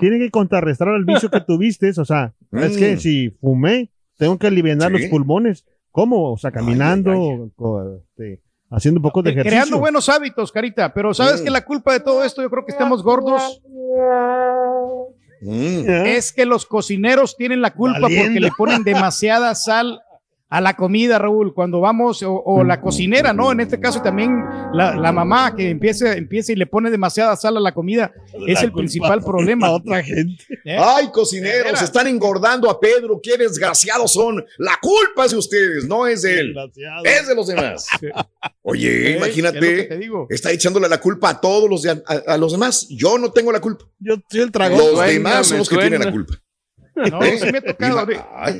tiene 0.00 0.18
que 0.20 0.30
contrarrestar 0.30 0.88
al 0.88 1.04
vicio 1.04 1.28
que 1.28 1.40
tuviste, 1.40 1.90
o 1.98 2.04
sea, 2.04 2.32
es 2.52 2.76
que 2.76 2.94
Mm. 2.94 2.98
si 3.00 3.30
fumé, 3.30 3.90
tengo 4.16 4.38
que 4.38 4.46
aliviar 4.46 4.80
Sí. 4.80 4.88
los 4.90 5.02
pulmones, 5.10 5.64
¿cómo? 5.90 6.32
O 6.32 6.38
sea, 6.38 6.52
caminando, 6.52 7.10
ay, 7.10 7.98
este, 8.12 8.42
haciendo 8.70 8.98
un 9.00 9.02
poco 9.02 9.22
de 9.22 9.30
Eh, 9.30 9.32
ejercicio. 9.32 9.58
Creando 9.58 9.78
buenos 9.80 10.08
hábitos, 10.08 10.52
Carita. 10.52 10.94
Pero 10.94 11.14
¿sabes 11.14 11.40
Mm. 11.40 11.44
que 11.44 11.50
la 11.50 11.64
culpa 11.64 11.92
de 11.94 12.00
todo 12.00 12.22
esto, 12.24 12.42
yo 12.42 12.50
creo 12.50 12.64
que 12.64 12.72
estamos 12.72 13.02
gordos, 13.02 13.60
Mm. 15.42 15.84
¿Eh? 15.88 16.16
es 16.16 16.32
que 16.32 16.46
los 16.46 16.64
cocineros 16.64 17.36
tienen 17.36 17.60
la 17.60 17.72
culpa 17.74 18.00
porque 18.00 18.40
le 18.40 18.50
ponen 18.56 18.82
demasiada 18.84 19.54
sal 19.54 20.00
a 20.48 20.60
la 20.60 20.74
comida, 20.76 21.18
Raúl, 21.18 21.52
cuando 21.54 21.80
vamos, 21.80 22.22
o, 22.22 22.32
o 22.44 22.62
la 22.62 22.80
cocinera, 22.80 23.32
¿no? 23.32 23.50
En 23.50 23.58
este 23.58 23.80
caso 23.80 24.00
también 24.00 24.44
la, 24.72 24.94
la 24.94 25.10
mamá 25.10 25.56
que 25.56 25.70
empieza, 25.70 26.12
empieza 26.16 26.52
y 26.52 26.56
le 26.56 26.66
pone 26.66 26.88
demasiada 26.90 27.34
sal 27.34 27.56
a 27.56 27.60
la 27.60 27.74
comida, 27.74 28.12
es 28.46 28.54
La 28.54 28.60
el 28.66 28.72
principal 28.72 29.22
problema. 29.22 29.66
a 29.66 29.70
otra 29.72 30.02
gente. 30.04 30.44
¿eh? 30.64 30.76
Ay, 30.78 31.08
cocineros, 31.12 31.82
están 31.82 32.06
engordando 32.06 32.70
a 32.70 32.78
Pedro. 32.78 33.18
Qué 33.20 33.36
desgraciados 33.36 34.12
son. 34.12 34.44
La 34.58 34.78
culpa 34.80 35.24
es 35.24 35.32
de 35.32 35.36
ustedes, 35.38 35.84
no 35.88 36.06
es 36.06 36.22
de 36.22 36.38
él. 36.38 36.54
Es 37.02 37.26
de 37.26 37.34
los 37.34 37.48
demás. 37.48 37.88
Oye, 38.62 38.88
¿Eh? 38.88 39.10
Es 39.12 39.16
imagínate. 39.16 39.96
digo. 39.98 40.26
Está 40.30 40.52
echándole 40.52 40.88
la 40.88 40.98
culpa 41.00 41.30
a 41.30 41.40
todos 41.40 41.68
los 41.68 41.82
de- 41.82 41.90
a, 41.90 42.34
a 42.34 42.36
los 42.38 42.52
demás. 42.52 42.86
Yo 42.90 43.18
no 43.18 43.32
tengo 43.32 43.50
la 43.50 43.60
culpa. 43.60 43.84
Yo 43.98 44.14
soy 44.30 44.40
el 44.42 44.52
tragón. 44.52 44.78
Los 44.78 45.06
demás 45.06 45.46
son 45.48 45.58
los 45.58 45.68
que 45.68 45.74
suena. 45.74 45.88
tienen 45.90 46.06
la 46.06 46.12
culpa. 46.12 46.34
No, 47.10 47.20
sí 47.22 47.52
me 47.52 47.58
ha 47.58 47.62
tocado. 47.62 48.06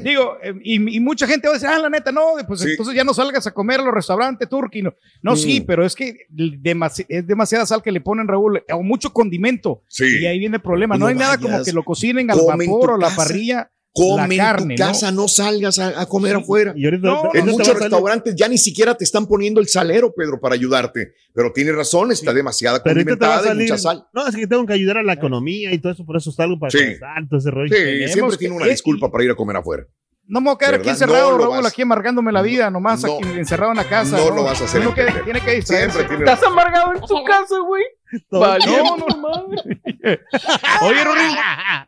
Digo, 0.03 0.37
eh, 0.43 0.53
y, 0.63 0.97
y 0.97 1.01
mucha 1.01 1.27
gente 1.27 1.49
va 1.49 1.53
a 1.53 1.55
decir, 1.55 1.69
ah, 1.69 1.79
la 1.79 1.89
neta, 1.89 2.13
no, 2.13 2.35
pues 2.47 2.61
Sí. 2.61 2.71
entonces 2.71 2.95
ya 2.95 3.03
no 3.03 3.15
salgas 3.15 3.47
a 3.47 3.53
comer 3.53 3.81
a 3.81 3.85
los 3.85 3.95
restaurantes 3.95 4.49
turquí. 4.49 4.83
No, 4.83 4.93
no 5.23 5.37
sí, 5.37 5.63
pero 5.63 5.85
es 5.85 5.95
que 5.95 6.27
demasi- 6.31 7.07
es 7.09 7.27
demasiada 7.27 7.65
sal 7.67 7.83
que 7.83 7.91
le 7.93 8.01
ponen, 8.01 8.29
Raúl, 8.29 8.63
o 8.73 8.83
mucho 8.83 9.13
condimento. 9.13 9.83
Sí. 9.89 10.21
Y 10.21 10.27
ahí 10.27 10.39
viene 10.39 10.57
el 10.57 10.63
problema. 10.63 10.97
Y 10.97 10.99
No, 10.99 11.07
no 11.07 11.09
hay 11.09 11.15
nada 11.17 11.39
como 11.39 11.63
que 11.65 11.73
lo 11.73 11.83
cocinen 11.85 12.31
al 12.31 12.39
vapor 12.47 12.91
o 12.93 12.99
la 12.99 13.11
parrilla. 13.11 13.71
Come 13.97 14.37
la 14.37 14.45
carne, 14.45 14.75
en 14.75 14.79
tu 14.79 14.83
casa, 14.85 15.11
no, 15.11 15.27
salgas 15.27 15.79
a, 15.79 16.01
a 16.01 16.07
comer 16.07 16.37
afuera. 16.37 16.73
Y 16.77 16.85
ahorita, 16.85 17.07
No, 17.09 17.31
En 17.35 17.47
muchos 17.47 17.79
restaurantes 17.79 18.35
ya 18.37 18.47
ni 18.49 18.59
siquiera 18.59 18.95
te 18.95 19.05
están 19.05 19.27
poniendo 19.27 19.61
el 19.61 19.69
salero, 19.69 20.13
Pedro, 20.15 20.39
para 20.41 20.55
ayudarte. 20.55 21.15
Pero 21.33 21.53
tienes 21.53 21.75
razón, 21.75 22.13
está 22.13 22.33
demasiada 22.35 22.83
pero 22.83 22.95
condimentada 22.97 23.55
y 23.55 23.59
mucha 23.59 23.79
sal. 23.79 24.07
No, 24.13 24.27
es 24.27 24.37
que 24.37 24.47
tengo 24.47 24.67
que 24.67 24.73
ayudar 24.75 24.99
a 24.99 25.03
la 25.03 25.15
economía 25.15 25.73
y 25.73 25.79
todo 25.79 25.93
eso, 25.93 26.05
por 26.05 26.17
eso 26.17 26.31
salgo 26.33 26.59
para 26.59 26.71
Sí. 26.71 26.79
pensar, 26.79 27.27
todo 27.29 27.39
ese 27.39 27.51
rollo. 27.51 27.69
Sí, 27.75 27.83
Tenemos 27.83 28.13
siempre 28.13 28.37
tiene 28.37 28.55
una 28.57 28.67
disculpa 28.67 29.11
para 29.11 29.25
ir 29.25 29.31
a 29.31 29.35
comer 29.35 29.57
afuera. 29.57 29.85
No 30.29 30.41
me 30.41 30.47
voy 30.47 30.55
a 30.57 30.59
quedar 30.59 30.75
aquí 30.81 30.89
encerrado, 30.89 31.39
Raúl, 31.39 31.63
vas- 31.63 31.67
aquí 31.73 31.83
amargándome 31.83 32.33
la 32.33 32.43
vida, 32.43 32.69
nomás 32.69 33.05
No. 33.05 33.15
aquí 33.19 33.29
encerrado 33.39 33.71
en 33.71 33.77
la 33.79 33.85
casa. 33.89 34.17
No 34.17 34.35
lo 34.35 34.43
vas 34.43 34.61
a 34.61 34.65
hacer 34.65 34.81
Uno 34.81 34.93
que 34.93 35.05
tiene 35.25 35.41
que 35.41 35.53
distraerse. 35.53 35.99
Siempre 35.99 36.17
tiene 36.17 36.25
Estás 36.33 36.43
amargado 36.51 36.95
en 36.95 37.01
tu 37.03 37.23
casa, 37.25 37.55
güey. 37.65 37.85
No, 38.33 38.41
no. 38.41 39.47
Oye, 40.83 41.05
Rorín, 41.05 41.37
¿Eh? 41.37 41.87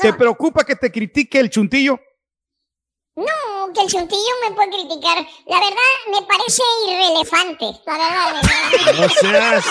¿Te 0.00 0.12
preocupa 0.12 0.64
que 0.64 0.76
te 0.76 0.90
critique 0.90 1.38
el 1.38 1.50
chuntillo? 1.50 1.98
No, 3.14 3.72
que 3.74 3.82
el 3.82 3.88
chuntillo 3.88 4.32
me 4.48 4.54
puede 4.54 4.70
criticar. 4.70 5.18
La 5.46 5.60
verdad, 5.60 5.76
me 6.10 6.22
parece 6.26 6.62
irrelevante. 6.88 7.80
La 7.86 7.98
verdad, 7.98 8.42
me- 8.42 8.92
No 9.00 9.08
seas. 9.08 9.64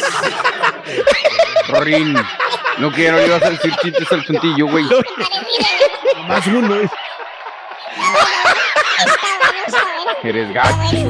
Rin, 1.82 2.13
no 2.78 2.91
quiero 2.91 3.17
a 3.43 3.50
decir 3.50 3.76
chistes 3.82 4.12
al 4.12 4.24
chuntillo, 4.26 4.67
güey. 4.67 4.84
irrelevante. 4.88 5.02
Más 6.28 6.45
uno. 6.47 6.76
¿eh? 6.76 6.89
Eres 10.24 10.54
gacho. 10.54 11.10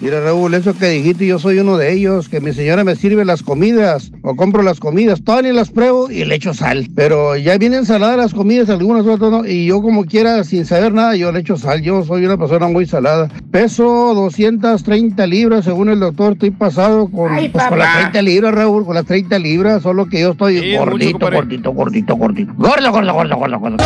Mira 0.00 0.18
Raúl, 0.22 0.54
eso 0.54 0.72
que 0.72 0.88
dijiste, 0.88 1.26
yo 1.26 1.38
soy 1.38 1.58
uno 1.58 1.76
de 1.76 1.92
ellos, 1.92 2.30
que 2.30 2.40
mi 2.40 2.54
señora 2.54 2.84
me 2.84 2.96
sirve 2.96 3.26
las 3.26 3.42
comidas 3.42 4.10
o 4.22 4.34
compro 4.34 4.62
las 4.62 4.80
comidas, 4.80 5.22
todas 5.22 5.42
ni 5.42 5.52
las 5.52 5.70
pruebo 5.70 6.10
y 6.10 6.24
le 6.24 6.36
echo 6.36 6.54
sal. 6.54 6.88
Pero 6.94 7.36
ya 7.36 7.58
vienen 7.58 7.84
saladas 7.84 8.16
las 8.16 8.32
comidas, 8.32 8.70
algunas 8.70 9.06
otras 9.06 9.30
no, 9.30 9.44
y 9.44 9.66
yo 9.66 9.82
como 9.82 10.06
quiera, 10.06 10.42
sin 10.44 10.64
saber 10.64 10.94
nada, 10.94 11.16
yo 11.16 11.30
le 11.32 11.40
echo 11.40 11.58
sal. 11.58 11.82
Yo 11.82 12.02
soy 12.02 12.24
una 12.24 12.38
persona 12.38 12.66
muy 12.68 12.86
salada. 12.86 13.28
Peso 13.50 14.14
230 14.14 15.26
libras, 15.26 15.66
según 15.66 15.90
el 15.90 16.00
doctor, 16.00 16.32
estoy 16.32 16.50
pasado 16.50 17.06
con, 17.08 17.34
Ay, 17.34 17.50
pues, 17.50 17.62
con 17.66 17.78
las 17.78 17.88
papá. 17.88 18.00
30 18.12 18.22
libras, 18.22 18.54
Raúl, 18.54 18.86
con 18.86 18.94
las 18.94 19.04
30 19.04 19.38
libras, 19.38 19.82
solo 19.82 20.06
que 20.06 20.20
yo 20.20 20.30
estoy 20.30 20.60
Sí, 20.60 20.66
mucho, 20.72 20.84
gordito, 20.90 21.12
compadre. 21.12 21.36
gordito, 21.36 21.72
gordito, 21.72 22.16
gordito. 22.16 22.52
Gordo, 22.56 22.90
gordo, 22.90 23.12
gordo, 23.12 23.36
gordo, 23.36 23.58
gordo. 23.58 23.76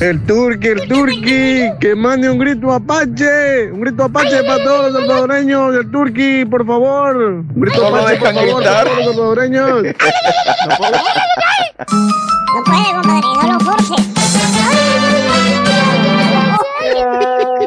El 0.00 0.24
turqui, 0.26 0.68
el 0.68 0.86
turqui, 0.88 1.72
que 1.80 1.94
mande 1.96 2.30
un 2.30 2.38
grito 2.38 2.70
apache, 2.70 3.70
un 3.72 3.80
grito 3.80 4.04
apache 4.04 4.44
para 4.44 4.62
todos 4.62 4.92
los 4.92 5.00
salvadoreños, 5.00 5.74
el 5.74 5.90
turqui, 5.90 6.44
por 6.44 6.64
favor. 6.64 7.16
Un 7.16 7.48
grito 7.60 7.82
No 7.82 7.90
lo 7.90 7.96
apache, 7.96 8.18
por 8.18 8.28
dejan 8.28 8.34
favor, 8.46 8.56
gritar. 8.62 8.84
para 8.86 8.94
todos 8.94 9.06
los 9.06 9.14
salvadoreños. 9.16 9.82
No 12.50 12.64
puede, 12.64 12.92
compadre, 12.92 13.20
no 13.22 13.52
lo 13.52 13.60
forces. 13.60 14.06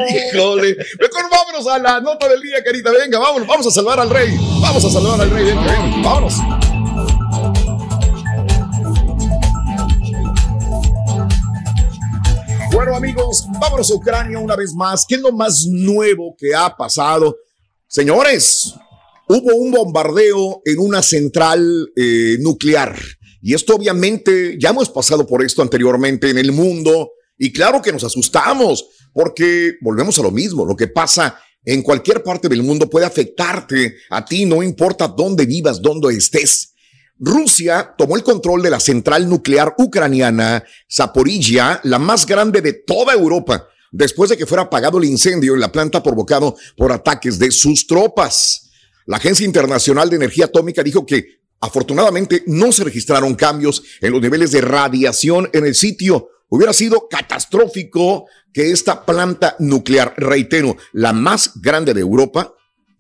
Híjole. 0.10 0.76
Mejor 1.00 1.24
vámonos 1.32 1.68
a 1.68 1.80
la 1.80 2.00
nota 2.02 2.28
del 2.28 2.42
día, 2.42 2.64
carita. 2.64 2.92
Venga, 2.92 3.20
vámonos. 3.20 3.48
Vamos 3.48 3.68
a 3.68 3.72
salvar 3.72 4.00
al 4.00 4.10
rey. 4.10 4.36
Vamos 4.62 4.84
a 4.84 4.90
salvar 4.90 5.22
al 5.22 5.30
rey. 5.30 5.46
Venga, 5.46 5.62
venga, 5.62 6.10
vámonos. 6.10 6.36
Bueno, 12.72 12.96
amigos, 12.96 13.46
vámonos 13.60 13.92
a 13.92 13.96
Ucrania 13.96 14.40
una 14.40 14.56
vez 14.56 14.74
más. 14.74 15.06
¿Qué 15.06 15.16
es 15.16 15.22
lo 15.22 15.34
más 15.34 15.66
nuevo 15.68 16.36
que 16.38 16.56
ha 16.56 16.76
pasado? 16.78 17.36
Señores, 17.86 18.74
hubo 19.28 19.56
un 19.56 19.72
bombardeo 19.72 20.62
en 20.64 20.80
una 20.80 21.02
central 21.02 21.92
eh, 21.98 22.38
nuclear. 22.40 22.98
Y 23.42 23.54
esto 23.54 23.76
obviamente, 23.76 24.58
ya 24.58 24.70
hemos 24.70 24.90
pasado 24.90 25.28
por 25.28 25.44
esto 25.44 25.62
anteriormente 25.62 26.30
en 26.30 26.38
el 26.38 26.54
mundo. 26.54 27.12
Y 27.38 27.52
claro 27.52 27.82
que 27.82 27.92
nos 27.92 28.06
asustamos, 28.06 28.86
porque 29.12 29.74
volvemos 29.82 30.18
a 30.20 30.24
lo 30.24 30.32
mismo. 30.32 30.66
Lo 30.66 30.78
que 30.78 30.88
pasa 30.88 31.38
en 31.66 31.82
cualquier 31.82 32.24
parte 32.24 32.48
del 32.48 32.64
mundo 32.64 32.90
puede 32.90 33.06
afectarte 33.06 33.96
a 34.10 34.24
ti, 34.24 34.46
no 34.46 34.64
importa 34.64 35.10
dónde 35.10 35.46
vivas, 35.46 35.82
dónde 35.82 36.16
estés. 36.16 36.71
Rusia 37.24 37.94
tomó 37.96 38.16
el 38.16 38.24
control 38.24 38.64
de 38.64 38.72
la 38.72 38.80
central 38.80 39.30
nuclear 39.30 39.76
ucraniana 39.78 40.64
Zaporilla, 40.92 41.80
la 41.84 42.00
más 42.00 42.26
grande 42.26 42.62
de 42.62 42.74
toda 42.74 43.14
Europa, 43.14 43.68
después 43.92 44.32
de 44.32 44.38
que 44.38 44.48
fuera 44.48 44.64
apagado 44.64 44.98
el 44.98 45.06
incendio 45.06 45.54
en 45.54 45.60
la 45.60 45.72
planta 45.72 46.02
provocado 46.02 46.56
por 46.76 46.92
ataques 46.92 47.38
de 47.38 47.52
sus 47.52 47.86
tropas. 47.86 48.72
La 49.06 49.18
Agencia 49.18 49.46
Internacional 49.46 50.10
de 50.10 50.16
Energía 50.16 50.46
Atómica 50.46 50.82
dijo 50.82 51.06
que 51.06 51.42
afortunadamente 51.60 52.44
no 52.48 52.72
se 52.72 52.86
registraron 52.86 53.36
cambios 53.36 53.84
en 54.02 54.14
los 54.14 54.22
niveles 54.22 54.50
de 54.50 54.62
radiación 54.62 55.48
en 55.54 55.68
el 55.68 55.76
sitio. 55.76 56.30
Hubiera 56.50 56.74
sido 56.74 57.08
catastrófico 57.08 58.26
que 58.52 58.72
esta 58.72 59.06
planta 59.06 59.56
nuclear, 59.60 60.16
reitero, 60.18 60.76
la 60.92 61.14
más 61.14 61.52
grande 61.62 61.94
de 61.94 62.02
Europa, 62.02 62.56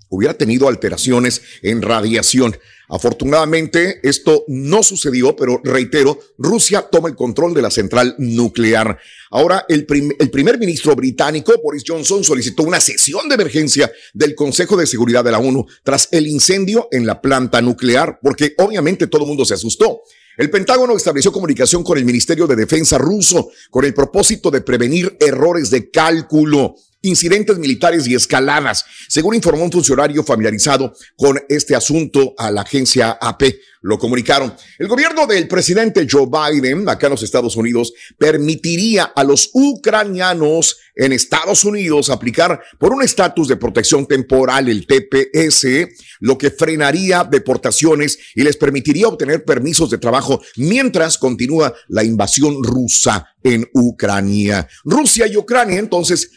hubiera 0.09 0.35
tenido 0.35 0.67
alteraciones 0.67 1.41
en 1.63 1.81
radiación. 1.81 2.55
Afortunadamente, 2.91 4.01
esto 4.03 4.43
no 4.49 4.83
sucedió, 4.83 5.33
pero 5.33 5.61
reitero, 5.63 6.19
Rusia 6.37 6.81
toma 6.91 7.07
el 7.07 7.15
control 7.15 7.53
de 7.53 7.61
la 7.61 7.71
central 7.71 8.15
nuclear. 8.17 8.99
Ahora, 9.29 9.65
el, 9.69 9.87
el 10.19 10.29
primer 10.29 10.59
ministro 10.59 10.93
británico, 10.93 11.53
Boris 11.63 11.85
Johnson, 11.87 12.21
solicitó 12.21 12.63
una 12.63 12.81
sesión 12.81 13.29
de 13.29 13.35
emergencia 13.35 13.89
del 14.13 14.35
Consejo 14.35 14.75
de 14.75 14.85
Seguridad 14.85 15.23
de 15.23 15.31
la 15.31 15.39
ONU 15.39 15.65
tras 15.83 16.09
el 16.11 16.27
incendio 16.27 16.89
en 16.91 17.05
la 17.05 17.21
planta 17.21 17.61
nuclear, 17.61 18.19
porque 18.21 18.55
obviamente 18.57 19.07
todo 19.07 19.21
el 19.21 19.29
mundo 19.29 19.45
se 19.45 19.53
asustó. 19.53 20.01
El 20.37 20.49
Pentágono 20.49 20.97
estableció 20.97 21.31
comunicación 21.31 21.85
con 21.85 21.97
el 21.97 22.03
Ministerio 22.03 22.45
de 22.45 22.57
Defensa 22.57 22.97
ruso 22.97 23.51
con 23.69 23.85
el 23.85 23.93
propósito 23.93 24.51
de 24.51 24.59
prevenir 24.59 25.15
errores 25.21 25.69
de 25.69 25.89
cálculo, 25.89 26.75
incidentes 27.01 27.57
militares 27.57 28.07
y 28.07 28.15
escaladas, 28.15 28.85
según 29.07 29.35
informó 29.35 29.63
un 29.63 29.71
funcionario 29.71 30.23
familiarizado 30.23 30.93
con 31.15 31.39
este 31.49 31.75
asunto 31.75 32.33
a 32.37 32.51
la 32.51 32.61
agencia 32.61 33.11
AP. 33.19 33.43
Lo 33.83 33.97
comunicaron. 33.97 34.53
El 34.77 34.87
gobierno 34.87 35.25
del 35.25 35.47
presidente 35.47 36.07
Joe 36.09 36.27
Biden, 36.27 36.87
acá 36.87 37.07
en 37.07 37.11
los 37.11 37.23
Estados 37.23 37.55
Unidos, 37.55 37.91
permitiría 38.15 39.05
a 39.05 39.23
los 39.23 39.49
ucranianos 39.53 40.77
en 40.95 41.13
Estados 41.13 41.65
Unidos 41.65 42.11
aplicar 42.11 42.61
por 42.77 42.93
un 42.93 43.01
estatus 43.01 43.47
de 43.47 43.57
protección 43.57 44.05
temporal, 44.05 44.69
el 44.69 44.85
TPS, 44.85 45.65
lo 46.19 46.37
que 46.37 46.51
frenaría 46.51 47.23
deportaciones 47.23 48.19
y 48.35 48.43
les 48.43 48.55
permitiría 48.55 49.07
obtener 49.07 49.43
permisos 49.43 49.89
de 49.89 49.97
trabajo 49.97 50.39
mientras 50.57 51.17
continúa 51.17 51.73
la 51.87 52.03
invasión 52.03 52.63
rusa 52.63 53.33
en 53.43 53.67
Ucrania. 53.73 54.67
Rusia 54.83 55.25
y 55.25 55.37
Ucrania 55.37 55.79
entonces 55.79 56.29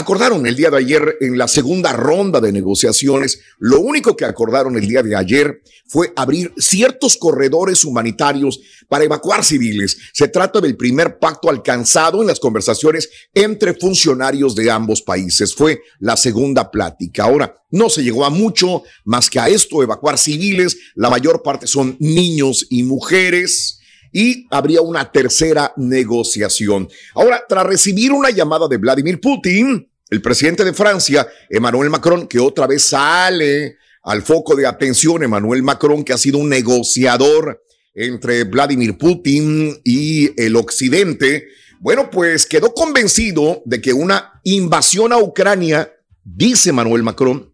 Acordaron 0.00 0.46
el 0.46 0.56
día 0.56 0.70
de 0.70 0.78
ayer 0.78 1.18
en 1.20 1.36
la 1.36 1.46
segunda 1.46 1.92
ronda 1.92 2.40
de 2.40 2.52
negociaciones, 2.52 3.42
lo 3.58 3.80
único 3.80 4.16
que 4.16 4.24
acordaron 4.24 4.74
el 4.78 4.88
día 4.88 5.02
de 5.02 5.14
ayer 5.14 5.60
fue 5.86 6.10
abrir 6.16 6.54
ciertos 6.56 7.18
corredores 7.18 7.84
humanitarios 7.84 8.60
para 8.88 9.04
evacuar 9.04 9.44
civiles. 9.44 9.98
Se 10.14 10.28
trata 10.28 10.62
del 10.62 10.78
primer 10.78 11.18
pacto 11.18 11.50
alcanzado 11.50 12.22
en 12.22 12.28
las 12.28 12.40
conversaciones 12.40 13.10
entre 13.34 13.74
funcionarios 13.74 14.54
de 14.54 14.70
ambos 14.70 15.02
países. 15.02 15.54
Fue 15.54 15.82
la 15.98 16.16
segunda 16.16 16.70
plática. 16.70 17.24
Ahora, 17.24 17.54
no 17.70 17.90
se 17.90 18.02
llegó 18.02 18.24
a 18.24 18.30
mucho 18.30 18.82
más 19.04 19.28
que 19.28 19.38
a 19.38 19.50
esto, 19.50 19.82
evacuar 19.82 20.16
civiles. 20.16 20.78
La 20.94 21.10
mayor 21.10 21.42
parte 21.42 21.66
son 21.66 21.98
niños 22.00 22.66
y 22.70 22.84
mujeres 22.84 23.80
y 24.12 24.46
habría 24.50 24.80
una 24.80 25.12
tercera 25.12 25.74
negociación. 25.76 26.88
Ahora, 27.14 27.44
tras 27.46 27.66
recibir 27.66 28.12
una 28.12 28.30
llamada 28.30 28.66
de 28.66 28.78
Vladimir 28.78 29.20
Putin, 29.20 29.89
el 30.10 30.20
presidente 30.20 30.64
de 30.64 30.72
Francia, 30.72 31.28
Emmanuel 31.48 31.88
Macron, 31.88 32.26
que 32.26 32.38
otra 32.38 32.66
vez 32.66 32.82
sale 32.82 33.78
al 34.02 34.22
foco 34.22 34.56
de 34.56 34.66
atención, 34.66 35.22
Emmanuel 35.22 35.62
Macron, 35.62 36.04
que 36.04 36.12
ha 36.12 36.18
sido 36.18 36.38
un 36.38 36.48
negociador 36.48 37.62
entre 37.94 38.44
Vladimir 38.44 38.98
Putin 38.98 39.80
y 39.84 40.40
el 40.40 40.56
occidente, 40.56 41.48
bueno, 41.80 42.10
pues 42.10 42.46
quedó 42.46 42.74
convencido 42.74 43.62
de 43.64 43.80
que 43.80 43.92
una 43.92 44.40
invasión 44.44 45.12
a 45.12 45.18
Ucrania, 45.18 45.92
dice 46.24 46.70
Emmanuel 46.70 47.02
Macron, 47.02 47.52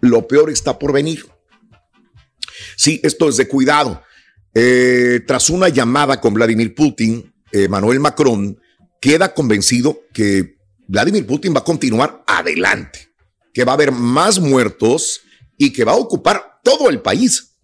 lo 0.00 0.26
peor 0.26 0.50
está 0.50 0.78
por 0.78 0.92
venir. 0.92 1.26
Sí, 2.76 3.00
esto 3.02 3.28
es 3.28 3.36
de 3.36 3.48
cuidado. 3.48 4.02
Eh, 4.54 5.20
tras 5.26 5.50
una 5.50 5.68
llamada 5.68 6.20
con 6.20 6.34
Vladimir 6.34 6.74
Putin, 6.74 7.34
Emmanuel 7.52 8.00
Macron 8.00 8.58
queda 9.00 9.34
convencido 9.34 10.00
que 10.12 10.56
Vladimir 10.86 11.26
Putin 11.26 11.54
va 11.54 11.60
a 11.60 11.64
continuar 11.64 12.24
adelante, 12.26 13.08
que 13.52 13.64
va 13.64 13.72
a 13.72 13.74
haber 13.74 13.92
más 13.92 14.38
muertos 14.38 15.20
y 15.56 15.72
que 15.72 15.84
va 15.84 15.92
a 15.92 15.96
ocupar 15.96 16.60
todo 16.62 16.90
el 16.90 17.00
país. 17.00 17.56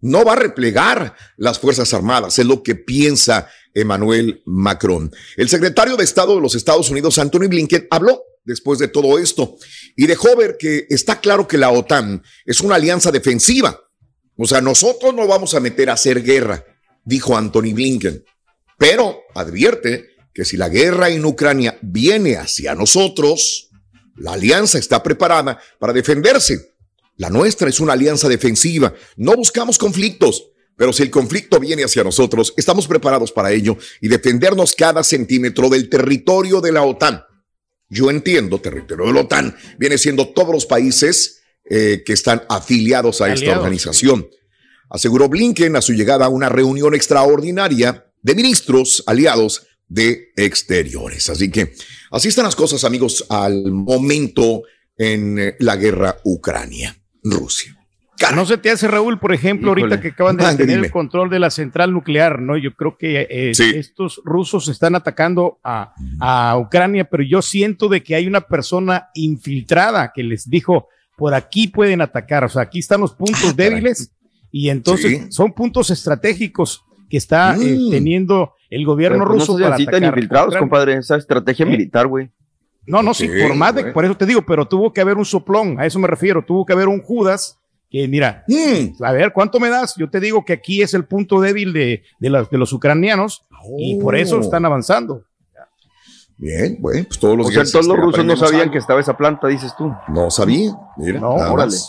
No 0.00 0.24
va 0.24 0.32
a 0.32 0.36
replegar 0.36 1.14
las 1.36 1.58
Fuerzas 1.58 1.92
Armadas, 1.94 2.38
es 2.38 2.46
lo 2.46 2.62
que 2.62 2.74
piensa 2.74 3.48
Emmanuel 3.74 4.42
Macron. 4.46 5.12
El 5.36 5.48
secretario 5.48 5.96
de 5.96 6.04
Estado 6.04 6.34
de 6.34 6.40
los 6.40 6.54
Estados 6.54 6.90
Unidos, 6.90 7.18
Anthony 7.18 7.48
Blinken, 7.48 7.86
habló 7.90 8.22
después 8.44 8.78
de 8.78 8.88
todo 8.88 9.18
esto 9.18 9.56
y 9.96 10.06
dejó 10.06 10.36
ver 10.36 10.56
que 10.58 10.86
está 10.88 11.20
claro 11.20 11.46
que 11.46 11.58
la 11.58 11.70
OTAN 11.70 12.22
es 12.44 12.60
una 12.60 12.76
alianza 12.76 13.10
defensiva. 13.10 13.80
O 14.36 14.46
sea, 14.46 14.60
nosotros 14.60 15.14
no 15.14 15.26
vamos 15.26 15.54
a 15.54 15.60
meter 15.60 15.90
a 15.90 15.94
hacer 15.94 16.22
guerra, 16.22 16.64
dijo 17.04 17.36
Anthony 17.36 17.72
Blinken, 17.74 18.24
pero 18.78 19.22
advierte 19.34 20.15
que 20.36 20.44
si 20.44 20.58
la 20.58 20.68
guerra 20.68 21.08
en 21.08 21.24
Ucrania 21.24 21.78
viene 21.80 22.36
hacia 22.36 22.74
nosotros, 22.74 23.70
la 24.16 24.34
alianza 24.34 24.76
está 24.76 25.02
preparada 25.02 25.58
para 25.78 25.94
defenderse. 25.94 26.74
La 27.16 27.30
nuestra 27.30 27.70
es 27.70 27.80
una 27.80 27.94
alianza 27.94 28.28
defensiva. 28.28 28.92
No 29.16 29.34
buscamos 29.34 29.78
conflictos, 29.78 30.50
pero 30.76 30.92
si 30.92 31.04
el 31.04 31.10
conflicto 31.10 31.58
viene 31.58 31.84
hacia 31.84 32.04
nosotros, 32.04 32.52
estamos 32.58 32.86
preparados 32.86 33.32
para 33.32 33.50
ello 33.50 33.78
y 34.02 34.08
defendernos 34.08 34.74
cada 34.74 35.02
centímetro 35.02 35.70
del 35.70 35.88
territorio 35.88 36.60
de 36.60 36.72
la 36.72 36.82
OTAN. 36.82 37.24
Yo 37.88 38.10
entiendo, 38.10 38.60
territorio 38.60 39.06
de 39.06 39.14
la 39.14 39.20
OTAN 39.20 39.56
viene 39.78 39.96
siendo 39.96 40.34
todos 40.34 40.52
los 40.52 40.66
países 40.66 41.40
eh, 41.64 42.02
que 42.04 42.12
están 42.12 42.42
afiliados 42.50 43.22
a 43.22 43.32
esta 43.32 43.58
organización. 43.58 44.28
Aseguró 44.90 45.30
Blinken 45.30 45.76
a 45.76 45.80
su 45.80 45.94
llegada 45.94 46.26
a 46.26 46.28
una 46.28 46.50
reunión 46.50 46.94
extraordinaria 46.94 48.12
de 48.20 48.34
ministros 48.34 49.02
aliados 49.06 49.62
de 49.88 50.32
exteriores. 50.36 51.28
Así 51.30 51.50
que 51.50 51.72
así 52.10 52.28
están 52.28 52.44
las 52.44 52.56
cosas, 52.56 52.84
amigos, 52.84 53.24
al 53.28 53.70
momento 53.72 54.62
en 54.98 55.38
eh, 55.38 55.56
la 55.60 55.76
guerra 55.76 56.16
Ucrania-Rusia. 56.24 57.72
No 58.34 58.46
se 58.46 58.56
te 58.56 58.70
hace, 58.70 58.88
Raúl, 58.88 59.18
por 59.18 59.34
ejemplo, 59.34 59.68
ahorita 59.68 60.00
que 60.00 60.08
acaban 60.08 60.38
de 60.38 60.42
Mande, 60.44 60.62
tener 60.64 60.76
dime. 60.76 60.86
el 60.86 60.92
control 60.92 61.28
de 61.28 61.38
la 61.38 61.50
central 61.50 61.92
nuclear, 61.92 62.40
¿no? 62.40 62.56
Yo 62.56 62.72
creo 62.72 62.96
que 62.96 63.26
eh, 63.28 63.54
Sí. 63.54 63.72
estos 63.74 64.22
rusos 64.24 64.68
están 64.68 64.94
atacando 64.94 65.58
a, 65.62 65.92
a 66.18 66.56
Ucrania, 66.58 67.04
pero 67.04 67.22
yo 67.22 67.42
siento 67.42 67.88
de 67.88 68.02
que 68.02 68.14
hay 68.14 68.26
una 68.26 68.40
persona 68.40 69.08
infiltrada 69.14 70.12
que 70.14 70.22
les 70.22 70.48
dijo, 70.48 70.88
por 71.14 71.34
aquí 71.34 71.68
pueden 71.68 72.00
atacar, 72.00 72.44
o 72.44 72.48
sea, 72.48 72.62
aquí 72.62 72.78
están 72.78 73.02
los 73.02 73.12
puntos 73.12 73.54
débiles 73.54 74.10
y 74.50 74.70
entonces 74.70 75.10
Sí. 75.12 75.26
son 75.32 75.52
puntos 75.52 75.90
estratégicos 75.90 76.80
que 77.10 77.18
está 77.18 77.54
eh, 77.54 77.76
Mm. 77.78 77.90
teniendo 77.90 78.52
el 78.70 78.84
gobierno 78.84 79.18
Pero, 79.18 79.30
pues, 79.30 79.40
ruso 79.40 79.52
no 79.52 79.58
sean 79.58 79.66
para 79.70 79.74
así 79.76 79.84
tan 79.86 79.94
atacar 79.96 80.08
infiltrados, 80.18 80.46
Ucrania. 80.48 80.60
compadre. 80.60 80.94
Esa 80.98 81.16
estrategia 81.16 81.64
¿Eh? 81.66 81.68
militar, 81.68 82.06
güey. 82.06 82.28
No, 82.86 83.02
no, 83.02 83.14
sí, 83.14 83.28
Sí, 83.28 83.42
por 83.42 83.56
más 83.56 83.74
de, 83.74 83.84
por 83.92 84.04
eso 84.04 84.16
te 84.16 84.26
digo, 84.26 84.42
pero 84.42 84.66
tuvo 84.66 84.92
que 84.92 85.00
haber 85.00 85.16
un 85.16 85.24
soplón, 85.24 85.80
a 85.80 85.86
eso 85.86 85.98
me 85.98 86.06
refiero, 86.06 86.42
tuvo 86.44 86.64
que 86.64 86.72
haber 86.72 86.86
un 86.88 87.00
Judas 87.02 87.58
que 87.90 88.06
mira, 88.08 88.44
Mm. 88.48 89.02
a 89.02 89.12
ver, 89.12 89.32
¿cuánto 89.32 89.58
me 89.60 89.68
das? 89.68 89.94
Yo 89.96 90.08
te 90.10 90.20
digo 90.20 90.44
que 90.44 90.52
aquí 90.52 90.82
es 90.82 90.94
el 90.94 91.04
punto 91.04 91.40
débil 91.40 91.72
de, 91.72 92.02
de, 92.20 92.46
de 92.50 92.58
los 92.58 92.72
ucranianos 92.72 93.42
y 93.78 93.98
por 94.00 94.14
eso 94.16 94.36
Oh. 94.36 94.40
están 94.40 94.64
avanzando. 94.64 95.22
Bien, 96.38 96.76
bueno, 96.80 97.02
pues 97.08 97.18
todos 97.18 97.34
los 97.36 97.46
O 97.46 97.50
sea, 97.50 97.62
días. 97.62 97.72
todos 97.72 97.86
los 97.86 97.96
rusos 97.96 98.22
no 98.24 98.36
sabían 98.36 98.60
algo. 98.62 98.72
que 98.72 98.78
estaba 98.78 99.00
esa 99.00 99.16
planta, 99.16 99.48
dices 99.48 99.72
tú. 99.76 99.90
No 100.08 100.30
sabía. 100.30 100.70
Mira, 100.98 101.18
No, 101.20 101.30
órale. 101.30 101.72
más. 101.72 101.88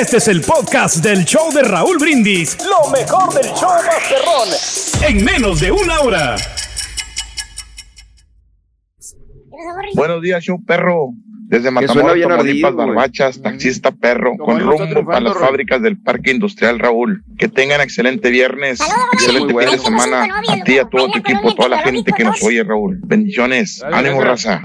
Este 0.00 0.18
es 0.18 0.28
el 0.28 0.42
podcast 0.42 0.98
del 0.98 1.24
show 1.24 1.52
de 1.52 1.60
Raúl 1.62 1.98
Brindis. 1.98 2.56
Lo 2.64 2.88
mejor 2.90 3.34
del 3.34 3.52
show 3.52 3.68
Masterrón. 3.84 4.48
En 5.02 5.24
menos 5.24 5.58
de 5.58 5.72
una 5.72 6.00
hora. 6.00 6.36
Buenos 9.94 10.22
días, 10.22 10.44
show 10.44 10.64
perro. 10.64 11.10
Desde 11.48 11.70
Matamoros, 11.70 12.20
Tamaulipas. 12.20 12.74
Barbachas, 12.74 13.40
taxista 13.40 13.90
perro, 13.90 14.32
Como 14.36 14.52
con 14.52 14.60
rumbo 14.60 15.06
para 15.06 15.20
las 15.20 15.38
fábricas 15.38 15.80
del 15.80 15.96
Parque 15.96 16.30
Industrial 16.30 16.78
Raúl. 16.78 17.24
Que 17.38 17.48
tengan 17.48 17.80
excelente 17.80 18.28
viernes, 18.28 18.80
excelente 19.14 19.54
fin 19.54 19.70
de 19.70 19.78
semana. 19.78 20.26
A 20.46 20.62
ti, 20.62 20.78
a 20.78 20.84
todo 20.84 21.10
tu 21.10 21.20
equipo, 21.20 21.54
toda 21.54 21.70
la 21.70 21.78
gente 21.78 22.12
que 22.12 22.22
nos 22.22 22.42
oye, 22.42 22.62
Raúl. 22.62 23.00
Bendiciones. 23.02 23.82
Ánimo, 23.82 24.20
raza. 24.20 24.60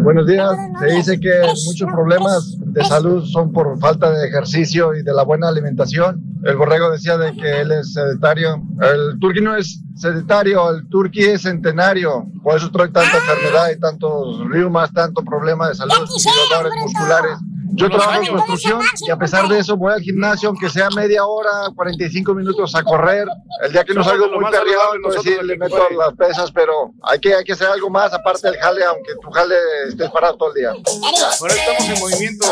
Buenos 0.00 0.26
días. 0.26 0.50
Se 0.80 0.86
dice 0.86 1.20
que 1.20 1.30
muchos 1.66 1.88
problemas 1.92 2.56
de 2.58 2.84
salud 2.84 3.24
son 3.26 3.52
por 3.52 3.78
falta 3.78 4.10
de 4.10 4.26
ejercicio 4.26 4.92
y 4.96 5.04
de 5.04 5.12
la 5.12 5.22
buena 5.22 5.48
alimentación. 5.48 6.20
El 6.44 6.56
borrego 6.56 6.90
decía 6.90 7.16
de 7.16 7.32
que 7.36 7.60
él 7.60 7.70
es 7.70 7.92
sedentario. 7.92 8.60
El 8.80 9.20
turqui 9.20 9.40
no 9.40 9.56
es 9.56 9.80
sedentario, 10.00 10.70
el 10.70 10.88
turqui 10.88 11.24
es 11.24 11.42
centenario. 11.42 12.24
Por 12.42 12.56
eso 12.56 12.70
trae 12.70 12.88
tanta 12.88 13.18
enfermedad 13.18 13.70
y 13.70 13.78
tantos 13.78 14.48
reumas, 14.48 14.92
tanto 14.92 15.22
problema 15.22 15.68
de 15.68 15.74
salud 15.74 15.92
y 15.94 16.50
dolores 16.50 16.72
musculares. 16.82 17.38
Yo 17.72 17.88
trabajo 17.88 18.22
en 18.22 18.26
construcción 18.26 18.82
y 19.06 19.10
a 19.10 19.16
pesar 19.16 19.46
de 19.48 19.58
eso 19.58 19.76
voy 19.76 19.92
al 19.92 20.00
gimnasio, 20.00 20.48
aunque 20.48 20.68
sea 20.68 20.90
media 20.90 21.24
hora, 21.24 21.70
45 21.74 22.34
minutos 22.34 22.74
a 22.74 22.82
correr. 22.82 23.28
El 23.62 23.72
día 23.72 23.84
que 23.84 23.94
no 23.94 24.02
salgo 24.02 24.26
muy 24.28 24.44
perreado, 24.50 24.96
entonces 24.96 25.24
nosotros 25.24 25.36
sí 25.40 25.46
le 25.46 25.56
meto 25.56 25.76
las 25.96 26.14
pesas, 26.14 26.50
pero 26.50 26.92
hay 27.02 27.20
que, 27.20 27.34
hay 27.34 27.44
que 27.44 27.52
hacer 27.52 27.68
algo 27.68 27.88
más 27.88 28.12
aparte 28.12 28.50
del 28.50 28.58
jale, 28.58 28.84
aunque 28.84 29.12
tu 29.22 29.30
jale 29.30 29.54
estés 29.86 30.10
parado 30.10 30.36
todo 30.36 30.48
el 30.48 30.54
día. 30.54 30.70
Ahora 30.70 31.54
estamos 31.54 31.88
en 31.88 32.00
movimiento. 32.00 32.46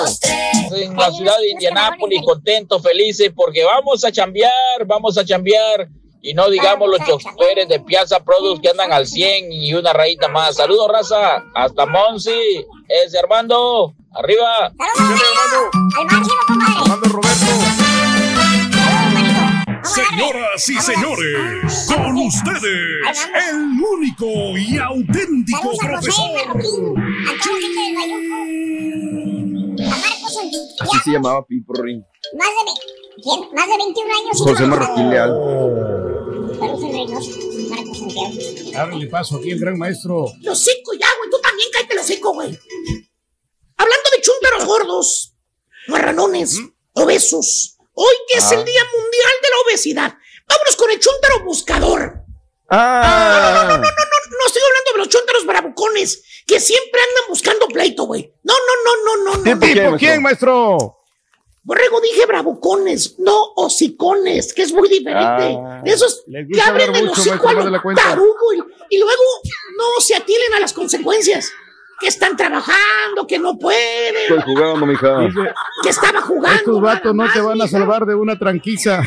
en 0.76 0.96
la 0.96 1.11
ciudad 1.11 1.37
de 1.38 1.50
Indianápolis, 1.50 2.22
contentos, 2.24 2.82
felices, 2.82 3.32
porque 3.34 3.64
vamos 3.64 4.04
a 4.04 4.12
chambear, 4.12 4.87
vamos 4.87 5.18
a 5.18 5.24
chambear. 5.24 5.88
Y 6.20 6.35
no 6.35 6.50
digamos 6.50 6.88
los 6.88 6.98
choferes 7.07 7.68
de 7.68 7.81
Piazza 7.81 8.18
Produce 8.24 8.61
que 8.61 8.70
andan 8.70 8.92
al 8.92 9.07
100 9.07 9.52
y 9.52 9.72
una 9.74 9.92
rayita 9.92 10.28
más. 10.28 10.57
Saludos, 10.57 10.88
raza. 10.92 11.44
Hasta 11.54 11.87
Monsi. 11.87 12.66
Es 12.88 13.14
Armando. 13.14 13.94
Arriba. 14.12 14.72
Armando 15.96 17.09
Roberto. 17.09 17.46
Señoras 19.85 20.68
y 20.68 20.74
señores, 20.81 21.87
con 21.88 22.16
ustedes, 22.18 23.28
el 23.50 23.81
único 23.81 24.26
y 24.59 24.76
auténtico 24.76 25.70
profesor. 25.81 26.59
se 31.04 31.11
llamaba 31.11 31.44
Piporri. 31.46 31.96
Más 32.37 32.48
de, 32.48 33.22
¿quién? 33.22 33.40
Más 33.54 33.66
de 33.66 33.76
21 33.78 34.11
años. 34.12 34.42
José 34.42 34.66
Marroquín 34.66 35.11
Leal. 35.11 35.88
Reynoso, 37.06 37.30
Marcos 37.68 37.98
Santiago. 37.98 38.78
Ábrele 38.78 39.06
paso 39.06 39.37
aquí 39.37 39.50
el 39.50 39.58
gran 39.61 39.78
maestro. 39.78 40.26
Los 40.40 40.58
cinco 40.64 40.92
ya, 40.98 41.06
güey. 41.18 41.30
Tú 41.30 41.38
también 41.40 41.68
cállate 41.72 41.94
los 41.94 42.06
cinco, 42.06 42.32
güey. 42.34 42.48
Hablando 43.76 44.11
de 44.16 44.20
chúntaros 44.22 44.64
gordos, 44.66 45.32
marranones, 45.88 46.58
obesos. 46.94 47.76
Hoy 47.94 48.14
que 48.28 48.38
es 48.38 48.44
Ah. 48.44 48.54
el 48.54 48.64
Día 48.64 48.82
Mundial 48.92 49.32
de 49.42 49.48
la 49.50 49.56
Obesidad. 49.66 50.14
Vámonos 50.46 50.76
con 50.76 50.90
el 50.90 50.98
chúntaro 51.00 51.44
buscador. 51.44 52.14
Ah, 52.70 53.64
No, 53.68 53.76
no, 53.76 53.78
no, 53.78 53.82
no 53.82 54.46
estoy 54.46 54.62
hablando 54.62 54.92
de 54.92 54.98
los 54.98 55.08
chúntaros 55.08 55.46
bravucones 55.46 56.22
que 56.46 56.61
siempre 56.61 57.00
andan 57.00 57.24
buscando 57.28 57.66
pleito, 57.68 58.04
güey. 58.04 58.32
No, 58.42 58.54
no, 58.54 58.84
no, 58.84 59.04
no, 59.04 59.24
no, 59.24 59.37
no. 59.44 59.58
¿Tipo 59.66 59.90
no. 59.90 59.96
quién, 59.96 60.22
maestro? 60.22 60.97
Borrego, 61.62 62.00
dije 62.00 62.24
bravucones, 62.26 63.18
no 63.18 63.52
hocicones, 63.56 64.54
que 64.54 64.62
es 64.62 64.72
muy 64.72 64.88
diferente. 64.88 65.58
Ah. 65.60 65.82
de 65.84 65.90
esos 65.90 66.24
que 66.26 66.60
abren 66.60 66.94
el 66.96 67.08
hocico 67.08 67.48
a 67.48 67.52
lo 67.52 67.64
de 67.64 67.70
la 67.70 67.82
cuenta. 67.82 68.02
tarugo 68.02 68.52
y, 68.54 68.94
y 68.96 68.98
luego 68.98 69.22
no 69.76 70.00
se 70.00 70.14
atienen 70.16 70.54
a 70.54 70.60
las 70.60 70.72
consecuencias. 70.72 71.50
Que 72.00 72.06
están 72.06 72.36
trabajando, 72.36 73.26
que 73.26 73.40
no 73.40 73.58
pueden, 73.58 74.14
Estoy 74.16 74.40
jugando, 74.54 74.86
mija. 74.86 75.18
que 75.82 75.88
estaba 75.88 76.20
jugando. 76.22 76.56
Estos 76.58 76.80
vatos 76.80 77.12
no 77.12 77.26
te 77.32 77.40
van 77.40 77.60
a 77.60 77.66
salvar 77.66 78.06
de 78.06 78.14
una 78.14 78.38
tranquiza. 78.38 79.02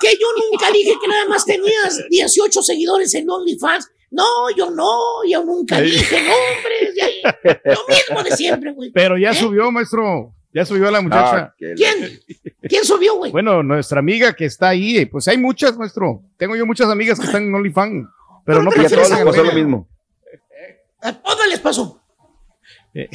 Que 0.00 0.12
yo 0.18 0.26
nunca 0.50 0.70
dije 0.72 0.94
que 0.98 1.08
nada 1.08 1.26
más 1.28 1.44
tenías 1.44 2.02
18 2.08 2.62
seguidores 2.62 3.14
en 3.14 3.28
OnlyFans. 3.28 3.86
No, 4.12 4.48
yo 4.56 4.70
no, 4.70 5.22
yo 5.28 5.44
nunca 5.44 5.78
dije 5.82 6.22
nombres. 6.22 7.54
Lo 7.64 7.86
mismo 7.94 8.22
de 8.22 8.36
siempre, 8.36 8.72
güey. 8.72 8.90
Pero 8.92 9.18
ya 9.18 9.30
¿Eh? 9.32 9.34
subió, 9.34 9.70
maestro. 9.70 10.32
Ya 10.54 10.66
subió 10.66 10.90
la 10.90 11.00
muchacha. 11.00 11.36
Ah, 11.36 11.54
¿Quién? 11.56 12.20
¿Quién 12.68 12.84
subió, 12.84 13.16
güey? 13.16 13.32
Bueno, 13.32 13.62
nuestra 13.62 14.00
amiga 14.00 14.34
que 14.34 14.44
está 14.44 14.68
ahí, 14.68 15.06
pues 15.06 15.26
hay 15.28 15.38
muchas, 15.38 15.76
maestro. 15.76 16.22
Tengo 16.36 16.56
yo 16.56 16.66
muchas 16.66 16.88
amigas 16.88 17.18
que 17.18 17.26
están 17.26 17.44
en 17.44 17.54
OnlyFans, 17.54 18.08
pero 18.44 18.62
no 18.62 18.70
a 18.70 18.76
les 18.76 18.92
pasó 18.92 19.44
lo 19.44 19.52
mismo. 19.52 19.88
A 21.00 21.12
todos 21.12 21.46
les 21.48 21.60
pasó. 21.60 22.00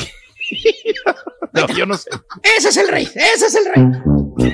No, 1.52 1.67
yo 1.76 1.86
no 1.86 1.97
sé. 1.97 2.10
Ese 2.58 2.69
es 2.69 2.78
el 2.78 2.88
rey, 2.88 3.04
ese 3.04 3.47
es 3.47 3.56
el 3.56 3.65
rey. 3.65 3.73
Pero 4.38 4.54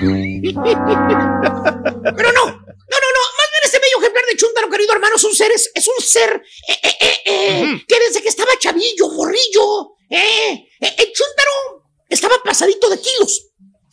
no, 2.31 2.45
no, 2.45 2.53
no, 2.53 3.09
no. 3.11 3.21
Más 3.37 3.47
bien 3.51 3.61
este 3.63 3.79
bello 3.79 3.97
ejemplar 3.99 4.25
de 4.25 4.35
Chuntaro, 4.35 4.69
querido 4.69 4.93
hermano, 4.93 5.15
es 5.15 5.23
un 5.23 5.33
ser, 5.35 5.51
es, 5.51 5.71
es 5.73 5.87
un 5.87 6.03
ser 6.03 6.43
eh, 6.69 6.79
eh, 6.83 6.95
eh, 6.99 7.13
eh, 7.25 7.83
que 7.87 7.99
desde 7.99 8.21
que 8.21 8.29
estaba 8.29 8.51
chavillo, 8.59 9.09
morrillo, 9.09 9.95
eh, 10.09 10.67
eh, 10.79 10.95
el 10.97 11.11
Chuntaro 11.13 11.82
estaba 12.13 12.35
pasadito 12.43 12.89
de 12.89 12.99
kilos. 12.99 13.47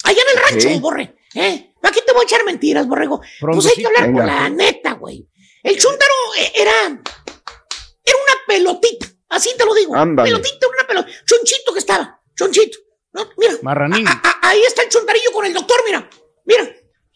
Allá 0.04 0.20
en 0.22 0.38
el 0.38 0.44
rancho, 0.44 0.68
Ok. 0.76 0.80
borre. 0.80 1.16
¿eh? 1.34 1.72
¿Para 1.80 1.94
qué 1.94 2.02
te 2.02 2.12
voy 2.12 2.22
a 2.22 2.24
echar 2.24 2.44
mentiras, 2.44 2.86
borrego? 2.86 3.20
Pues 3.40 3.66
hay 3.66 3.74
que 3.74 3.86
hablar 3.86 4.06
Venga. 4.06 4.18
con 4.18 4.26
la 4.26 4.48
neta, 4.48 4.92
güey. 4.92 5.26
El 5.62 5.78
Chuntaro 5.78 6.14
eh, 6.38 6.52
era, 6.54 6.72
era 6.86 8.16
una 8.24 8.34
pelotita, 8.46 9.06
así 9.28 9.50
te 9.56 9.64
lo 9.64 9.74
digo. 9.74 9.94
Ándale. 9.94 10.30
Pelotita, 10.30 10.66
una 10.68 10.86
pelotita. 10.86 11.18
Chonchito 11.26 11.72
que 11.72 11.78
estaba, 11.78 12.20
chonchito. 12.36 12.78
¿no? 13.12 13.28
Mira, 13.36 13.54
Marranín. 13.62 14.06
a- 14.06 14.20
a- 14.24 14.48
ahí 14.50 14.62
está 14.62 14.82
el 14.82 14.88
chuntarillo 14.88 15.32
con 15.32 15.44
el 15.44 15.52
doctor, 15.52 15.82
mira. 15.84 16.08
Mira. 16.44 16.62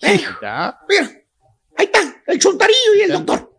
Eh, 0.03 0.25
mira. 0.41 0.81
Ahí 1.77 1.87
está, 1.87 2.23
el 2.27 2.39
chuntarillo 2.39 2.95
y 2.97 3.01
el 3.03 3.13
doctor. 3.13 3.51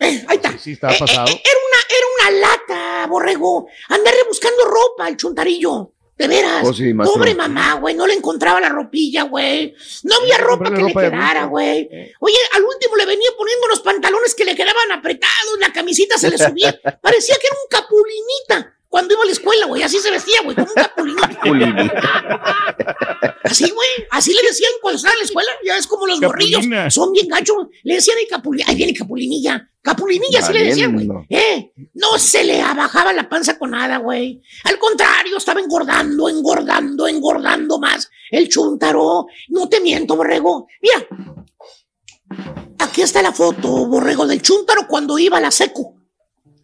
Eh, 0.00 0.24
ahí 0.28 0.36
está. 0.36 0.52
Sí, 0.52 0.58
sí, 0.58 0.72
estaba 0.72 0.94
Eh, 0.94 0.98
pasado. 0.98 1.28
eh, 1.28 1.32
eh, 1.32 1.42
era 1.44 1.58
una, 1.68 1.80
era 1.98 2.06
una 2.40 2.48
lata, 2.48 3.06
borrego. 3.08 3.68
Andarle 3.88 4.22
buscando 4.28 4.64
ropa 4.64 5.06
al 5.06 5.16
chuntarillo. 5.16 5.93
De 6.16 6.28
veras. 6.28 6.62
Oh, 6.64 6.72
sí. 6.72 6.94
Pobre 6.94 7.34
mamá, 7.34 7.74
güey. 7.74 7.94
No 7.94 8.06
le 8.06 8.14
encontraba 8.14 8.60
la 8.60 8.68
ropilla, 8.68 9.24
güey. 9.24 9.74
No 10.04 10.16
había 10.16 10.38
ropa 10.38 10.70
que 10.70 10.76
le 10.76 10.88
ropa 10.88 11.02
quedara, 11.02 11.44
güey. 11.46 11.88
Oye, 12.20 12.38
al 12.52 12.62
último 12.62 12.96
le 12.96 13.06
venía 13.06 13.30
poniendo 13.36 13.66
unos 13.66 13.80
pantalones 13.80 14.34
que 14.34 14.44
le 14.44 14.54
quedaban 14.54 14.92
apretados, 14.92 15.58
la 15.58 15.72
camisita 15.72 16.16
se 16.16 16.30
le 16.30 16.38
subía. 16.38 16.78
Parecía 17.02 17.36
que 17.36 17.46
era 17.46 17.56
un 17.62 17.68
capulinita 17.68 18.73
cuando 18.94 19.12
iba 19.12 19.24
a 19.24 19.26
la 19.26 19.32
escuela, 19.32 19.66
güey. 19.66 19.82
Así 19.82 19.98
se 19.98 20.08
vestía, 20.08 20.40
güey, 20.44 20.54
como 20.54 20.68
un 20.68 20.74
capulinita. 20.76 21.28
Así, 23.42 23.68
güey. 23.68 23.88
Así 24.12 24.32
le 24.32 24.40
decían 24.46 24.70
cuando 24.80 24.98
estaba 24.98 25.14
en 25.14 25.18
la 25.18 25.24
escuela. 25.24 25.50
Ya 25.66 25.76
es 25.76 25.88
como 25.88 26.06
los 26.06 26.20
Capulina. 26.20 26.58
morrillos. 26.60 26.94
Son 26.94 27.10
bien 27.10 27.26
gachos. 27.26 27.56
Le 27.82 27.94
decían 27.94 28.18
el 28.22 28.28
capulinilla. 28.28 28.70
Ahí 28.70 28.76
viene 28.76 28.94
capulinilla. 28.94 29.68
Capulinilla, 29.82 30.38
así 30.38 30.52
le 30.52 30.64
decían, 30.66 30.92
güey. 30.92 31.08
Eh, 31.28 31.72
no 31.94 32.16
se 32.20 32.44
le 32.44 32.62
abajaba 32.62 33.12
la 33.12 33.28
panza 33.28 33.58
con 33.58 33.72
nada, 33.72 33.96
güey. 33.96 34.40
Al 34.62 34.78
contrario, 34.78 35.38
estaba 35.38 35.58
engordando, 35.58 36.28
engordando, 36.28 37.08
engordando 37.08 37.80
más. 37.80 38.08
El 38.30 38.48
chuntaro. 38.48 39.26
No 39.48 39.68
te 39.68 39.80
miento, 39.80 40.14
borrego. 40.14 40.68
Mira. 40.80 41.04
Aquí 42.78 43.02
está 43.02 43.22
la 43.22 43.32
foto, 43.32 43.88
borrego, 43.88 44.24
del 44.24 44.40
chuntaro 44.40 44.86
cuando 44.86 45.18
iba 45.18 45.38
a 45.38 45.40
la 45.40 45.50
secu. 45.50 45.96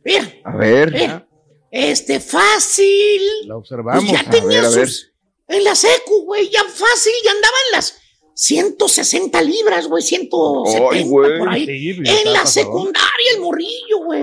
Mira. 0.05 0.33
A 0.45 0.55
ver. 0.55 0.93
Mira. 0.93 1.27
Este, 1.71 2.19
fácil. 2.21 3.21
La 3.47 3.55
Pues 3.55 3.59
observamos. 3.73 4.11
ya 4.11 4.21
A 4.21 4.31
tenía 4.31 4.61
ver, 4.63 4.65
a 4.67 4.71
ver. 4.71 4.89
sus. 4.89 5.11
En 5.49 5.65
la 5.65 5.75
secu, 5.75 6.25
güey, 6.25 6.49
ya 6.49 6.63
fácil, 6.65 7.13
ya 7.25 7.31
andaban 7.33 7.61
las 7.73 7.97
160 8.35 9.43
libras, 9.43 9.87
güey, 9.89 10.03
170 10.03 10.89
Ay, 10.93 11.03
güey. 11.05 11.39
por 11.39 11.49
ahí. 11.49 11.67
Sí, 11.67 12.03
ya 12.05 12.21
en 12.21 12.33
la 12.33 12.47
secundaria, 12.47 13.33
el 13.35 13.41
morrillo, 13.41 13.99
güey. 14.05 14.23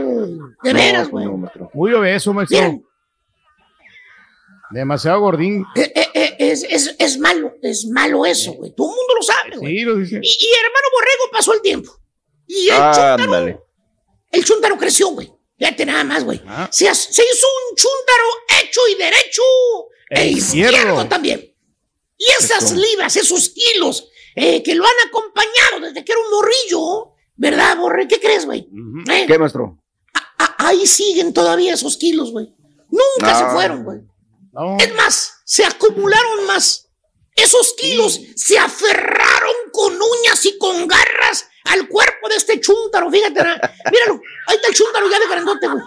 De 0.63 0.73
veras, 0.73 1.07
No, 1.07 1.11
güey. 1.11 1.27
Muy 1.73 1.93
obeso, 1.93 2.33
maestro. 2.33 2.81
Demasiado 4.71 5.21
gordín. 5.21 5.65
eh, 5.75 5.91
eh, 5.95 6.09
eh, 6.13 6.35
es, 6.39 6.63
es, 6.69 6.95
es 6.99 7.17
malo, 7.19 7.53
es 7.61 7.85
malo 7.85 8.25
eso, 8.25 8.51
güey. 8.53 8.71
Todo 8.75 8.89
el 8.89 8.95
mundo 8.97 9.13
lo 9.15 9.21
sabe, 9.23 9.57
güey. 9.57 9.77
Sí, 9.77 9.83
lo 9.83 9.95
dice. 9.95 10.19
Y, 10.21 10.27
y 10.27 10.47
hermano 10.65 10.87
Borrego 10.93 11.31
pasó 11.31 11.53
el 11.53 11.61
tiempo. 11.61 11.93
Y 12.47 12.67
el 12.69 12.75
chúntaro, 12.75 13.23
Ándale. 13.23 13.59
el 14.31 14.43
chúntaro 14.43 14.77
creció, 14.77 15.07
güey. 15.09 15.31
Fíjate 15.57 15.85
nada 15.85 16.03
más, 16.03 16.23
güey. 16.23 16.41
Ah. 16.47 16.69
Se, 16.71 16.85
hizo 16.85 17.47
un 17.69 17.75
chúntaro 17.75 18.61
hecho 18.61 18.81
y 18.89 18.95
derecho. 18.95 19.41
E 20.09 20.21
E 20.21 20.27
izquierdo, 20.27 20.77
izquierdo. 20.77 21.07
también. 21.07 21.53
Y 22.17 22.25
esas 22.43 22.71
libras, 22.73 23.15
esos 23.15 23.49
kilos 23.49 24.07
eh, 24.35 24.61
que 24.63 24.75
lo 24.75 24.85
han 24.85 25.07
acompañado 25.07 25.79
desde 25.81 26.05
que 26.05 26.11
era 26.11 26.21
un 26.21 26.29
morrillo, 26.31 27.13
¿verdad, 27.35 27.77
Borre? 27.77 28.07
¿Qué 28.07 28.19
crees, 28.19 28.45
güey? 28.45 28.67
¿Eh? 29.11 29.25
¿Qué, 29.27 29.37
maestro? 29.39 29.77
A- 30.39 30.67
ahí 30.67 30.85
siguen 30.85 31.33
todavía 31.33 31.73
esos 31.73 31.97
kilos, 31.97 32.31
güey. 32.31 32.47
Nunca 32.89 33.37
Ah. 33.37 33.39
se 33.49 33.53
fueron, 33.55 33.83
güey. 33.83 33.99
No. 34.53 34.77
Es 34.79 34.93
más, 34.95 35.33
se 35.43 35.65
acumularon 35.65 36.45
más. 36.45 36.85
Esos 37.35 37.73
kilos 37.73 38.19
se 38.35 38.57
aferraron 38.57 39.53
con 39.71 39.93
uñas 39.93 40.43
y 40.45 40.57
con 40.57 40.87
garras 40.87 41.45
al 41.69 41.87
cuerpo 41.87 42.29
de 42.29 42.35
este 42.35 42.59
chúntaro. 42.59 43.09
Fíjate, 43.11 43.33
míralo. 43.91 44.21
Ahí 44.47 44.55
está 44.55 44.67
el 44.69 44.73
chúntaro 44.75 45.09
ya 45.09 45.19
de 45.19 45.27
grandote, 45.27 45.67
güey. 45.67 45.83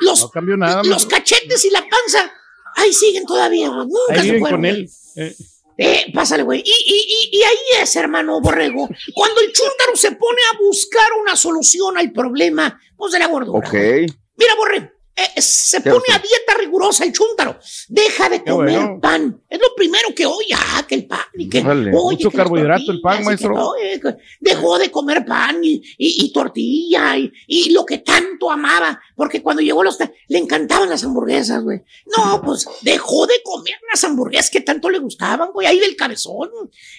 Los, 0.00 0.20
No 0.22 0.30
cambió 0.30 0.56
nada, 0.56 0.82
los 0.84 1.06
cachetes 1.06 1.64
y 1.64 1.70
la 1.70 1.80
panza, 1.80 2.32
ahí 2.76 2.92
siguen 2.92 3.24
todavía, 3.26 3.68
güey. 3.68 3.86
Nunca 3.86 4.20
Ahí 4.20 4.28
se 4.30 4.38
fueron. 4.38 4.50
con 4.50 4.60
güey. 4.60 4.70
él. 4.72 4.90
Eh, 5.16 5.36
Eh, 5.78 6.12
pásale, 6.14 6.42
güey. 6.42 6.60
Y, 6.60 6.70
y, 6.70 7.30
y, 7.32 7.38
y 7.38 7.42
ahí 7.42 7.82
es, 7.82 7.96
hermano 7.96 8.40
Borrego. 8.40 8.88
Cuando 9.14 9.40
el 9.40 9.52
chúntaro 9.52 9.96
se 9.96 10.12
pone 10.12 10.38
a 10.52 10.58
buscar 10.58 11.06
una 11.20 11.34
solución 11.34 11.96
al 11.96 12.12
problema, 12.12 12.78
pues 12.96 13.12
de 13.12 13.18
la 13.18 13.26
gordura. 13.26 13.58
Ok. 13.58 13.72
Mira, 13.72 14.54
Borre, 14.56 14.92
eh, 15.14 15.40
se 15.42 15.82
¿Qué 15.82 15.90
pone 15.90 16.04
a 16.12 16.18
dieta 16.18 16.54
rigurosa 16.58 17.04
el 17.04 17.12
chúntaro. 17.12 17.58
Deja 17.88 18.28
de 18.30 18.42
comer 18.44 18.78
bueno. 18.78 19.00
pan. 19.00 19.40
Es 19.48 19.60
lo 19.60 19.74
primero 19.76 20.08
que 20.16 20.24
oye, 20.26 20.54
ah, 20.56 20.84
que 20.88 20.94
el 20.94 21.06
pan. 21.06 21.20
Y 21.34 21.48
que, 21.50 21.60
oye, 21.60 21.90
Mucho 21.90 22.30
que 22.30 22.36
carbohidrato 22.38 22.90
el 22.92 23.00
pan, 23.00 23.18
que 23.18 23.24
maestro. 23.24 23.74
eh, 23.76 24.00
dejó 24.40 24.78
de 24.78 24.90
comer 24.90 25.24
pan 25.26 25.62
y, 25.62 25.74
y- 25.98 26.24
y 26.24 26.32
tortilla 26.32 27.16
y, 27.18 27.30
y 27.46 27.70
lo 27.70 27.84
que 27.84 27.98
tanto 27.98 28.50
amaba. 28.50 28.98
Porque 29.14 29.42
cuando 29.42 29.60
llegó 29.62 29.82
a 29.82 29.84
los... 29.84 29.98
Le 30.28 30.38
encantaban 30.38 30.88
las 30.88 31.04
hamburguesas, 31.04 31.62
güey. 31.62 31.82
No, 32.16 32.40
pues 32.42 32.66
dejó 32.80 33.26
de 33.26 33.34
comer 33.44 33.74
las 33.92 34.02
hamburguesas 34.04 34.50
que 34.50 34.62
tanto 34.62 34.88
le 34.88 34.98
gustaban, 34.98 35.50
güey. 35.52 35.66
Ahí 35.66 35.78
del 35.78 35.94
cabezón. 35.96 36.48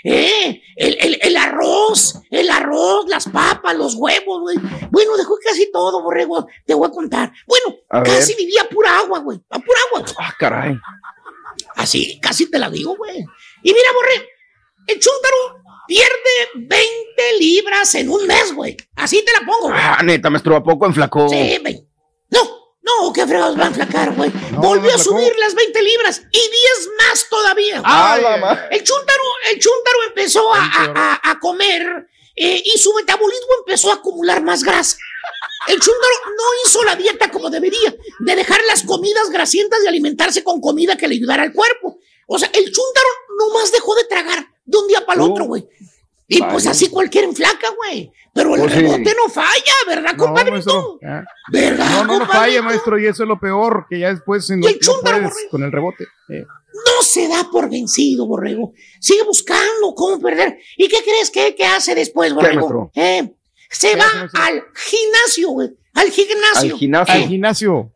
Eh, 0.03 0.61
el, 0.75 0.97
el- 1.01 1.19
el 1.21 1.37
arroz, 1.37 2.19
el 2.29 2.49
arroz, 2.51 3.05
las 3.07 3.27
papas, 3.29 3.75
los 3.75 3.95
huevos, 3.95 4.41
güey. 4.41 4.57
Bueno, 4.91 5.17
dejó 5.17 5.35
casi 5.43 5.71
todo, 5.71 6.03
borrego. 6.03 6.45
Te 6.65 6.73
voy 6.75 6.87
a 6.87 6.91
contar. 6.91 7.31
Bueno, 7.47 7.75
A 7.89 8.02
casi 8.03 8.35
vivía 8.35 8.61
a 8.63 8.69
pura 8.69 8.97
agua, 8.99 9.19
güey. 9.19 9.39
A 9.49 9.59
pura 9.59 9.79
agua. 9.87 10.05
Ah, 10.19 10.33
caray. 10.37 10.75
Así, 11.75 12.19
casi 12.21 12.49
te 12.49 12.59
la 12.59 12.69
digo, 12.69 12.95
güey. 12.95 13.17
Y 13.63 13.73
mira, 13.73 13.89
borre, 13.93 14.29
el 14.87 14.99
chúntaro 14.99 15.61
pierde 15.87 16.49
20 16.55 16.83
libras 17.39 17.93
en 17.95 18.09
un 18.09 18.25
mes, 18.27 18.53
güey. 18.53 18.77
Así 18.95 19.23
te 19.23 19.31
la 19.33 19.39
pongo, 19.45 19.69
güey. 19.69 19.79
Ah, 19.81 20.01
neta, 20.03 20.29
maestro, 20.29 20.55
¿a 20.55 20.63
poco 20.63 20.85
enflacó? 20.85 21.29
Sí, 21.29 21.57
güey. 21.61 21.83
No, 22.29 22.41
no, 22.81 23.13
qué 23.13 23.25
fregados 23.27 23.57
va 23.57 23.65
a 23.65 23.67
enflacar, 23.67 24.13
güey. 24.15 24.31
No, 24.51 24.59
Volvió 24.61 24.89
no 24.91 24.95
a 24.95 24.99
subir 24.99 25.33
las 25.39 25.55
20 25.55 25.81
libras 25.81 26.21
y 26.31 26.37
10 26.39 26.89
más 26.99 27.27
todavía. 27.29 27.81
Ah, 27.83 28.17
ma- 28.39 28.67
El 28.71 28.83
chúntaro, 28.83 29.23
el 29.51 29.59
chúntaro 29.59 29.97
empezó 30.07 30.53
a, 30.53 30.59
a- 30.65 30.93
a- 31.23 31.31
a 31.31 31.39
comer 31.39 32.07
eh, 32.35 32.61
y 32.65 32.77
su 32.79 32.91
metabolismo 32.93 33.47
empezó 33.59 33.91
a 33.91 33.95
acumular 33.95 34.41
más 34.41 34.63
grasa. 34.63 34.97
El 35.67 35.79
chúntaro 35.79 36.13
no 36.25 36.43
hizo 36.65 36.83
la 36.83 36.95
dieta 36.95 37.31
como 37.31 37.49
debería, 37.49 37.95
de 38.19 38.35
dejar 38.35 38.59
las 38.67 38.83
comidas 38.83 39.29
grasientas 39.29 39.79
y 39.83 39.87
alimentarse 39.87 40.43
con 40.43 40.59
comida 40.59 40.97
que 40.97 41.07
le 41.07 41.15
ayudara 41.15 41.43
al 41.43 41.53
cuerpo. 41.53 41.99
O 42.27 42.37
sea, 42.37 42.49
el 42.53 42.65
chúntaro 42.65 43.07
nomás 43.39 43.71
dejó 43.71 43.95
de 43.95 44.03
tragar 44.05 44.45
de 44.65 44.77
un 44.77 44.87
día 44.87 45.05
para 45.05 45.23
el 45.23 45.29
otro, 45.31 45.45
güey. 45.45 45.67
Y 46.27 46.41
pues 46.41 46.67
así 46.67 46.89
cualquiera 46.89 47.27
enflaca, 47.27 47.69
güey. 47.77 48.11
Pero 48.33 48.55
el 48.55 48.61
Pues 48.61 48.73
sí. 48.73 48.79
rebote 48.79 49.15
no 49.15 49.29
falla, 49.31 49.73
¿verdad, 49.87 50.13
No, 50.13 50.25
compadrito? 50.25 50.53
maestro. 50.53 50.99
Ah. 51.07 51.23
¿Verdad, 51.51 51.89
No, 51.91 52.03
no, 52.05 52.19
no 52.19 52.25
falla, 52.25 52.61
maestro, 52.63 52.97
y 52.99 53.05
eso 53.05 53.23
es 53.23 53.29
lo 53.29 53.39
peor, 53.39 53.85
que 53.87 53.99
ya 53.99 54.09
después 54.09 54.49
no, 54.49 54.67
el 54.67 54.73
no 54.73 54.79
chúntaro, 54.79 55.17
puedes 55.29 55.47
con 55.51 55.63
el 55.63 55.71
rebote. 55.71 56.05
Eh. 56.29 56.43
No 56.73 57.03
se 57.03 57.27
da 57.27 57.47
por 57.51 57.69
vencido, 57.69 58.25
borrego. 58.25 58.73
Sigue 58.99 59.23
buscando 59.23 59.93
cómo 59.95 60.19
perder. 60.19 60.57
¿Y 60.75 60.87
qué 60.87 61.03
crees 61.03 61.29
que, 61.29 61.53
que 61.55 61.65
hace 61.65 61.93
después, 61.93 62.33
borrego? 62.33 62.89
Eh, 62.95 63.29
se 63.73 63.89
¿Qué 63.91 63.95
va 63.97 64.29
al 64.33 64.63
gimnasio, 64.75 65.49
güey. 65.49 65.69
Al 65.95 66.09
gimnasio. 66.09 66.73
Al 66.73 66.79
gimnasio. 66.79 67.13
Al 67.13 67.27
gimnasio. 67.27 67.91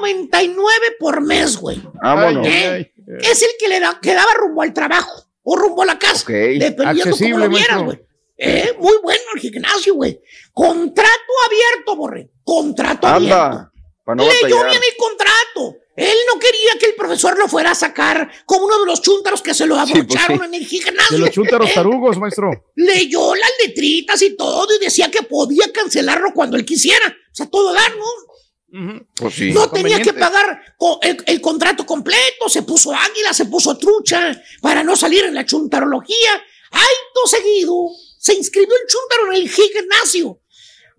39.99 0.00 0.96
por 0.98 1.20
mes, 1.20 1.56
güey. 1.58 1.82
Vámonos. 2.02 2.46
¿Eh? 2.46 2.50
ay, 2.50 2.70
ay. 2.72 2.90
Es 3.30 3.42
el 3.42 3.50
que 3.58 3.68
le 3.68 3.80
da, 3.80 3.98
que 4.00 4.14
daba 4.14 4.32
rumbo 4.34 4.62
al 4.62 4.72
trabajo 4.72 5.26
o 5.42 5.56
rumbo 5.56 5.82
a 5.82 5.86
la 5.86 5.98
casa. 5.98 6.22
Ok. 6.22 6.30
Dependiendo 6.30 6.88
Accesible, 6.88 7.32
cómo 7.32 7.44
lo 7.44 7.50
vieras, 7.50 7.82
güey. 7.82 8.00
Eh, 8.36 8.74
muy 8.78 8.96
bueno 9.02 9.22
el 9.34 9.40
gimnasio, 9.40 9.94
güey. 9.94 10.20
Contrato 10.52 11.32
abierto, 11.46 11.96
borre. 11.96 12.30
Contrato 12.42 13.06
abierto. 13.06 13.34
Anda. 13.34 13.70
Para 14.04 14.16
no 14.16 14.24
Leyó 14.24 14.64
bien 14.64 14.82
el 14.82 14.96
contrato. 14.96 15.76
Él 15.96 16.16
no 16.32 16.40
quería 16.40 16.72
que 16.80 16.86
el 16.86 16.94
profesor 16.96 17.38
lo 17.38 17.48
fuera 17.48 17.70
a 17.70 17.74
sacar 17.74 18.30
como 18.46 18.66
uno 18.66 18.80
de 18.80 18.86
los 18.86 19.00
chúntaros 19.00 19.42
que 19.42 19.54
se 19.54 19.66
lo 19.66 19.76
Sí, 19.86 19.92
pues 19.92 20.00
abrocharon 20.20 20.38
sí. 20.40 20.44
en 20.46 20.54
el 20.54 20.60
De 20.60 20.66
gimnasio. 20.66 21.18
los 21.18 21.30
chúntaros 21.30 21.72
tarugos, 21.72 22.18
maestro. 22.18 22.50
leyó 22.74 23.34
las 23.34 23.50
letritas 23.64 24.20
y 24.22 24.36
todo 24.36 24.66
y 24.74 24.84
decía 24.84 25.10
que 25.10 25.22
podía 25.22 25.72
cancelarlo 25.72 26.32
cuando 26.34 26.56
él 26.56 26.64
quisiera. 26.64 27.06
O 27.08 27.34
sea, 27.34 27.46
todo 27.46 27.72
dar, 27.72 27.92
¿no? 27.96 28.04
Pues 29.14 29.34
sí. 29.34 29.52
No 29.52 29.70
tenía 29.70 30.02
que 30.02 30.12
pagar 30.12 30.60
el, 31.02 31.22
el 31.26 31.40
contrato 31.40 31.86
completo, 31.86 32.48
se 32.48 32.62
puso 32.62 32.92
águila, 32.92 33.32
se 33.32 33.44
puso 33.46 33.78
trucha 33.78 34.36
para 34.60 34.82
no 34.82 34.96
salir 34.96 35.24
en 35.24 35.34
la 35.34 35.46
chuntarología. 35.46 36.32
Acto 36.72 37.26
seguido, 37.26 37.72
se 38.18 38.34
inscribió 38.34 38.74
el 38.74 38.88
chuntaro 38.88 39.32
en 39.32 39.42
el 39.42 39.48
gimnasio. 39.48 40.40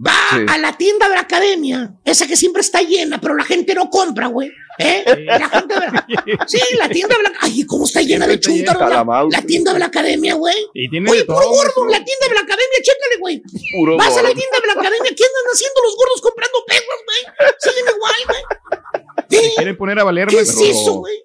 Va 0.05 0.11
Sí. 0.31 0.45
a 0.49 0.57
la 0.57 0.75
tienda 0.75 1.07
de 1.07 1.15
la 1.15 1.21
academia, 1.21 1.93
esa 2.03 2.27
que 2.27 2.35
siempre 2.35 2.61
está 2.61 2.81
llena, 2.81 3.21
pero 3.21 3.33
la 3.33 3.45
gente 3.45 3.73
no 3.75 3.89
compra, 3.89 4.27
güey. 4.27 4.51
¿Eh? 4.77 5.03
La 5.25 5.47
gente 5.47 5.73
de 5.73 5.79
la... 5.79 6.07
Sí, 6.47 6.59
la 6.77 6.89
tienda 6.89 7.15
de 7.15 7.23
la... 7.23 7.31
Ay, 7.39 7.65
¿cómo 7.65 7.85
está 7.85 8.01
llena 8.01 8.27
de 8.27 8.37
chúntaros 8.39 9.31
la, 9.31 9.41
tienda 9.41 9.71
de 9.71 9.79
la 9.79 9.85
academia, 9.85 10.33
güey? 10.33 10.55
Oye, 10.75 11.23
puro 11.23 11.25
todo. 11.25 11.49
gordo, 11.49 11.85
la 11.85 12.03
tienda 12.03 12.27
de 12.27 12.33
la 12.35 12.41
academia, 12.41 12.77
chécale, 12.83 13.15
güey. 13.21 13.41
Puro 13.77 13.95
Vas 13.95 14.07
a 14.07 14.21
la 14.21 14.29
gordo. 14.29 14.33
tienda 14.35 14.59
de 14.59 14.67
la 14.67 14.73
academia, 14.73 15.11
¿qué 15.15 15.23
andan 15.23 15.53
haciendo 15.53 15.81
los 15.81 15.95
gordos 15.95 16.21
comprando 16.21 16.57
perros, 16.67 16.99
güey? 17.05 17.53
Siguen 17.59 17.95
igual, 17.95 18.13
güey. 18.27 19.41
Sí. 19.41 19.53
Quieren 19.55 19.77
poner 19.77 19.99
a 19.99 20.03
valer, 20.03 20.27
¿Qué 20.27 20.39
es 20.39 20.49
eso, 20.59 20.93
güey? 20.95 21.24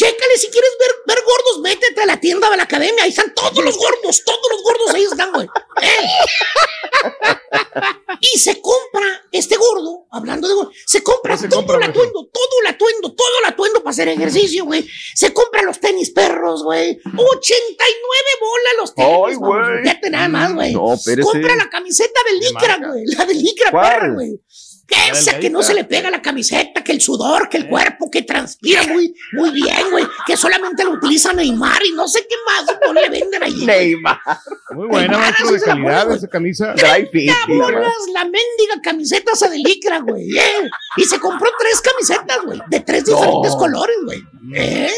Chécale, 0.00 0.38
si 0.38 0.48
quieres 0.48 0.70
ver, 0.80 0.90
ver 1.14 1.24
gordos, 1.26 1.60
métete 1.60 2.00
a 2.00 2.06
la 2.06 2.18
tienda 2.18 2.48
de 2.48 2.56
la 2.56 2.62
academia. 2.62 3.04
Ahí 3.04 3.10
están 3.10 3.34
todos 3.34 3.62
los 3.62 3.76
gordos, 3.76 4.24
todos 4.24 4.46
los 4.50 4.62
gordos 4.62 4.94
ahí 4.94 5.02
están, 5.02 5.30
güey. 5.30 5.46
¿Eh? 5.82 6.08
Y 8.20 8.38
se 8.38 8.62
compra 8.62 9.06
este 9.30 9.56
gordo, 9.56 10.06
hablando 10.10 10.48
de 10.48 10.54
gordo, 10.54 10.72
se 10.86 11.02
compra 11.02 11.34
¿Qué 11.34 11.42
se 11.42 11.48
todo 11.48 11.60
compra, 11.60 11.76
el 11.76 11.82
atuendo, 11.90 12.30
todo 12.32 12.60
el 12.62 12.66
atuendo, 12.68 13.12
todo 13.14 13.28
el 13.40 13.52
atuendo 13.52 13.80
para 13.80 13.90
hacer 13.90 14.08
ejercicio, 14.08 14.64
güey. 14.64 14.88
Se 15.14 15.34
compra 15.34 15.60
los 15.62 15.78
tenis 15.78 16.10
perros, 16.12 16.62
güey. 16.64 16.98
89 17.04 17.26
bolas 18.40 18.72
los 18.78 18.94
tenis. 18.94 19.16
Ay, 19.26 19.34
güey. 19.34 19.82
Fíjate 19.82 20.08
nada 20.08 20.28
más, 20.28 20.54
güey. 20.54 20.72
No. 20.72 20.96
Compra 21.22 21.56
la 21.56 21.68
camiseta 21.68 22.20
de 22.30 22.36
licra, 22.38 22.78
güey. 22.88 23.04
La 23.04 23.26
de 23.26 23.34
licra 23.34 23.70
perra, 23.70 24.14
güey. 24.14 24.40
Que 24.90 25.40
que 25.40 25.50
no 25.50 25.62
se 25.62 25.72
le 25.72 25.84
pega 25.84 26.10
la 26.10 26.20
camiseta, 26.20 26.82
que 26.82 26.90
el 26.92 27.00
sudor, 27.00 27.48
que 27.48 27.58
el 27.58 27.68
cuerpo, 27.68 28.10
que 28.10 28.22
transpira 28.22 28.82
muy, 28.88 29.14
muy 29.32 29.50
bien, 29.50 29.90
güey. 29.90 30.04
Que 30.26 30.36
solamente 30.36 30.82
lo 30.84 30.92
utiliza 30.92 31.32
Neymar 31.32 31.80
y 31.86 31.92
no 31.92 32.08
sé 32.08 32.26
qué 32.28 32.34
más, 32.44 32.76
no 32.84 32.92
le 32.92 33.08
venden 33.08 33.42
ahí. 33.42 33.64
Neymar. 33.64 34.18
Muy 34.72 34.88
buena, 34.88 35.06
Neymar, 35.08 35.20
maestro, 35.20 35.52
de 35.52 35.58
se 35.60 35.66
la 35.66 35.72
calidad 35.74 36.12
esa 36.12 36.28
camisa. 36.28 36.74
Dry 36.74 37.06
fit. 37.12 37.32
Bolas 37.48 37.92
la 38.12 38.24
mendiga 38.24 38.80
camiseta 38.82 39.32
esa 39.32 39.48
de 39.48 39.58
licra, 39.58 40.00
güey. 40.00 40.28
eh. 40.36 40.68
Y 40.96 41.04
se 41.04 41.20
compró 41.20 41.48
tres 41.58 41.80
camisetas, 41.80 42.38
güey. 42.44 42.60
De 42.68 42.80
tres 42.80 43.04
diferentes 43.04 43.54
colores, 43.54 43.96
güey. 44.04 44.20
Eh, 44.54 44.90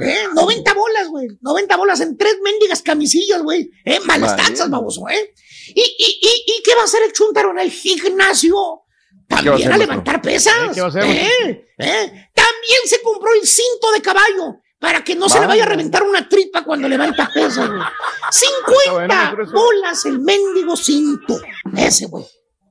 eh, 0.00 0.18
90 0.34 0.74
bolas, 0.74 1.08
güey. 1.08 1.28
90 1.40 1.76
bolas 1.76 2.00
en 2.00 2.16
tres 2.16 2.36
mendigas 2.42 2.82
camisillas, 2.82 3.42
güey. 3.42 3.70
Eh, 3.84 4.00
malas 4.00 4.32
Vale. 4.32 4.42
taxas, 4.42 4.68
baboso, 4.68 5.08
eh. 5.08 5.32
¿Y, 5.68 5.80
y, 5.80 6.18
y, 6.22 6.58
¿Y 6.58 6.62
qué 6.64 6.74
va 6.74 6.80
a 6.82 6.84
hacer 6.84 7.02
el 7.04 7.12
chúntaro 7.12 7.52
en 7.52 7.60
el 7.60 7.70
gimnasio? 7.70 8.82
A 9.30 9.36
También 9.36 9.54
a 9.54 9.56
maestro? 9.56 9.78
levantar 9.78 10.22
pesas. 10.22 10.54
Eh, 10.54 10.70
¿qué 10.74 10.80
va 10.80 10.86
a 10.86 10.90
hacer, 10.90 11.04
Eh, 11.04 11.66
eh. 11.78 12.30
También 12.34 12.80
se 12.86 13.00
compró 13.02 13.30
el 13.40 13.46
cinto 13.46 13.90
de 13.92 14.00
caballo 14.02 14.60
para 14.78 15.02
que 15.02 15.14
no 15.16 15.28
se 15.28 15.40
le 15.40 15.46
vaya 15.46 15.64
a 15.64 15.66
reventar 15.66 16.02
una 16.02 16.28
tripa 16.28 16.64
cuando 16.64 16.88
levanta 16.88 17.28
pesas, 17.32 17.68
güey. 17.68 17.80
50 18.30 19.34
bueno, 19.36 19.52
bolas 19.52 20.04
el 20.06 20.20
mendigo 20.20 20.76
cinto. 20.76 21.40
Ese, 21.76 22.06
güey. 22.06 22.24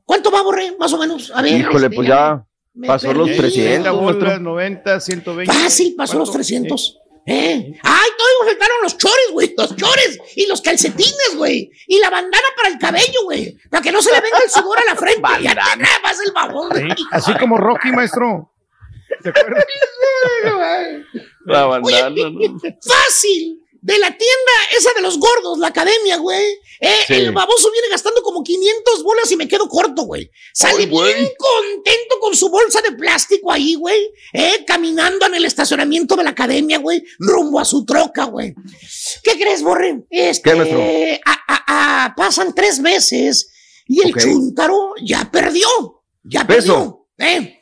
¿Cuánto 0.05 0.31
va 0.31 0.39
a 0.39 0.43
borrar, 0.43 0.77
más 0.79 0.93
o 0.93 0.97
menos? 0.97 1.31
A 1.35 1.41
ver. 1.41 1.59
Híjole, 1.59 1.85
este, 1.87 1.95
pues 1.95 2.07
ya 2.07 2.45
me 2.73 2.87
pasó 2.87 3.11
los 3.13 3.27
perdí. 3.29 3.39
300, 3.39 3.85
90 3.85 3.91
maestro. 3.93 4.25
bolas, 4.25 4.41
90, 4.41 4.99
120. 4.99 5.53
Fácil, 5.53 5.95
pasó 5.97 6.17
los 6.17 6.29
¿Cuánto? 6.29 6.37
300. 6.37 6.97
¿Eh? 7.29 7.73
Ay, 7.83 8.09
todavía 8.17 8.45
faltaron 8.45 8.77
los 8.83 8.97
chores, 8.97 9.27
güey. 9.33 9.53
Los 9.57 9.75
chores 9.75 10.17
y 10.37 10.47
los 10.47 10.61
calcetines, 10.61 11.35
güey. 11.35 11.69
Y 11.85 11.99
la 11.99 12.09
bandana 12.09 12.47
para 12.55 12.69
el 12.69 12.79
cabello, 12.79 13.23
güey. 13.25 13.57
Para 13.69 13.83
que 13.83 13.91
no 13.91 14.01
se 14.01 14.13
le 14.13 14.21
venga 14.21 14.37
el 14.43 14.49
sudor 14.49 14.79
a 14.79 14.85
la 14.85 14.95
frente. 14.95 15.21
ya 15.41 15.53
te 15.53 15.59
acabas 15.59 16.17
el 16.25 16.31
babón, 16.31 16.69
Sí, 16.73 16.81
güey. 16.83 16.95
Así 17.11 17.33
como 17.35 17.57
Rocky, 17.57 17.91
maestro. 17.91 18.49
¿Se 19.21 19.29
acuerda? 19.29 19.63
La 21.45 21.67
Oye, 21.67 22.01
bandana, 22.01 22.29
¿no? 22.29 22.59
fácil. 22.81 23.61
De 23.87 23.97
la 23.99 24.07
tienda 24.09 24.51
esa 24.77 24.91
de 24.93 25.01
los 25.01 25.17
gordos, 25.17 25.59
la 25.59 25.67
academia, 25.67 26.17
güey. 26.17 26.45
Eh, 26.81 26.93
Sí. 27.07 27.13
El 27.13 27.31
baboso 27.31 27.71
viene 27.71 27.87
gastando 27.89 28.21
como 28.21 28.43
500 28.43 29.01
bolas 29.01 29.31
y 29.31 29.37
me 29.37 29.47
quedo 29.47 29.67
corto, 29.69 30.01
güey. 30.03 30.29
Sale 30.53 30.79
Ay, 30.83 30.85
güey. 30.89 31.13
bien 31.13 31.29
contento 31.37 32.19
con 32.19 32.35
su 32.35 32.49
bolsa 32.49 32.81
de 32.81 32.91
plástico 32.91 33.49
ahí, 33.49 33.75
güey. 33.75 34.11
Eh, 34.33 34.65
caminando 34.67 35.25
en 35.27 35.35
el 35.35 35.45
estacionamiento 35.45 36.17
de 36.17 36.25
la 36.25 36.31
academia, 36.31 36.79
güey. 36.79 37.01
Rumbo 37.17 37.61
a 37.61 37.65
su 37.65 37.85
troca, 37.85 38.25
güey. 38.25 38.53
¿Qué 39.23 39.39
crees, 39.39 39.63
Borre? 39.63 40.03
Este, 40.09 40.51
¿Qué, 40.51 41.21
a- 41.25 41.43
a- 41.47 42.05
a- 42.05 42.15
pasan 42.15 42.53
tres 42.53 42.79
meses 42.79 43.49
y 43.87 44.01
el 44.05 44.11
Ok. 44.11 44.19
chúntaro 44.21 44.95
ya 45.01 45.29
perdió. 45.31 45.67
Ya 46.23 46.45
Peso. 46.45 47.07
perdió. 47.15 47.41
Eh, 47.41 47.56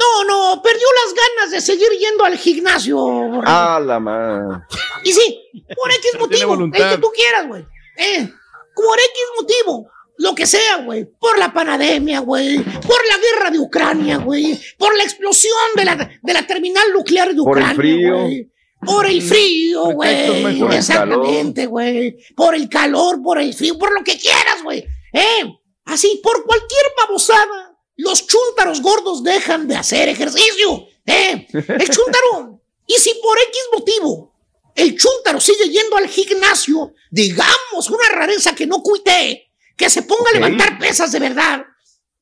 no, 0.00 0.24
no, 0.24 0.62
perdió 0.62 0.86
las 1.04 1.14
ganas 1.14 1.50
de 1.52 1.60
seguir 1.60 1.88
yendo 1.98 2.24
al 2.24 2.36
gimnasio. 2.38 2.96
Borre. 2.96 3.46
Ah, 3.46 3.80
la 3.84 4.00
madre. 4.00 4.64
Y 5.04 5.12
sí, 5.12 5.40
por 5.76 5.90
X 5.92 6.10
motivo, 6.18 6.54
el 6.54 6.72
que 6.72 6.98
tú 6.98 7.10
quieras, 7.14 7.46
güey. 7.46 7.64
Eh, 7.96 8.28
por 8.74 8.98
X 8.98 9.22
motivo, 9.38 9.90
lo 10.16 10.34
que 10.34 10.46
sea, 10.46 10.76
güey. 10.78 11.04
Por 11.18 11.38
la 11.38 11.52
pandemia, 11.52 12.20
güey. 12.20 12.58
Por 12.62 13.00
la 13.08 13.18
guerra 13.18 13.50
de 13.50 13.58
Ucrania, 13.58 14.18
güey. 14.18 14.58
Por 14.78 14.96
la 14.96 15.02
explosión 15.04 15.58
de 15.76 15.84
la, 15.84 16.10
de 16.22 16.32
la 16.32 16.46
terminal 16.46 16.92
nuclear 16.92 17.34
de 17.34 17.42
Por 17.42 17.58
el 17.58 17.64
Ucrania, 17.64 17.74
frío. 17.74 18.18
güey. 18.22 18.50
Por 18.84 19.06
el 19.06 19.20
frío, 19.20 19.84
güey. 19.92 20.74
Exactamente, 20.74 21.66
güey. 21.66 22.16
Por 22.34 22.54
el 22.54 22.68
calor, 22.68 23.22
por 23.22 23.38
el 23.38 23.52
frío, 23.52 23.78
por 23.78 23.92
lo 23.92 24.02
que 24.02 24.18
quieras, 24.18 24.62
güey. 24.62 24.86
Eh, 25.12 25.44
así, 25.84 26.20
por 26.22 26.44
cualquier 26.44 26.84
babosada, 26.96 27.69
los 28.00 28.26
chúntaros 28.26 28.80
gordos 28.82 29.22
dejan 29.22 29.66
de 29.68 29.76
hacer 29.76 30.08
ejercicio. 30.08 30.86
Eh, 31.06 31.46
el 31.52 31.88
chúntaro. 31.90 32.60
Y 32.86 32.94
si 32.94 33.14
por 33.22 33.38
X 33.38 33.60
motivo 33.72 34.32
el 34.74 34.96
chúntaro 34.96 35.40
sigue 35.40 35.68
yendo 35.68 35.96
al 35.96 36.08
gimnasio, 36.08 36.94
digamos 37.10 37.88
una 37.90 38.08
rareza 38.10 38.54
que 38.54 38.66
no 38.66 38.82
cuite, 38.82 39.50
que 39.76 39.90
se 39.90 40.02
ponga 40.02 40.30
a 40.30 40.34
levantar 40.34 40.78
pesas 40.78 41.12
de 41.12 41.18
verdad. 41.18 41.64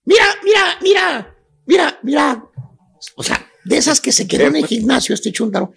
Mira, 0.05 0.25
mira, 0.43 0.79
mira, 0.81 1.37
mira, 1.67 1.99
mira. 2.03 2.45
O 3.17 3.23
sea, 3.23 3.47
de 3.65 3.77
esas 3.77 4.01
que 4.01 4.13
se 4.13 4.27
quedó 4.27 4.47
en 4.47 4.57
el 4.57 4.67
gimnasio 4.67 5.15
este 5.15 5.31
chúntaro. 5.33 5.73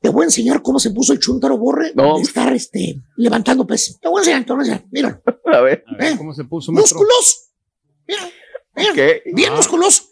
Te 0.00 0.08
voy 0.10 0.22
a 0.22 0.26
enseñar 0.26 0.62
cómo 0.62 0.78
se 0.78 0.90
puso 0.90 1.12
el 1.12 1.18
chúntaro 1.18 1.58
borre 1.58 1.92
No. 1.94 2.16
de 2.16 2.22
estar 2.22 2.52
este, 2.54 2.96
levantando 3.16 3.66
pesas. 3.66 3.98
Te 4.00 4.08
voy 4.08 4.18
a 4.18 4.22
enseñar, 4.22 4.44
te 4.46 4.52
voy 4.52 4.60
a 4.60 4.62
enseñar. 4.62 4.84
Mira, 4.90 5.20
A 5.52 5.60
ver. 5.60 5.84
A 5.86 5.96
ver 5.96 6.12
Eh, 6.12 6.14
cómo 6.16 6.32
se 6.34 6.44
puso, 6.44 6.70
maestro. 6.72 6.98
musculoso. 7.00 7.36
Mira, 8.06 8.30
¿Qué? 8.94 9.22
bien 9.26 9.52
Ah. 9.52 9.56
musculoso. 9.56 10.04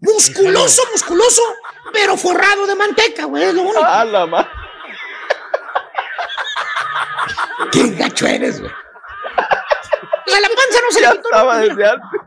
Musculoso, 0.00 0.82
musculoso, 0.92 1.42
pero 1.92 2.16
forrado 2.16 2.66
de 2.66 2.74
manteca, 2.74 3.24
güey. 3.24 3.44
Es 3.44 3.54
lo 3.54 3.62
único. 3.62 3.80
Ah, 3.82 4.04
la 4.04 4.26
madre. 4.26 4.48
Qué 7.72 7.90
gacho 7.90 8.26
eres, 8.26 8.60
güey. 8.60 8.70
O 8.72 10.30
sea, 10.30 10.40
la 10.40 10.48
panza 10.48 10.80
no 10.82 10.90
se 10.90 11.00
le 11.00 11.06
quitó. 11.08 11.20
estaba 11.28 11.58
desde 11.58 11.86
antes. 11.86 12.20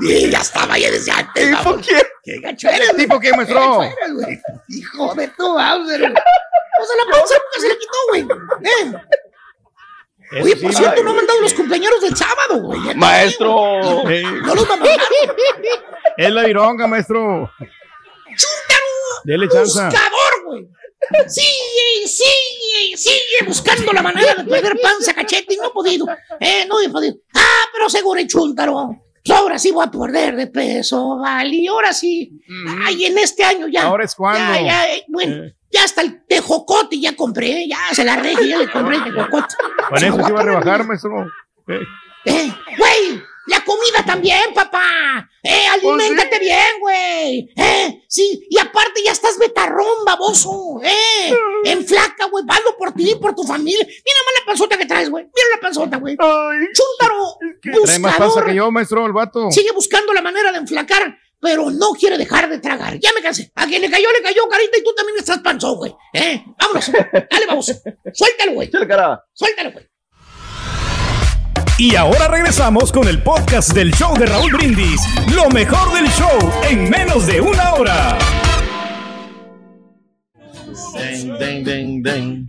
Sí, 0.00 0.30
ya 0.30 0.38
estaba 0.38 0.78
ya 0.78 0.90
desde 0.90 1.12
antes. 1.12 1.48
¿Y 1.48 1.52
vamos. 1.52 1.64
por 1.74 1.80
qué? 1.82 2.02
Qué 2.24 2.40
gacho 2.40 2.68
eres, 2.68 2.96
¿Tipo? 2.96 3.20
Qué 3.20 3.30
gacho 3.30 3.82
eres, 3.82 4.12
güey. 4.14 4.40
Hijo 4.68 5.14
de 5.14 5.28
tu 5.28 5.48
Bowser, 5.52 6.00
güey. 6.00 6.12
O 6.12 6.84
sea, 6.84 6.96
la 6.96 7.10
panza 7.10 7.34
nunca 7.34 7.60
se 7.60 7.68
le 7.68 7.78
quitó, 7.78 7.98
güey. 8.08 8.26
Eh. 8.64 8.92
Eso 10.34 10.44
Oye, 10.44 10.54
sí, 10.56 10.62
por 10.62 10.74
cierto, 10.74 10.94
ay, 10.96 11.02
no 11.04 11.10
han 11.10 11.16
mandado 11.16 11.40
los 11.40 11.54
cumpleaños 11.54 12.00
del 12.00 12.16
sábado, 12.16 12.60
güey. 12.62 12.94
Maestro. 12.94 14.08
eh. 14.08 14.22
No 14.22 14.54
los 14.54 14.68
va 14.68 14.74
a 14.74 14.76
mandar. 14.78 15.00
es 16.16 16.30
la 16.30 16.42
vironga, 16.44 16.86
maestro. 16.86 17.50
Dele 19.24 19.48
chanza. 19.48 19.86
Buscador, 19.86 20.44
güey. 20.46 20.68
Sigue, 21.28 22.06
sigue, 22.08 22.96
sigue 22.96 23.46
buscando 23.46 23.92
la 23.92 24.02
manera 24.02 24.34
de 24.34 24.44
perder 24.44 24.78
panza, 24.80 25.12
cachete, 25.12 25.54
y 25.54 25.56
no 25.56 25.66
he 25.66 25.70
podido. 25.70 26.06
Eh, 26.40 26.64
no 26.68 26.80
he 26.80 26.88
podido. 26.88 27.16
Ah, 27.34 27.64
pero 27.72 27.90
seguro 27.90 28.20
en 28.20 28.28
chúntaro. 28.28 28.96
Ahora 29.30 29.58
sí 29.58 29.70
voy 29.70 29.84
a 29.86 29.90
perder 29.90 30.34
de 30.36 30.46
peso, 30.48 31.18
vale. 31.18 31.54
Y 31.56 31.66
ahora 31.68 31.92
sí. 31.92 32.40
Ay, 32.84 33.04
en 33.04 33.18
este 33.18 33.44
año 33.44 33.68
ya. 33.68 33.82
Ahora 33.84 34.04
es 34.04 34.14
cuando. 34.14 34.54
Ya, 34.54 34.62
ya, 34.62 34.94
eh, 34.94 35.04
bueno, 35.08 35.44
ya 35.72 35.84
hasta 35.84 36.02
el 36.02 36.24
tejocote 36.26 37.00
ya 37.00 37.16
compré. 37.16 37.66
Ya 37.68 37.78
se 37.92 38.04
la 38.04 38.16
regué, 38.16 38.48
ya 38.48 38.58
le 38.58 38.70
compré 38.70 38.96
el 38.96 39.04
tejocote. 39.04 39.54
Con 39.88 39.98
Se 39.98 40.06
eso 40.06 40.22
se 40.22 40.30
iba 40.30 40.40
a 40.40 40.44
rebajar, 40.44 40.84
maestro. 40.86 41.26
Eh. 41.68 41.80
Eh, 42.24 42.52
güey, 42.78 43.22
la 43.46 43.64
comida 43.64 44.04
también, 44.06 44.54
papá. 44.54 45.28
Eh, 45.42 45.66
aliméntate 45.72 46.38
bien, 46.38 46.78
güey. 46.80 47.50
Eh, 47.56 48.04
sí, 48.08 48.46
y 48.48 48.58
aparte 48.60 49.02
ya 49.04 49.10
estás 49.10 49.36
betarrón, 49.38 50.04
baboso. 50.06 50.80
Eh, 50.84 51.34
en 51.64 51.84
flaca, 51.84 52.26
güey, 52.26 52.44
valo 52.46 52.76
por 52.78 52.92
ti, 52.92 53.16
por 53.20 53.34
tu 53.34 53.42
familia. 53.42 53.84
Mira 53.84 54.20
más 54.24 54.34
la 54.38 54.46
panzota 54.46 54.76
que 54.78 54.86
traes, 54.86 55.10
güey. 55.10 55.24
Mira 55.24 55.46
la 55.56 55.60
panzota, 55.60 55.96
güey. 55.96 56.16
Chúntaro, 56.16 57.38
Trae 57.60 57.98
más 57.98 58.12
panza 58.12 58.24
buscador. 58.26 58.48
que 58.50 58.54
yo, 58.54 58.70
maestro, 58.70 59.04
el 59.06 59.12
vato. 59.12 59.50
Sigue 59.50 59.72
buscando 59.72 60.12
la 60.12 60.22
manera 60.22 60.52
de 60.52 60.58
enflacar, 60.58 61.18
pero 61.42 61.70
no 61.72 61.90
quiere 61.90 62.16
dejar 62.16 62.48
de 62.48 62.60
tragar. 62.60 63.00
Ya 63.00 63.10
me 63.12 63.20
cansé. 63.20 63.50
A 63.56 63.66
quien 63.66 63.82
le 63.82 63.90
cayó, 63.90 64.06
le 64.16 64.22
cayó, 64.22 64.48
carita, 64.48 64.78
y 64.78 64.84
tú 64.84 64.94
también 64.96 65.18
estás 65.18 65.40
panzón, 65.40 65.74
güey. 65.74 65.92
Eh, 66.14 66.40
vámonos. 66.56 66.90
Dale, 67.30 67.46
baboso. 67.48 67.72
Suéltalo, 68.14 68.52
güey. 68.52 68.70
Suéltalo, 68.70 69.72
güey. 69.72 69.88
Y 71.78 71.96
ahora 71.96 72.28
regresamos 72.28 72.92
con 72.92 73.08
el 73.08 73.20
podcast 73.24 73.72
del 73.72 73.92
show 73.92 74.16
de 74.16 74.26
Raúl 74.26 74.52
Brindis. 74.52 75.00
Lo 75.34 75.50
mejor 75.50 75.92
del 75.92 76.08
show 76.10 76.52
en 76.70 76.88
menos 76.88 77.26
de 77.26 77.40
una 77.40 77.74
hora. 77.74 78.18
Den, 80.94 81.38
den, 81.38 81.64
den, 81.64 82.02
den. 82.04 82.46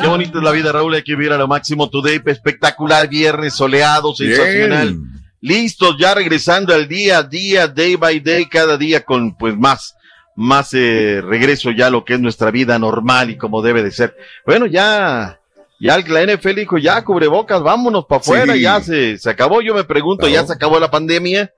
Qué 0.00 0.08
bonita 0.08 0.38
es 0.38 0.44
la 0.44 0.50
vida, 0.50 0.72
Raúl. 0.72 0.94
Hay 0.94 1.04
que 1.04 1.14
vivir 1.14 1.32
a 1.32 1.36
lo 1.36 1.46
máximo. 1.46 1.88
Today, 1.88 2.20
espectacular. 2.26 3.08
Viernes 3.08 3.54
soleado, 3.54 4.12
sensacional. 4.12 4.96
Listos, 5.40 5.96
ya 5.98 6.14
regresando 6.14 6.74
al 6.74 6.88
día 6.88 7.18
a 7.18 7.22
día, 7.22 7.68
day 7.68 7.96
by 7.96 8.20
day, 8.20 8.46
cada 8.46 8.76
día 8.76 9.04
con 9.04 9.34
pues 9.36 9.56
más, 9.56 9.94
más 10.34 10.72
eh, 10.74 11.20
regreso 11.22 11.70
ya 11.70 11.86
a 11.88 11.90
lo 11.90 12.04
que 12.04 12.14
es 12.14 12.20
nuestra 12.20 12.50
vida 12.50 12.78
normal 12.78 13.30
y 13.30 13.36
como 13.36 13.62
debe 13.62 13.82
de 13.82 13.90
ser. 13.92 14.16
Bueno, 14.46 14.66
ya, 14.66 15.38
ya 15.78 15.98
la 15.98 16.22
NFL 16.24 16.54
dijo, 16.54 16.78
ya 16.78 17.04
cubrebocas, 17.04 17.62
vámonos 17.62 18.06
para 18.06 18.20
afuera, 18.20 18.54
Sí. 18.54 18.60
ya 18.62 18.80
se, 18.80 19.18
se 19.18 19.30
acabó. 19.30 19.60
Yo 19.60 19.74
me 19.74 19.84
pregunto, 19.84 20.26
¿ya 20.26 20.44
se 20.46 20.52
acabó 20.54 20.80
la 20.80 20.90
pandemia? 20.90 21.52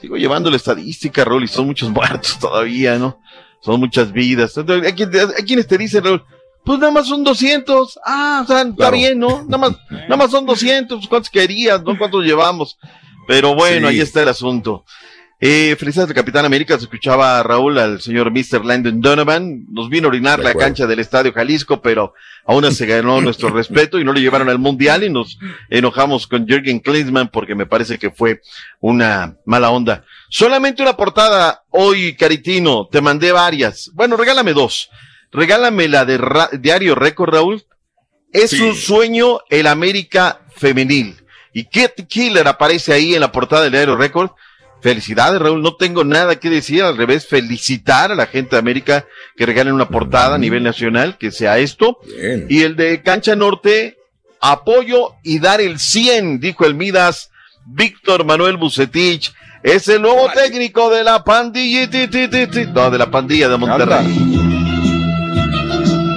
Sigo 0.00 0.16
llevando 0.16 0.50
la 0.50 0.56
estadística, 0.56 1.24
Raúl, 1.24 1.44
y 1.44 1.48
son 1.48 1.66
muchos 1.66 1.88
muertos 1.90 2.38
todavía, 2.38 2.98
¿no? 2.98 3.20
Son 3.62 3.80
muchas 3.80 4.12
vidas. 4.12 4.54
Entonces, 4.58 4.86
Hay, 4.86 4.92
quien- 4.92 5.10
hay 5.38 5.44
quienes 5.44 5.66
te 5.66 5.78
dicen, 5.78 6.04
Raúl, 6.04 6.22
pues 6.64 6.78
nada 6.78 6.92
más 6.92 7.06
son 7.06 7.22
200. 7.24 7.98
Ah, 8.04 8.40
o 8.42 8.46
sea, 8.46 8.62
está 8.62 8.90
bien, 8.90 9.18
¿no? 9.18 9.42
Nada 9.44 9.58
más, 9.58 9.72
nada 9.90 10.16
más 10.16 10.30
son 10.30 10.44
200. 10.46 11.06
¿Cuántos 11.08 11.30
querías, 11.30 11.82
no? 11.82 11.96
¿Cuántos 11.96 12.24
llevamos? 12.24 12.76
Pero 13.26 13.54
bueno, 13.54 13.88
Sí. 13.88 13.94
ahí 13.96 14.00
está 14.00 14.22
el 14.22 14.28
asunto. 14.28 14.84
Eh, 15.40 15.76
felicidades 15.78 16.08
al 16.10 16.14
Capitán 16.14 16.44
América. 16.46 16.76
Se 16.78 16.84
escuchaba 16.84 17.38
a 17.38 17.42
Raúl, 17.42 17.78
al 17.78 18.00
señor 18.00 18.30
Mr. 18.30 18.64
Landon 18.64 19.00
Donovan. 19.00 19.66
Nos 19.70 19.90
vino 19.90 20.06
a 20.06 20.10
orinar 20.10 20.38
la 20.38 20.54
cancha 20.54 20.86
del 20.86 21.00
Estadio 21.00 21.32
Jalisco, 21.32 21.82
pero 21.82 22.14
aún 22.46 22.64
así 22.64 22.76
se 22.76 22.86
ganó 22.86 23.20
nuestro 23.20 23.50
respeto 23.50 23.98
y 23.98 24.04
no 24.04 24.12
lo 24.12 24.20
llevaron 24.20 24.48
al 24.48 24.58
Mundial 24.58 25.02
y 25.04 25.10
nos 25.10 25.38
enojamos 25.68 26.26
con 26.26 26.46
Jürgen 26.46 26.78
Klinsmann 26.80 27.28
porque 27.28 27.54
me 27.54 27.66
parece 27.66 27.98
que 27.98 28.10
fue 28.10 28.40
una 28.80 29.36
mala 29.44 29.70
onda. 29.70 30.04
Solamente 30.30 30.82
una 30.82 30.96
portada 30.96 31.64
hoy, 31.70 32.14
Caritino. 32.16 32.88
Te 32.90 33.00
mandé 33.02 33.32
varias. 33.32 33.90
Bueno, 33.94 34.16
regálame 34.16 34.52
dos. 34.54 34.88
Regálame 35.30 35.88
la 35.88 36.04
de 36.04 36.16
Ra- 36.16 36.50
Diario 36.52 36.94
Récord, 36.94 37.34
Raúl. 37.34 37.64
Es 38.32 38.50
Sí. 38.50 38.62
un 38.62 38.74
sueño 38.74 39.40
el 39.50 39.66
América 39.66 40.40
femenil. 40.56 41.16
Y 41.54 41.64
Kate 41.64 42.06
Killer 42.06 42.46
aparece 42.48 42.92
ahí 42.92 43.14
en 43.14 43.20
la 43.20 43.32
portada 43.32 43.62
del 43.62 43.72
Diario 43.72 43.96
Récord. 43.96 44.30
Felicidades, 44.82 45.40
Raúl. 45.40 45.62
No 45.62 45.76
tengo 45.76 46.04
nada 46.04 46.36
que 46.36 46.50
decir. 46.50 46.82
Al 46.82 46.96
revés, 46.96 47.26
felicitar 47.26 48.10
a 48.12 48.16
la 48.16 48.26
gente 48.26 48.56
de 48.56 48.58
América 48.58 49.06
que 49.36 49.46
regalen 49.46 49.72
una 49.72 49.88
portada 49.88 50.34
a 50.34 50.38
nivel 50.38 50.64
nacional, 50.64 51.16
que 51.16 51.30
sea 51.30 51.58
esto. 51.58 52.00
Bien. 52.04 52.46
Y 52.50 52.62
el 52.62 52.76
de 52.76 53.02
Cancha 53.02 53.36
Norte, 53.36 53.96
apoyo 54.40 55.14
y 55.22 55.38
dar 55.38 55.60
el 55.60 55.78
100, 55.78 56.40
dijo 56.40 56.66
el 56.66 56.74
Midas, 56.74 57.30
Víctor 57.64 58.24
Manuel 58.24 58.56
Bucetich. 58.56 59.32
Es 59.62 59.88
el 59.88 60.02
nuevo 60.02 60.28
técnico 60.34 60.90
de 60.90 61.04
la 61.04 61.24
pandilla, 61.24 61.88
ti, 61.88 62.08
ti, 62.08 62.28
ti, 62.28 62.46
ti. 62.48 62.66
no, 62.66 62.90
de 62.90 62.98
la 62.98 63.10
pandilla 63.10 63.48
de 63.48 63.56
Monterrey. 63.56 64.06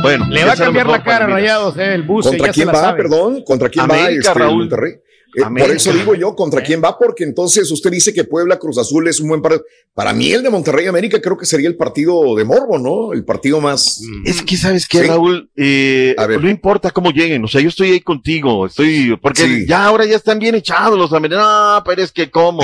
Bueno, 0.01 0.25
Le 0.29 0.43
va 0.43 0.53
a 0.53 0.55
cambiar 0.55 0.87
la 0.87 1.03
cara. 1.03 1.27
Rayados, 1.27 1.77
eh, 1.77 1.93
el 1.93 2.03
buce. 2.03 2.29
¿Contra 2.29 2.47
ya 2.47 2.53
quién 2.53 2.67
se 2.67 2.73
la 2.73 2.79
va, 2.79 2.85
sabe. 2.87 3.03
perdón? 3.03 3.43
¿Contra 3.43 3.69
quién 3.69 3.87
va 3.89 4.09
este, 4.09 4.33
Raúl. 4.33 4.59
Monterrey? 4.59 4.93
Eh. 5.37 5.43
Por 5.59 5.69
eso 5.69 5.93
digo 5.93 6.15
yo, 6.15 6.35
¿contra 6.35 6.63
quién 6.63 6.81
va? 6.83 6.97
Porque 6.97 7.23
entonces 7.23 7.69
usted 7.71 7.91
dice 7.91 8.11
que 8.11 8.23
Puebla 8.23 8.57
Cruz 8.57 8.77
Azul 8.79 9.07
es 9.07 9.19
un 9.19 9.29
buen 9.29 9.41
partido. 9.41 9.63
Para 9.93 10.11
mí 10.11 10.31
el 10.31 10.41
de 10.41 10.49
Monterrey 10.49 10.87
América 10.87 11.21
creo 11.21 11.37
que 11.37 11.45
sería 11.45 11.67
el 11.67 11.75
partido 11.75 12.35
de 12.35 12.43
Morbo, 12.43 12.79
¿no? 12.79 13.13
El 13.13 13.23
partido 13.23 13.61
más... 13.61 14.01
Es 14.25 14.41
que, 14.41 14.57
¿sabes 14.57 14.87
qué, 14.87 15.01
Sí. 15.01 15.07
Raúl? 15.07 15.49
Eh, 15.55 16.15
no 16.41 16.49
importa 16.49 16.89
cómo 16.89 17.11
lleguen, 17.11 17.43
o 17.43 17.47
sea, 17.47 17.61
yo 17.61 17.69
estoy 17.69 17.91
ahí 17.91 18.01
contigo, 18.01 18.65
estoy, 18.65 19.15
porque 19.21 19.43
Sí. 19.43 19.65
ya 19.67 19.85
ahora 19.85 20.05
ya 20.05 20.15
están 20.15 20.39
bien 20.39 20.55
echados 20.55 20.97
los 20.97 21.13
americanos, 21.13 21.47
no, 21.77 21.83
pero 21.85 22.01
es 22.01 22.11
que 22.11 22.31
cómo. 22.31 22.63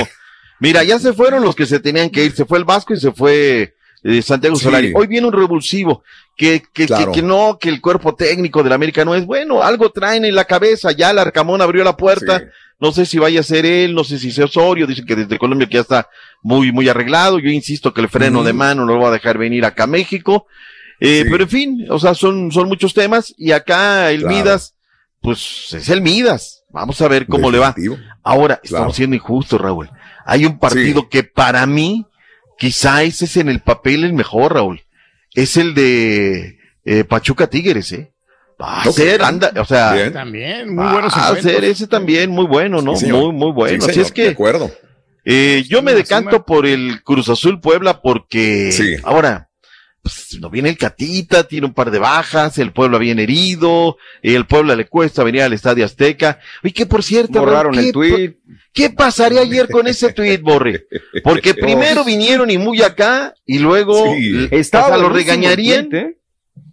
Mira, 0.60 0.84
ya 0.84 0.98
se 0.98 1.14
fueron 1.14 1.44
los 1.44 1.56
que 1.56 1.66
se 1.68 1.80
tenían 1.80 2.10
que 2.10 2.26
ir, 2.26 2.36
se 2.36 2.46
fue 2.46 2.58
el 2.58 2.66
Vasco 2.66 2.94
y 2.94 3.00
se 3.00 3.12
fue 3.12 3.76
eh, 4.04 4.22
Santiago 4.22 4.56
Sí. 4.58 4.64
Solari. 4.66 4.92
Hoy 4.96 5.08
viene 5.08 5.28
un 5.28 5.34
revulsivo, 5.34 6.04
que, 6.36 6.62
que, 6.74 6.88
Claro. 6.88 7.12
que, 7.12 7.22
que 7.22 7.26
no, 7.26 7.58
que 7.60 7.70
el 7.70 7.80
cuerpo 7.82 8.16
técnico 8.16 8.62
del 8.64 8.74
América 8.74 9.06
no 9.06 9.16
es 9.16 9.26
bueno, 9.26 9.62
algo 9.64 9.92
traen 9.92 10.26
en 10.26 10.36
la 10.36 10.44
cabeza, 10.46 10.92
ya 10.92 11.12
el 11.12 11.20
Arcamón 11.20 11.62
abrió 11.62 11.84
la 11.84 11.96
puerta, 11.96 12.40
Sí. 12.40 12.46
No 12.80 12.92
sé 12.92 13.06
si 13.06 13.18
vaya 13.20 13.40
a 13.40 13.44
ser 13.44 13.66
él, 13.66 13.94
no 13.96 14.04
sé 14.04 14.20
si 14.20 14.32
sea 14.32 14.46
Osorio, 14.46 14.86
dicen 14.88 15.06
que 15.06 15.16
desde 15.16 15.38
Colombia 15.38 15.68
que 15.68 15.76
ya 15.76 15.82
está 15.82 16.10
muy, 16.42 16.72
muy 16.72 16.90
arreglado, 16.90 17.40
yo 17.40 17.50
insisto 17.50 17.94
que 17.94 18.02
el 18.02 18.10
freno 18.10 18.44
de 18.44 18.54
mano 18.54 18.86
no 18.86 18.94
lo 18.94 19.00
va 19.02 19.10
a 19.10 19.14
dejar 19.14 19.38
venir 19.38 19.64
acá 19.66 19.84
a 19.84 19.88
México, 19.88 20.48
eh, 21.00 21.22
Sí. 21.24 21.30
pero 21.32 21.44
en 21.44 21.50
fin, 21.50 21.86
o 21.90 22.00
sea, 22.00 22.14
son, 22.14 22.52
son 22.52 22.68
muchos 22.68 22.94
temas 22.94 23.34
y 23.38 23.52
acá 23.52 24.12
el 24.12 24.22
Claro. 24.22 24.36
Midas, 24.36 24.76
pues 25.22 25.74
es 25.74 25.90
el 25.90 26.02
Midas, 26.02 26.64
vamos 26.70 27.00
a 27.02 27.08
ver 27.08 27.26
cómo 27.28 27.50
le 27.52 27.60
va. 27.60 27.74
Ahora, 28.24 28.56
Claro. 28.58 28.62
estamos 28.64 28.96
siendo 28.96 29.16
injustos, 29.16 29.60
Raúl. 29.62 29.90
Hay 30.26 30.46
un 30.46 30.60
partido 30.60 31.02
Sí. 31.02 31.08
que 31.10 31.24
para 31.24 31.66
mí, 31.66 32.06
quizá 32.58 33.04
ese 33.04 33.26
es 33.26 33.38
en 33.38 33.50
el 33.50 33.62
papel 33.62 34.04
el 34.04 34.14
mejor, 34.14 34.54
Raúl. 34.54 34.82
Es 35.34 35.58
el 35.58 35.74
de 35.74 36.58
eh, 36.86 37.04
Pachuca 37.06 37.48
Tigres, 37.48 37.92
¿eh? 37.94 38.13
Va 38.62 38.82
a 38.84 38.92
ser, 38.92 39.22
anda, 39.24 39.52
o 39.60 39.66
sea, 39.66 39.94
Bien. 39.94 40.14
También, 40.14 40.74
muy 40.74 40.84
va 40.86 40.94
buenos 40.94 41.16
a 41.18 41.28
encuentros. 41.30 41.54
ser 41.54 41.64
ese 41.66 41.88
también 41.88 42.30
muy 42.30 42.46
bueno, 42.46 42.82
¿no? 42.82 42.96
Sí, 42.96 43.12
muy, 43.12 43.32
muy 43.34 43.52
bueno. 43.52 43.84
Sí, 43.84 43.90
Así 43.90 43.94
señor, 43.94 44.06
es 44.08 44.14
De 44.14 44.24
que 44.24 44.30
acuerdo. 44.30 44.72
eh, 45.26 45.64
yo 45.68 45.82
me 45.82 45.94
decanto 45.94 46.46
por 46.46 46.66
el 46.66 47.02
Cruz 47.04 47.30
Azul 47.30 47.60
Puebla 47.60 48.02
porque 48.02 48.72
Sí. 48.72 48.96
ahora 49.04 49.50
pues, 50.02 50.38
no 50.42 50.50
viene 50.50 50.68
el 50.68 50.78
Catita, 50.78 51.46
tiene 51.48 51.66
un 51.66 51.74
par 51.74 51.90
de 51.90 51.98
bajas, 51.98 52.58
el 52.58 52.74
Puebla 52.74 52.98
viene 52.98 53.24
herido, 53.24 53.96
el 54.22 54.46
Puebla 54.46 54.76
le 54.76 54.86
cuesta 54.86 55.24
venir 55.24 55.44
al 55.44 55.54
Estadio 55.54 55.86
Azteca. 55.86 56.40
Y 56.62 56.72
que 56.72 56.86
por 56.86 57.04
cierto, 57.04 57.40
Borraron 57.40 57.74
¿qué 57.74 57.80
el 57.80 57.92
tweet. 57.94 58.34
¿Qué 58.74 58.90
pasaría 58.90 59.40
ayer 59.42 59.70
con 59.70 59.88
ese 59.88 60.12
tweet, 60.14 60.40
Borre? 60.40 60.88
Porque 61.24 61.54
primero 61.54 62.04
vinieron 62.04 62.50
y 62.52 62.58
muy 62.58 62.82
acá 62.82 63.34
y 63.46 63.60
luego 63.60 64.14
Sí. 64.14 64.28
l- 64.30 64.50
Estaba 64.52 64.88
o 64.88 64.90
sea, 64.90 64.98
lo 64.98 65.08
regañarían. 65.10 65.88
tweet, 65.90 66.02
¿eh? 66.02 66.18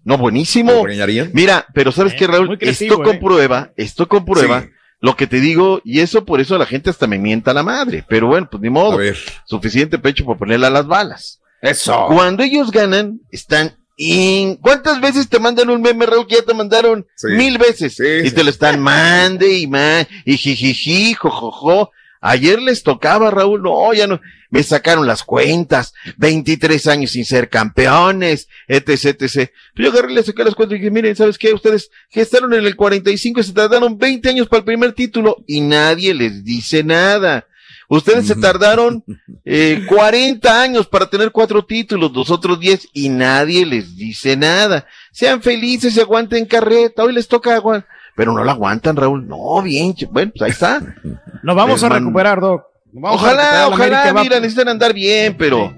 No, 0.05 0.17
buenísimo. 0.19 0.85
Mira, 1.33 1.67
pero 1.75 1.93
¿sabes 1.93 2.15
Eh, 2.15 2.17
qué, 2.19 2.27
Raúl? 2.27 2.57
esto 2.61 2.85
eh. 2.95 3.03
comprueba, 3.05 3.71
esto 3.77 4.09
comprueba 4.09 4.63
Sí. 4.63 4.69
lo 5.01 5.17
que 5.17 5.27
te 5.27 5.41
digo 5.41 5.81
y 5.85 6.01
eso 6.01 6.25
por 6.25 6.41
eso 6.41 6.57
la 6.59 6.67
gente 6.67 6.91
hasta 6.91 7.07
me 7.07 7.19
mienta 7.19 7.53
la 7.53 7.63
madre. 7.63 8.05
Pero 8.09 8.27
bueno, 8.29 8.49
pues 8.51 8.61
ni 8.63 8.69
A 8.69 8.73
modo. 8.73 8.97
ver. 8.97 9.17
Suficiente 9.47 9.99
pecho 9.99 10.25
para 10.25 10.39
ponerle 10.39 10.67
a 10.67 10.71
las 10.71 10.87
balas. 10.87 11.41
Eso. 11.61 12.07
Cuando 12.09 12.43
ellos 12.43 12.71
ganan, 12.71 13.21
están 13.31 13.77
in... 13.97 14.57
¿Cuántas 14.57 14.99
veces 15.03 15.29
te 15.29 15.39
mandan 15.39 15.69
un 15.69 15.83
meme, 15.83 16.07
Raúl, 16.07 16.27
que 16.27 16.37
ya 16.37 16.43
te 16.43 16.55
mandaron? 16.55 17.07
Sí. 17.17 17.29
Mil 17.37 17.59
veces. 17.59 17.97
Sí, 17.97 18.05
y 18.25 18.29
sí. 18.31 18.35
te 18.35 18.43
lo 18.43 18.49
están 18.49 18.81
mande 18.81 19.53
y 19.59 19.67
man, 19.67 20.07
y 20.25 20.39
jijiji, 20.39 21.13
jojojo. 21.13 21.91
Ayer 22.21 22.61
les 22.61 22.83
tocaba, 22.83 23.31
Raúl, 23.31 23.63
no, 23.63 23.95
ya 23.95 24.07
no, 24.07 24.21
me 24.51 24.63
sacaron 24.63 25.07
las 25.07 25.25
cuentas, 25.25 25.95
23 26.19 26.87
años 26.89 27.13
sin 27.13 27.25
ser 27.25 27.49
campeones, 27.49 28.49
etc, 28.69 29.23
etc. 29.23 29.51
Pero 29.75 29.89
yo 29.89 29.91
agarré, 29.91 30.13
le 30.13 30.23
saqué 30.23 30.45
las 30.45 30.55
cuentas 30.55 30.77
y 30.77 30.81
dije, 30.81 30.91
miren, 30.91 31.17
¿sabes 31.17 31.39
qué? 31.39 31.55
Ustedes 31.55 31.91
gestaron 32.11 32.53
en 32.53 32.67
el 32.67 32.77
45 32.77 33.41
y 33.41 33.45
se 33.45 33.53
tardaron 33.53 33.97
20 33.97 34.29
años 34.29 34.49
para 34.49 34.59
el 34.59 34.65
primer 34.65 34.93
título 34.93 35.43
y 35.47 35.63
nadie 35.63 36.13
les 36.13 36.45
dice 36.45 36.85
nada. 36.85 37.47
Ustedes 37.89 38.27
se 38.27 38.37
tardaron 38.37 39.03
eh, 39.45 39.85
40 39.89 40.63
años 40.63 40.87
para 40.87 41.11
tener 41.11 41.33
cuatro 41.33 41.65
títulos, 41.65 42.13
los 42.13 42.31
otros 42.31 42.61
10 42.61 42.89
y 42.93 43.09
nadie 43.09 43.65
les 43.65 43.97
dice 43.97 44.37
nada. 44.37 44.87
Sean 45.11 45.43
felices 45.43 45.97
y 45.97 46.01
aguanten 46.01 46.45
carreta. 46.45 47.03
Hoy 47.03 47.15
les 47.15 47.27
toca 47.27 47.55
aguantar. 47.55 47.89
Pero 48.21 48.35
no 48.35 48.45
la 48.45 48.53
aguantan, 48.53 48.97
Raúl. 48.97 49.27
No, 49.27 49.63
bien. 49.63 49.95
Bueno, 50.11 50.31
pues 50.37 50.43
ahí 50.43 50.51
está. 50.51 50.79
Nos 51.43 51.57
vamos 51.57 51.83
a 51.83 51.89
Les 51.89 51.99
recuperar, 52.01 52.39
Doc. 52.39 52.65
Vamos 52.93 53.19
Ojalá, 53.19 53.67
ojalá, 53.69 54.03
América, 54.03 54.13
va- 54.13 54.23
mira, 54.23 54.37
necesitan 54.41 54.69
andar 54.69 54.93
bien, 54.93 55.35
pero 55.39 55.73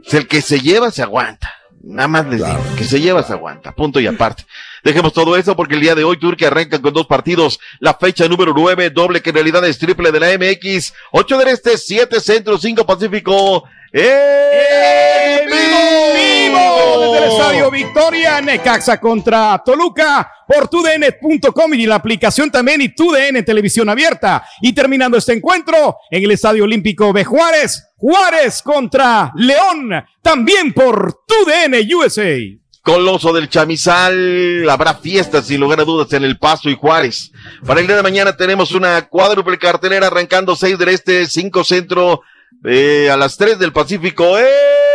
pues, 0.00 0.14
el 0.14 0.28
que 0.28 0.40
se 0.40 0.60
lleva 0.60 0.92
se 0.92 1.02
aguanta. 1.02 1.52
Nada 1.82 2.06
más 2.06 2.26
les 2.26 2.46
digo, 2.46 2.60
que 2.78 2.84
se 2.84 3.00
lleva, 3.00 3.24
se 3.24 3.32
aguanta, 3.32 3.72
punto 3.72 3.98
y 3.98 4.06
aparte. 4.06 4.44
Dejemos 4.84 5.12
todo 5.12 5.36
eso 5.36 5.56
porque 5.56 5.74
el 5.74 5.80
día 5.80 5.96
de 5.96 6.04
hoy 6.04 6.16
Turquía 6.16 6.46
arranca 6.46 6.80
con 6.80 6.94
dos 6.94 7.08
partidos. 7.08 7.58
La 7.80 7.94
fecha 7.94 8.28
número 8.28 8.52
9, 8.54 8.90
doble 8.90 9.20
que 9.20 9.30
en 9.30 9.34
realidad 9.34 9.66
es 9.66 9.76
triple 9.76 10.12
de 10.12 10.20
la 10.20 10.28
MX. 10.38 10.92
8 11.10 11.38
del 11.38 11.48
Este, 11.48 11.76
7 11.76 12.20
Centro, 12.20 12.56
5 12.56 12.86
Pacífico. 12.86 13.64
¡Eh! 13.92 15.40
vivo 15.46 16.43
desde 16.54 17.18
el 17.18 17.32
estadio 17.32 17.70
Victoria 17.70 18.40
Necaxa 18.40 19.00
contra 19.00 19.62
Toluca 19.64 20.30
por 20.46 20.68
tudn.com 20.68 21.74
y 21.74 21.86
la 21.86 21.96
aplicación 21.96 22.50
también 22.50 22.80
y 22.80 22.94
TUDN 22.94 23.44
Televisión 23.44 23.88
Abierta. 23.88 24.44
Y 24.60 24.72
terminando 24.72 25.16
este 25.16 25.32
encuentro 25.32 25.96
en 26.10 26.24
el 26.24 26.30
Estadio 26.30 26.64
Olímpico 26.64 27.12
de 27.12 27.24
Juárez, 27.24 27.88
Juárez 27.96 28.62
contra 28.62 29.32
León, 29.36 29.90
también 30.22 30.72
por 30.72 31.24
TUDN 31.26 31.74
USA. 31.94 32.36
Coloso 32.82 33.32
del 33.32 33.48
Chamizal, 33.48 34.68
habrá 34.68 34.94
fiestas 34.94 35.46
sin 35.46 35.58
lugar 35.60 35.80
a 35.80 35.84
dudas 35.84 36.12
en 36.12 36.22
El 36.22 36.38
Paso 36.38 36.68
y 36.68 36.76
Juárez. 36.76 37.32
Para 37.66 37.80
el 37.80 37.86
día 37.86 37.96
de 37.96 38.02
mañana 38.02 38.36
tenemos 38.36 38.72
una 38.72 39.08
cuádruple 39.08 39.58
cartelera 39.58 40.08
arrancando 40.08 40.54
6 40.54 40.78
del 40.78 40.90
Este, 40.90 41.26
5 41.26 41.64
Centro, 41.64 42.20
eh, 42.62 43.08
a 43.10 43.16
las 43.16 43.38
3 43.38 43.58
del 43.58 43.72
Pacífico. 43.72 44.38
¡Eh! 44.38 44.93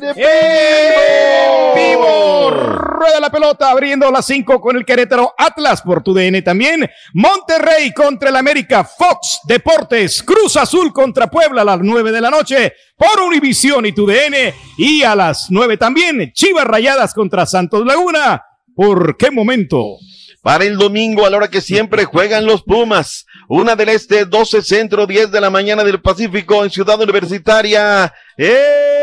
De 0.00 0.14
vivo! 1.74 2.50
Rueda 2.50 3.20
la 3.20 3.30
pelota 3.30 3.70
abriendo 3.70 4.10
las 4.10 4.26
5 4.26 4.60
con 4.60 4.76
el 4.76 4.84
Querétaro 4.84 5.34
Atlas 5.36 5.82
por 5.82 6.02
tu 6.02 6.14
DN 6.14 6.42
también. 6.42 6.88
Monterrey 7.14 7.92
contra 7.92 8.30
el 8.30 8.36
América 8.36 8.84
Fox 8.84 9.40
Deportes. 9.46 10.22
Cruz 10.22 10.56
Azul 10.56 10.92
contra 10.92 11.30
Puebla 11.30 11.62
a 11.62 11.64
las 11.64 11.80
9 11.80 12.12
de 12.12 12.20
la 12.20 12.30
noche 12.30 12.72
por 12.96 13.20
Univisión 13.20 13.86
y 13.86 13.92
tu 13.92 14.06
DN. 14.06 14.54
Y 14.78 15.02
a 15.02 15.14
las 15.14 15.46
9 15.50 15.76
también 15.76 16.32
Chivas 16.32 16.64
Rayadas 16.64 17.14
contra 17.14 17.46
Santos 17.46 17.84
Laguna. 17.84 18.42
¿Por 18.74 19.16
qué 19.16 19.30
momento? 19.30 19.98
Para 20.42 20.64
el 20.64 20.78
domingo, 20.78 21.26
a 21.26 21.30
la 21.30 21.36
hora 21.36 21.50
que 21.50 21.60
siempre 21.60 22.06
juegan 22.06 22.46
los 22.46 22.62
Pumas. 22.62 23.26
Una 23.48 23.76
del 23.76 23.90
Este, 23.90 24.24
12 24.24 24.62
Centro, 24.62 25.06
10 25.06 25.30
de 25.30 25.40
la 25.40 25.50
mañana 25.50 25.84
del 25.84 26.00
Pacífico 26.00 26.64
en 26.64 26.70
Ciudad 26.70 26.98
Universitaria. 26.98 28.14
vivo! 28.38 28.99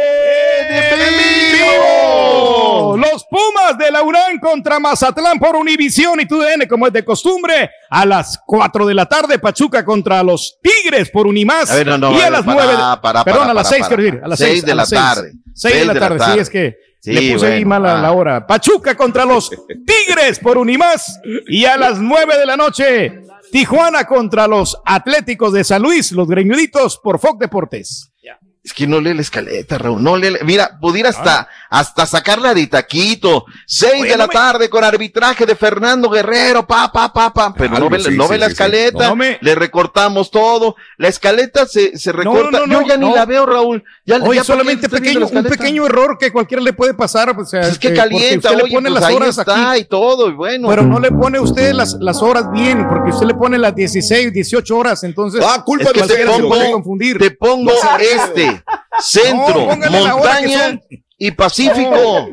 Los 2.97 3.25
Pumas 3.25 3.77
de 3.77 3.91
la 3.91 4.01
UNAM 4.01 4.39
contra 4.39 4.79
Mazatlán 4.79 5.37
por 5.39 5.55
Univisión 5.55 6.19
y 6.19 6.25
TUDN, 6.25 6.67
como 6.67 6.87
es 6.87 6.93
de 6.93 7.05
costumbre. 7.05 7.69
A 7.89 8.05
las 8.05 8.39
4 8.45 8.85
de 8.85 8.93
la 8.93 9.05
tarde, 9.05 9.39
Pachuca 9.39 9.85
contra 9.85 10.23
los 10.23 10.57
Tigres 10.61 11.09
por 11.09 11.27
Unimás. 11.27 11.69
A 11.69 11.75
ver, 11.75 11.87
no, 11.87 11.97
no, 11.97 12.11
y 12.17 12.21
a 12.21 12.29
las 12.29 12.43
para, 12.43 12.63
9. 12.63 12.77
para, 13.01 13.23
perdón, 13.23 13.41
para, 13.41 13.51
a 13.51 13.53
las 13.53 13.67
para, 13.67 13.77
6, 13.77 13.81
para. 13.81 13.95
quiero 13.95 14.03
decir. 14.03 14.23
A 14.23 14.27
las 14.27 14.39
Seis 14.39 14.51
6 14.51 14.65
de 14.65 14.75
la 14.75 14.85
tarde. 14.85 15.33
6 15.53 15.75
de 15.75 15.85
la 15.85 15.93
tarde, 15.99 16.19
sí, 16.25 16.39
es 16.39 16.49
que 16.49 16.87
Sí, 16.99 17.13
le 17.13 17.33
puse 17.33 17.45
ahí 17.45 17.63
mal 17.63 17.85
a 17.85 17.99
ah. 17.99 18.01
la 18.01 18.11
hora. 18.11 18.45
Pachuca 18.45 18.95
contra 18.95 19.23
los 19.25 19.49
Tigres 19.85 20.39
por 20.39 20.57
Unimás. 20.57 21.19
Y 21.47 21.65
a 21.65 21.77
las 21.77 21.99
9 21.99 22.37
de 22.37 22.45
la 22.45 22.57
noche, 22.57 23.21
Tijuana 23.51 24.05
contra 24.05 24.47
los 24.47 24.77
Atléticos 24.85 25.53
de 25.53 25.63
San 25.63 25.81
Luis, 25.81 26.11
los 26.11 26.27
greñuditos 26.27 26.99
por 27.01 27.19
Fox 27.19 27.39
Deportes. 27.39 28.11
Es 28.67 28.73
que 28.73 28.85
no 28.85 28.99
lee 28.99 29.13
la 29.13 29.21
escaleta, 29.21 29.77
Raúl. 29.77 30.03
No 30.03 30.17
lee 30.17 30.29
la- 30.31 30.39
Mira, 30.43 30.77
pudiera 30.81 31.07
hasta, 31.07 31.47
hasta 31.69 32.05
sacarla 32.05 32.53
de 32.53 32.67
taquito. 32.67 33.45
Seis 33.65 33.93
Ah. 34.01 34.03
De 34.03 34.17
la 34.17 34.25
no 34.25 34.27
me- 34.27 34.33
tarde 34.33 34.69
con 34.69 34.83
arbitraje 34.83 35.45
de 35.45 35.55
Fernando 35.55 36.09
Guerrero, 36.09 36.67
pa, 36.67 36.91
pa, 36.91 37.13
pa, 37.13 37.33
pa. 37.33 37.53
Pero 37.53 37.69
Claro, 37.69 37.85
no 37.85 37.89
ve, 37.91 37.99
sí, 38.01 38.09
no 38.17 38.25
sí, 38.25 38.29
ve 38.31 38.37
la 38.39 38.47
sí, 38.47 38.49
sí. 38.49 38.53
escaleta. 38.55 39.07
No 39.07 39.15
me- 39.15 39.37
Le 39.39 39.55
recortamos 39.55 40.31
todo. 40.31 40.75
La 40.97 41.07
escaleta 41.07 41.65
se, 41.65 41.97
se 41.97 42.11
recorta. 42.11 42.59
no, 42.59 42.67
no, 42.67 42.81
Yo 42.81 42.87
ya 42.89 42.97
ni 42.97 43.07
no. 43.07 43.15
la 43.15 43.25
veo, 43.25 43.45
Raúl. 43.45 43.85
Ya, 44.05 44.17
Oye, 44.17 44.35
ya 44.39 44.43
solamente 44.43 44.89
¿para 44.89 45.01
qué 45.01 45.13
pequeño, 45.13 45.27
un 45.27 45.43
pequeño 45.45 45.85
error 45.85 46.17
que 46.19 46.33
cualquiera 46.33 46.61
le 46.61 46.73
puede 46.73 46.93
pasar. 46.93 47.29
O 47.39 47.45
sea, 47.45 47.61
Es 47.61 47.79
que 47.79 47.87
este, 47.87 47.97
calienta, 48.01 48.49
usted 48.49 48.63
oye, 48.63 48.69
le 48.69 48.75
pone 48.75 48.89
pues 48.89 48.99
las 49.01 49.09
ahí 49.09 49.15
horas 49.15 49.37
está 49.37 49.71
aquí. 49.71 49.79
y 49.79 49.85
todo, 49.85 50.27
y 50.27 50.33
bueno. 50.33 50.67
Pero 50.67 50.83
no 50.83 50.99
le 50.99 51.11
pone 51.11 51.39
usted 51.39 51.71
las, 51.71 51.93
las 52.01 52.21
horas 52.21 52.51
bien, 52.51 52.85
porque 52.89 53.11
usted 53.11 53.27
le 53.27 53.33
pone 53.33 53.57
las 53.57 53.73
16, 53.73 54.33
18 54.33 54.75
horas, 54.77 55.05
entonces 55.05 55.41
Ah, 55.41 55.63
culpa 55.65 55.85
Es 55.85 55.93
que 55.93 56.01
de 56.01 56.15
te 56.17 56.25
pongo- 56.25 56.49
puede 56.49 56.69
confundir. 56.69 57.17
Te 57.17 57.31
pongo 57.31 57.71
este, 57.99 58.56
centro, 59.01 59.75
No, 59.75 60.07
montaña 60.17 60.79
y 61.17 61.31
pacífico. 61.31 62.29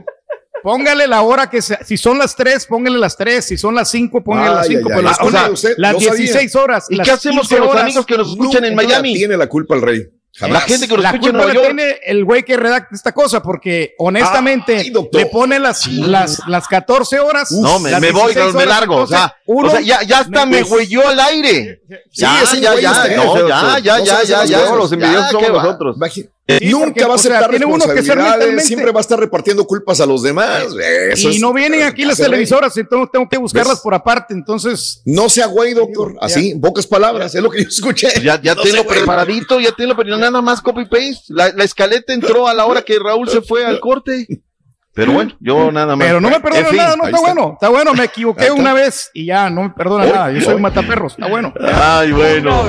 Póngale 0.62 1.06
la 1.06 1.20
hora 1.20 1.50
que 1.50 1.60
sea, 1.60 1.84
si 1.84 1.98
son 1.98 2.16
las 2.16 2.34
3, 2.36 2.66
póngale 2.66 2.98
las 2.98 3.18
3, 3.18 3.44
si 3.44 3.58
son 3.58 3.74
las 3.74 3.90
5, 3.90 4.24
póngale 4.24 4.54
las 4.54 4.66
5, 4.66 4.80
ay, 4.80 4.84
pero 4.88 5.02
las, 5.02 5.20
o 5.20 5.30
sea, 5.30 5.42
pone 5.42 5.52
usted 5.52 5.74
las 5.76 5.92
no 5.92 6.00
sabía. 6.00 6.14
16 6.14 6.56
horas. 6.56 6.86
¿Y 6.88 6.96
las 6.96 7.06
qué 7.06 7.12
hacemos 7.12 7.48
15 7.48 7.54
con 7.56 7.64
los 7.64 7.70
horas. 7.74 7.82
amigos 7.84 8.06
que 8.06 8.16
nos 8.16 8.30
escuchan 8.30 8.64
en 8.64 8.74
Miami? 8.74 9.14
tiene 9.14 9.36
la 9.36 9.46
culpa 9.46 9.74
el 9.74 9.82
rey. 9.82 10.08
La 10.40 10.48
Jamás. 10.48 10.64
gente 10.64 10.88
que 10.88 10.96
La 10.96 11.10
escucha 11.10 11.14
en 11.14 11.20
culpa 11.20 11.32
Nueva 11.32 11.48
la 11.48 11.54
York. 11.54 11.66
tiene 11.76 11.96
el 12.06 12.24
güey 12.24 12.42
que 12.42 12.56
redacta 12.56 12.94
esta 12.96 13.12
cosa, 13.12 13.40
porque 13.40 13.94
honestamente 13.98 14.78
Ay, 14.78 14.92
le 15.12 15.26
pone 15.26 15.60
las, 15.60 15.86
las, 15.86 16.40
las 16.48 16.66
14 16.66 17.20
horas. 17.20 17.52
No, 17.52 17.78
me, 17.78 17.90
voy, 18.10 18.32
16 18.34 18.54
me 18.54 18.66
largo. 18.66 18.96
O 18.96 19.06
sea, 19.06 19.36
entonces, 19.36 19.42
uno- 19.46 19.68
o 19.68 19.70
sea, 19.70 19.80
ya, 19.80 20.02
ya 20.02 20.18
hasta 20.20 20.44
me 20.46 20.62
güeyó 20.62 21.06
al 21.08 21.20
aire. 21.20 21.82
Ya, 22.12 22.42
ya, 22.42 22.74
ya, 22.74 24.44
ya, 24.44 24.70
los. 25.78 25.96
Sí, 26.46 26.68
Nunca 26.68 26.84
porque, 26.86 27.04
va 27.04 27.06
a 27.06 27.14
o 27.14 27.18
sea, 27.18 27.30
aceptar 27.32 27.50
tiene 27.50 27.64
uno 27.64 27.76
que 27.78 27.84
ser 27.86 27.96
responsabilidades, 28.18 28.66
siempre 28.66 28.92
va 28.92 28.98
a 28.98 29.00
estar 29.00 29.18
repartiendo 29.18 29.64
culpas 29.66 29.98
a 30.02 30.04
los 30.06 30.22
demás. 30.22 30.64
Eso 31.10 31.30
Y 31.30 31.36
es- 31.36 31.40
no 31.40 31.54
vienen 31.54 31.84
aquí 31.84 32.04
las 32.04 32.18
televisoras, 32.18 32.76
entonces 32.76 33.08
tengo 33.10 33.26
que 33.30 33.38
buscarlas 33.38 33.76
¿Ves? 33.76 33.80
por 33.82 33.94
aparte. 33.94 34.34
Entonces, 34.34 35.00
No 35.06 35.30
sea 35.30 35.46
güey, 35.46 35.72
doctor. 35.72 36.16
Así, 36.20 36.50
en 36.50 36.60
pocas 36.60 36.86
palabras, 36.86 37.34
es 37.34 37.42
lo 37.42 37.48
que 37.50 37.62
yo 37.62 37.68
escuché. 37.68 38.08
Ya, 38.22 38.38
ya 38.42 38.54
No 38.54 38.62
güey. 38.62 38.84
preparadito, 38.86 39.58
ya 39.58 39.72
tenlo, 39.72 39.96
pero 39.96 40.18
nada 40.18 40.42
más 40.42 40.60
copy 40.60 40.84
paste. 40.84 41.22
La, 41.28 41.48
la 41.48 41.64
escaleta 41.64 42.12
entró 42.12 42.46
a 42.46 42.52
la 42.52 42.66
hora 42.66 42.82
que 42.82 42.98
Raúl 42.98 43.26
se 43.30 43.40
fue 43.40 43.64
al 43.64 43.80
corte. 43.80 44.26
Pero 44.92 45.12
bueno, 45.12 45.34
yo 45.40 45.72
nada 45.72 45.96
más. 45.96 46.06
pero 46.06 46.20
no 46.20 46.28
me 46.28 46.36
En 46.36 46.66
fin, 46.66 46.76
nada, 46.76 46.94
no 46.94 47.04
está, 47.04 47.16
está. 47.16 47.20
bueno, 47.20 47.50
está 47.54 47.68
bueno, 47.70 47.94
me 47.94 48.04
equivoqué 48.04 48.50
una 48.52 48.74
vez 48.74 49.10
y 49.14 49.24
ya 49.26 49.48
no 49.50 49.62
me 49.62 49.70
perdona 49.70 50.04
nada. 50.06 50.30
Yo 50.30 50.40
soy 50.42 50.54
un 50.56 50.62
mataperros, 50.62 51.14
está 51.14 51.26
bueno. 51.26 51.52
Ay, 51.72 52.12
bueno. 52.12 52.64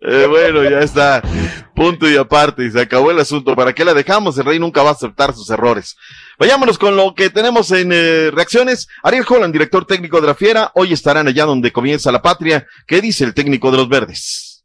Eh, 0.00 0.26
bueno, 0.28 0.62
ya 0.62 0.80
está. 0.80 1.22
Punto 1.74 2.08
y 2.08 2.16
aparte. 2.16 2.64
Y 2.64 2.70
se 2.70 2.80
acabó 2.80 3.10
el 3.10 3.18
asunto. 3.18 3.54
¿Para 3.56 3.72
qué 3.72 3.84
la 3.84 3.94
dejamos? 3.94 4.38
El 4.38 4.44
rey 4.44 4.58
nunca 4.58 4.82
va 4.82 4.90
a 4.90 4.92
aceptar 4.92 5.34
sus 5.34 5.50
errores. 5.50 5.96
Vayámonos 6.38 6.78
con 6.78 6.96
lo 6.96 7.14
que 7.14 7.30
tenemos 7.30 7.70
en 7.72 7.90
eh, 7.92 8.30
reacciones. 8.32 8.88
Ariel 9.02 9.24
Holland, 9.28 9.52
director 9.52 9.84
técnico 9.86 10.20
de 10.20 10.28
la 10.28 10.34
Fiera. 10.34 10.70
Hoy 10.74 10.92
estarán 10.92 11.26
allá 11.26 11.44
donde 11.44 11.72
comienza 11.72 12.12
la 12.12 12.22
patria. 12.22 12.66
¿Qué 12.86 13.00
dice 13.00 13.24
el 13.24 13.34
técnico 13.34 13.70
de 13.70 13.78
los 13.78 13.88
verdes? 13.88 14.64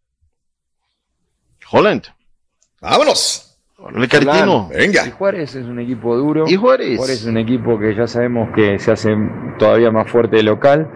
Holland. 1.71 2.03
Vámonos. 2.79 3.49
El 3.95 4.07
caritino. 4.07 4.69
Y 4.71 4.77
Venga. 4.77 5.11
Juárez 5.11 5.55
es 5.55 5.65
un 5.65 5.79
equipo 5.79 6.15
duro. 6.15 6.45
Y 6.47 6.55
Juárez. 6.55 6.97
Juárez 6.97 7.21
es 7.21 7.25
un 7.25 7.37
equipo 7.37 7.79
que 7.79 7.95
ya 7.95 8.07
sabemos 8.07 8.49
que 8.55 8.79
se 8.79 8.91
hace 8.91 9.09
todavía 9.57 9.91
más 9.91 10.09
fuerte 10.09 10.37
de 10.37 10.43
local. 10.43 10.89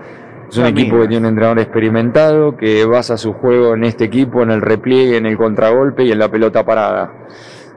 Es 0.50 0.58
un 0.58 0.66
equipo 0.66 1.02
que 1.02 1.08
tiene 1.08 1.28
un 1.28 1.34
entrenador 1.34 1.60
experimentado, 1.60 2.56
que 2.56 2.86
basa 2.86 3.18
su 3.18 3.34
juego 3.34 3.74
en 3.74 3.84
este 3.84 4.06
equipo, 4.06 4.44
en 4.44 4.52
el 4.52 4.62
repliegue, 4.62 5.18
en 5.18 5.26
el 5.26 5.38
contragolpe 5.38 6.06
y 6.06 6.12
en 6.12 6.20
la 6.20 6.32
pelota 6.32 6.66
parada. 6.66 7.12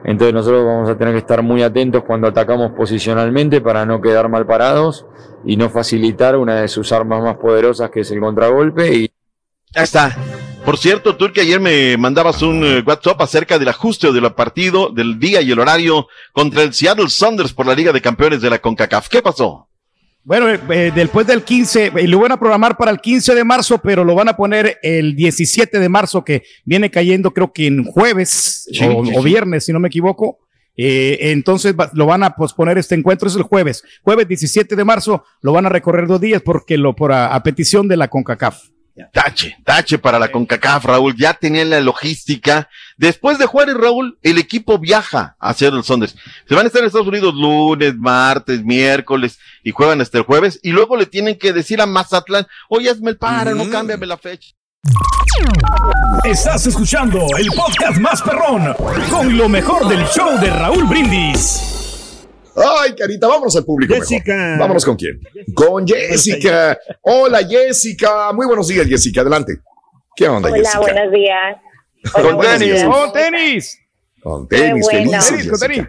Entonces 0.03 0.33
nosotros 0.33 0.65
vamos 0.65 0.89
a 0.89 0.97
tener 0.97 1.13
que 1.13 1.19
estar 1.19 1.43
muy 1.43 1.61
atentos 1.61 2.03
cuando 2.03 2.27
atacamos 2.27 2.71
posicionalmente 2.71 3.61
para 3.61 3.85
no 3.85 4.01
quedar 4.01 4.29
mal 4.29 4.45
parados 4.45 5.05
y 5.45 5.57
no 5.57 5.69
facilitar 5.69 6.37
una 6.37 6.61
de 6.61 6.67
sus 6.67 6.91
armas 6.91 7.21
más 7.21 7.37
poderosas 7.37 7.91
que 7.91 8.01
es 8.01 8.11
el 8.11 8.19
contragolpe 8.19 8.93
y 8.93 9.11
Ya 9.75 9.83
está. 9.83 10.15
Por 10.65 10.77
cierto, 10.77 11.17
tú 11.17 11.31
que 11.33 11.41
ayer 11.41 11.59
me 11.59 11.97
mandabas 11.97 12.41
un 12.43 12.63
eh, 12.63 12.83
WhatsApp 12.85 13.19
acerca 13.21 13.57
del 13.57 13.69
ajuste 13.69 14.11
del 14.11 14.31
partido, 14.33 14.89
del 14.89 15.19
día 15.19 15.41
y 15.41 15.51
el 15.51 15.59
horario 15.59 16.07
contra 16.33 16.61
el 16.61 16.73
Seattle 16.73 17.09
Saunders 17.09 17.53
por 17.53 17.65
la 17.65 17.73
Liga 17.73 17.91
de 17.91 18.01
Campeones 18.01 18.41
de 18.41 18.49
la 18.49 18.59
CONCACAF. 18.59 19.09
¿Qué 19.09 19.21
pasó? 19.23 19.67
Bueno, 20.23 20.49
eh, 20.49 20.59
eh, 20.69 20.91
después 20.93 21.25
del 21.25 21.43
15, 21.43 21.91
eh, 21.95 22.07
lo 22.07 22.19
van 22.19 22.31
a 22.31 22.37
programar 22.39 22.77
para 22.77 22.91
el 22.91 22.99
15 22.99 23.33
de 23.33 23.43
marzo, 23.43 23.79
pero 23.79 24.03
lo 24.03 24.13
van 24.13 24.29
a 24.29 24.35
poner 24.37 24.77
el 24.83 25.15
17 25.15 25.79
de 25.79 25.89
marzo, 25.89 26.23
que 26.23 26.43
viene 26.63 26.91
cayendo 26.91 27.31
creo 27.31 27.51
que 27.51 27.65
en 27.67 27.83
jueves 27.85 28.67
Sí, 28.71 28.83
o, 28.85 29.03
sí, 29.05 29.11
o 29.15 29.23
viernes, 29.23 29.65
si 29.65 29.73
no 29.73 29.79
me 29.79 29.87
equivoco. 29.87 30.37
Eh, 30.77 31.31
entonces 31.31 31.75
va- 31.77 31.89
lo 31.93 32.05
van 32.05 32.23
a 32.23 32.35
posponer 32.35 32.77
este 32.77 32.95
encuentro, 32.95 33.27
es 33.27 33.35
el 33.35 33.43
jueves. 33.43 33.83
Jueves 34.03 34.27
17 34.27 34.75
de 34.75 34.83
marzo 34.85 35.23
lo 35.41 35.53
van 35.53 35.65
a 35.65 35.69
recorrer 35.69 36.07
dos 36.07 36.21
días 36.21 36.41
porque 36.41 36.77
lo 36.77 36.95
por 36.95 37.11
a, 37.11 37.33
a 37.33 37.43
petición 37.43 37.87
de 37.87 37.97
la 37.97 38.07
CONCACAF. 38.07 38.61
Tache, 39.13 39.57
tache 39.63 39.97
para 39.97 40.19
la 40.19 40.31
CONCACAF, 40.31 40.85
Raúl. 40.85 41.15
Ya 41.15 41.33
tenían 41.33 41.69
la 41.69 41.79
logística. 41.81 42.69
Después 42.97 43.37
de 43.37 43.45
Juárez, 43.45 43.75
Raúl, 43.75 44.17
el 44.21 44.37
equipo 44.37 44.77
viaja 44.77 45.35
a 45.39 45.53
Seattle 45.53 45.83
Saunders. 45.83 46.15
Se 46.47 46.55
van 46.55 46.65
a 46.65 46.67
estar 46.67 46.81
en 46.81 46.87
Estados 46.87 47.07
Unidos 47.07 47.33
lunes, 47.33 47.95
martes, 47.97 48.63
miércoles 48.63 49.39
y 49.63 49.71
juegan 49.71 50.01
hasta 50.01 50.17
el 50.17 50.23
jueves. 50.23 50.59
Y 50.61 50.71
luego 50.71 50.97
le 50.97 51.05
tienen 51.05 51.37
que 51.37 51.53
decir 51.53 51.81
a 51.81 51.85
Mazatlán, 51.85 52.47
oye, 52.69 52.89
hazme 52.89 53.11
el 53.11 53.17
paro, 53.17 53.55
no 53.55 53.69
cámbiame 53.69 54.05
la 54.05 54.17
fecha. 54.17 54.51
Estás 56.23 56.67
escuchando 56.67 57.19
el 57.37 57.47
podcast 57.55 57.99
más 57.99 58.21
perrón 58.21 58.73
con 59.09 59.37
lo 59.37 59.47
mejor 59.47 59.87
del 59.87 60.05
show 60.07 60.39
de 60.39 60.49
Raúl 60.49 60.85
Brindis. 60.85 61.80
Ay, 62.55 62.93
carita, 62.95 63.27
vámonos 63.27 63.55
al 63.55 63.63
público. 63.65 63.93
mejor. 63.93 64.07
Jessica. 64.07 64.57
Vámonos 64.59 64.85
con 64.85 64.95
quién. 64.97 65.19
Con 65.53 65.87
Jessica. 65.87 66.77
Hola, 67.01 67.39
Jessica. 67.47 68.31
Muy 68.33 68.45
buenos 68.45 68.67
días, 68.67 68.87
Jessica. 68.87 69.21
Adelante. 69.21 69.57
¿Qué 70.15 70.27
onda, 70.27 70.49
Hola, 70.49 70.57
Jessica? 70.57 70.79
buenos 70.79 71.11
días. 71.11 71.57
Con 72.13 72.35
buenos 72.35 72.57
tenis. 72.59 72.73
días. 72.75 72.87
¡Oh, 72.91 73.11
tenis! 73.11 73.79
Con 74.21 74.47
tenis, 74.47 74.87
Qué 74.89 74.97
bueno. 74.97 75.11
felices, 75.11 75.29
Tenis, 75.29 75.49
con 75.49 75.59
tenis. 75.59 75.83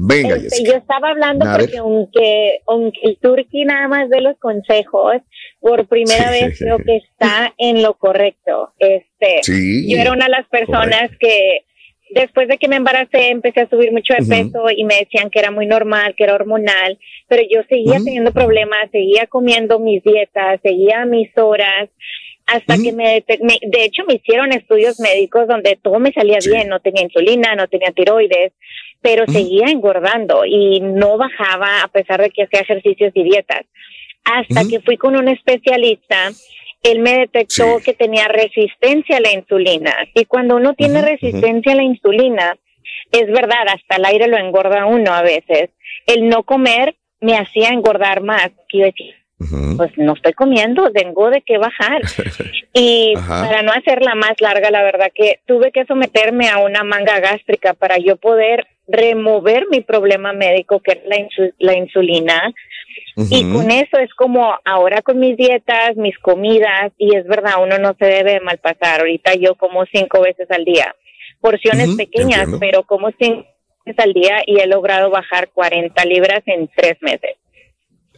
Venga, 0.00 0.36
Este, 0.36 0.48
Jessica. 0.50 0.70
yo 0.72 0.76
estaba 0.78 1.08
hablando 1.10 1.44
porque 1.56 1.78
aunque, 1.78 2.60
aunque 2.68 3.00
el 3.02 3.18
turqui 3.18 3.64
nada 3.64 3.88
más 3.88 4.08
de 4.10 4.20
los 4.20 4.38
consejos, 4.38 5.16
por 5.60 5.86
primera 5.88 6.32
Sí. 6.32 6.44
vez 6.44 6.58
creo 6.58 6.78
que 6.78 6.96
está 6.98 7.52
en 7.58 7.82
lo 7.82 7.94
correcto. 7.94 8.70
Este, 8.78 9.40
Sí, 9.42 9.90
yo 9.90 9.98
era 9.98 10.12
una 10.12 10.26
de 10.26 10.30
las 10.30 10.46
personas 10.46 11.10
que 11.18 11.62
después 12.10 12.48
de 12.48 12.58
que 12.58 12.68
me 12.68 12.76
embaracé 12.76 13.28
empecé 13.28 13.60
a 13.60 13.68
subir 13.68 13.92
mucho 13.92 14.14
de 14.14 14.22
peso 14.28 14.64
y 14.76 14.84
me 14.84 14.96
decían 14.96 15.30
que 15.30 15.38
era 15.38 15.50
muy 15.50 15.66
normal, 15.66 16.14
que 16.16 16.24
era 16.24 16.34
hormonal, 16.34 16.98
pero 17.28 17.42
yo 17.50 17.62
seguía 17.68 17.98
teniendo 18.04 18.32
problemas, 18.32 18.90
seguía 18.90 19.26
comiendo 19.26 19.78
mis 19.78 20.02
dietas, 20.02 20.60
seguía 20.62 21.04
mis 21.04 21.30
horas 21.36 21.90
hasta 22.46 22.76
que 22.82 22.92
me- 22.92 23.22
de 23.60 23.84
hecho 23.84 24.04
me 24.06 24.14
hicieron 24.14 24.52
estudios 24.52 24.98
médicos 25.00 25.46
donde 25.46 25.76
todo 25.82 25.98
me 25.98 26.12
salía 26.12 26.38
bien, 26.50 26.68
no 26.68 26.80
tenía 26.80 27.02
insulina, 27.02 27.54
no 27.54 27.68
tenía 27.68 27.90
tiroides, 27.92 28.52
pero 29.02 29.24
seguía 29.26 29.66
engordando 29.66 30.44
y 30.46 30.80
no 30.80 31.18
bajaba 31.18 31.82
a 31.82 31.88
pesar 31.88 32.22
de 32.22 32.30
que 32.30 32.44
hacía 32.44 32.60
ejercicios 32.60 33.12
y 33.14 33.22
dietas. 33.22 33.66
Hasta 34.24 34.62
que 34.68 34.80
fui 34.80 34.96
con 34.96 35.14
un 35.16 35.28
especialista, 35.28 36.30
él 36.82 37.00
me 37.00 37.18
detectó 37.18 37.78
que 37.84 37.92
tenía 37.94 38.28
resistencia 38.28 39.16
a 39.16 39.20
la 39.20 39.32
insulina. 39.32 39.94
Y 40.14 40.24
cuando 40.26 40.56
uno 40.56 40.74
tiene 40.74 41.02
resistencia 41.02 41.72
a 41.72 41.76
la 41.76 41.82
insulina, 41.82 42.56
es 43.12 43.26
verdad, 43.26 43.66
hasta 43.68 43.96
el 43.96 44.04
aire 44.04 44.28
lo 44.28 44.36
engorda 44.38 44.86
uno 44.86 45.12
a 45.12 45.22
veces. 45.22 45.70
El 46.06 46.28
no 46.28 46.42
comer 46.44 46.94
me 47.20 47.36
hacía 47.36 47.68
engordar 47.70 48.22
más. 48.22 48.50
Que 48.68 48.78
yo 48.78 48.84
decía, 48.84 49.14
pues 49.76 49.96
no 49.96 50.14
estoy 50.14 50.32
comiendo, 50.32 50.90
tengo 50.92 51.30
de 51.30 51.42
qué 51.42 51.58
bajar. 51.58 52.02
Y 52.74 53.14
Ajá. 53.16 53.48
para 53.48 53.62
no 53.62 53.72
hacerla 53.72 54.14
más 54.14 54.40
larga, 54.40 54.70
la 54.70 54.82
verdad 54.84 55.10
que 55.12 55.40
tuve 55.46 55.72
que 55.72 55.84
someterme 55.86 56.48
a 56.48 56.58
una 56.58 56.84
manga 56.84 57.18
gástrica 57.18 57.72
para 57.74 57.96
yo 57.98 58.16
poder 58.16 58.66
remover 58.86 59.66
mi 59.70 59.80
problema 59.80 60.32
médico, 60.32 60.78
que 60.78 60.92
es 60.92 60.98
la, 61.06 61.16
insu- 61.16 61.54
la 61.58 61.76
insulina. 61.76 62.52
Y 63.30 63.50
con 63.52 63.70
eso 63.70 63.98
es 63.98 64.12
como 64.14 64.54
ahora 64.64 65.02
con 65.02 65.18
mis 65.18 65.36
dietas, 65.36 65.96
mis 65.96 66.16
comidas, 66.18 66.92
y 66.98 67.16
es 67.16 67.26
verdad, 67.26 67.54
uno 67.62 67.78
no 67.78 67.94
se 67.98 68.04
debe 68.06 68.34
de 68.34 68.40
malpasar. 68.40 69.00
Ahorita 69.00 69.34
yo 69.34 69.54
como 69.56 69.84
cinco 69.86 70.20
veces 70.20 70.48
al 70.50 70.64
día, 70.64 70.94
porciones 71.40 71.88
pequeñas, 71.96 72.40
entiendo. 72.40 72.58
pero 72.60 72.82
como 72.84 73.10
cinco 73.18 73.44
veces 73.84 74.04
al 74.04 74.12
día 74.12 74.42
y 74.46 74.60
he 74.60 74.66
logrado 74.66 75.10
bajar 75.10 75.48
40 75.52 76.04
libras 76.04 76.42
en 76.46 76.68
tres 76.76 76.96
meses. 77.00 77.36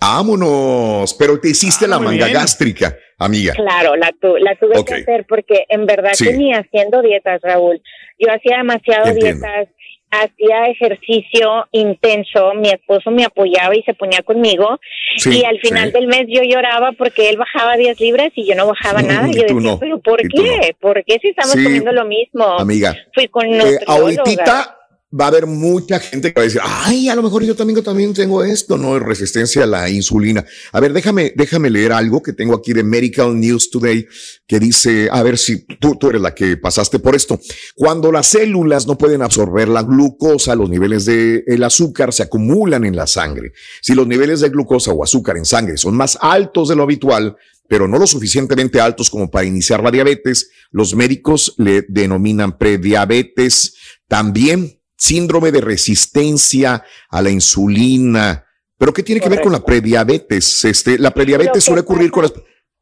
Vámonos. 0.01 1.14
Pero 1.14 1.39
te 1.41 1.51
hiciste 1.51 1.87
la 1.87 1.99
muy 1.99 2.07
manga 2.09 2.27
bien. 2.27 2.39
gástrica, 2.39 2.97
amiga. 3.18 3.53
Claro, 3.55 3.97
la, 3.97 4.11
tu- 4.21 4.37
la 4.39 4.55
tuve 4.57 4.83
que 4.85 4.95
hacer 4.95 5.27
porque 5.29 5.64
en 5.68 5.87
verdad 5.87 6.12
Sí. 6.14 6.27
haciendo 6.53 7.03
dietas, 7.03 7.41
Raúl. 7.43 7.81
Yo 8.18 8.33
hacía 8.33 8.59
demasiado 8.59 9.09
Entiendo. 9.11 9.47
dietas, 9.47 9.68
hacía 10.11 10.66
ejercicio 10.66 11.66
intenso, 11.72 12.52
mi 12.54 12.68
esposo 12.70 13.11
me 13.11 13.24
apoyaba 13.24 13.74
y 13.76 13.82
se 13.82 13.94
ponía 13.94 14.22
conmigo 14.22 14.78
Sí, 15.16 15.40
y 15.40 15.44
al 15.44 15.58
final 15.61 15.86
sí. 15.88 15.92
del 15.92 16.06
mes 16.08 16.26
yo 16.28 16.42
lloraba 16.42 16.92
porque 16.92 17.28
él 17.28 17.36
bajaba 17.36 17.76
10 17.76 18.00
libras 18.00 18.28
y 18.34 18.46
yo 18.46 18.54
no 18.54 18.66
bajaba 18.66 19.02
nada. 19.02 19.28
y 19.28 19.34
Yo 19.34 19.42
decía, 19.42 19.61
no, 19.61 19.78
pero 19.78 19.98
¿por 20.00 20.20
qué? 20.28 20.74
¿Por 20.80 21.04
qué 21.04 21.18
si 21.20 21.28
estamos 21.28 21.52
Sí, 21.52 21.62
comiendo 21.64 21.92
lo 21.92 22.04
mismo? 22.04 22.44
Amiga, 22.58 22.94
Fui 23.14 23.28
con 23.28 23.46
Eh, 23.46 23.78
ahorita 23.86 24.76
va 25.18 25.24
a 25.24 25.28
haber 25.28 25.46
mucha 25.46 25.98
gente 25.98 26.32
que 26.32 26.38
va 26.38 26.42
a 26.42 26.44
decir, 26.44 26.61
ay, 26.62 27.08
a 27.08 27.16
lo 27.16 27.22
mejor 27.22 27.42
yo 27.42 27.56
también, 27.56 27.82
también 27.82 28.14
tengo 28.14 28.44
esto, 28.44 28.78
¿no? 28.78 28.98
Resistencia 28.98 29.64
a 29.64 29.66
la 29.66 29.90
insulina. 29.90 30.44
A 30.72 30.78
ver, 30.78 30.92
déjame, 30.92 31.32
déjame 31.34 31.68
leer 31.68 31.92
algo 31.92 32.22
que 32.22 32.32
tengo 32.32 32.54
aquí 32.54 32.72
de 32.72 32.84
Medical 32.84 33.38
News 33.38 33.70
Today 33.70 34.06
que 34.46 34.61
dice, 34.61 35.08
a 35.11 35.22
ver 35.22 35.36
si 35.36 35.64
tú, 35.64 35.96
tú 35.96 36.11
eres 36.11 36.22
la 36.22 36.34
que 36.34 36.56
pasaste 36.56 37.00
por 37.00 37.16
esto. 37.16 37.40
Cuando 37.74 38.12
las 38.12 38.28
células 38.28 38.86
no 38.86 38.96
pueden 38.96 39.22
absorber 39.22 39.68
la 39.68 39.82
glucosa, 39.82 40.54
los 40.54 40.70
niveles 40.70 41.06
de 41.06 41.42
el 41.46 41.64
azúcar 41.64 42.12
se 42.12 42.22
acumulan 42.22 42.84
en 42.84 42.94
la 42.94 43.08
sangre. 43.08 43.52
Si 43.82 43.94
los 43.94 44.06
niveles 44.06 44.40
de 44.40 44.50
glucosa 44.50 44.92
o 44.92 45.02
azúcar 45.02 45.36
en 45.36 45.44
sangre 45.44 45.76
son 45.76 45.96
más 45.96 46.18
altos 46.20 46.68
de 46.68 46.76
lo 46.76 46.84
habitual, 46.84 47.36
pero 47.66 47.88
no 47.88 47.98
lo 47.98 48.06
suficientemente 48.06 48.80
altos 48.80 49.11
como 49.11 49.30
para 49.30 49.44
iniciar 49.44 49.82
la 49.82 49.90
diabetes, 49.90 50.50
los 50.70 50.94
médicos 50.94 51.54
le 51.56 51.84
denominan 51.88 52.58
prediabetes. 52.58 53.74
También 54.08 54.80
síndrome 55.01 55.51
de 55.51 55.62
resistencia 55.62 56.84
a 57.09 57.22
la 57.22 57.30
insulina. 57.30 58.44
¿Pero 58.78 58.92
qué 58.92 59.03
tiene 59.03 59.20
que 59.20 59.28
ver 59.30 59.40
con 59.40 59.53
la 59.53 59.64
prediabetes? 59.64 60.64
Este, 60.64 60.98
la 60.98 61.11
prediabetes 61.11 61.55
Lo 61.57 61.61
suele 61.61 61.80
ocurrir 61.80 62.11
con 62.11 62.22
las... 62.24 62.32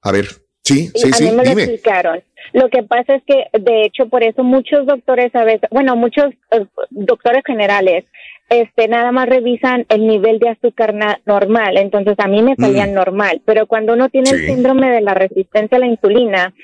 A 0.02 0.12
ver, 0.12 0.26
sí, 0.62 0.90
sí, 0.94 1.10
a 1.12 1.16
sí, 1.16 1.24
mí 1.24 1.30
me 1.30 1.36
lo 1.44 1.50
dime. 1.50 1.62
explicaron. 1.62 2.20
Lo 2.52 2.68
que 2.70 2.82
pasa 2.82 3.14
es 3.16 3.22
que, 3.24 3.44
de 3.58 3.84
hecho, 3.84 4.08
por 4.08 4.22
eso 4.24 4.42
muchos 4.42 4.86
doctores 4.86 5.34
a 5.34 5.44
veces, 5.44 5.68
bueno, 5.70 5.96
muchos 5.96 6.26
eh, 6.52 6.64
doctores 6.90 7.42
generales, 7.46 8.04
este, 8.48 8.88
nada 8.88 9.12
más 9.12 9.28
revisan 9.28 9.84
el 9.88 10.06
nivel 10.06 10.38
de 10.38 10.48
azúcar 10.50 10.94
normal. 11.26 11.76
Entonces, 11.76 12.14
a 12.18 12.26
mí 12.26 12.42
me 12.42 12.56
salían 12.56 12.92
Mm. 12.92 12.94
normal. 12.94 13.42
Pero 13.44 13.66
cuando 13.66 13.92
uno 13.92 14.08
tiene 14.08 14.30
el 14.30 14.40
Sí. 14.40 14.46
síndrome 14.46 14.90
de 14.90 15.02
la 15.02 15.14
resistencia 15.14 15.76
a 15.76 15.80
la 15.80 15.86
insulina, 15.86 16.54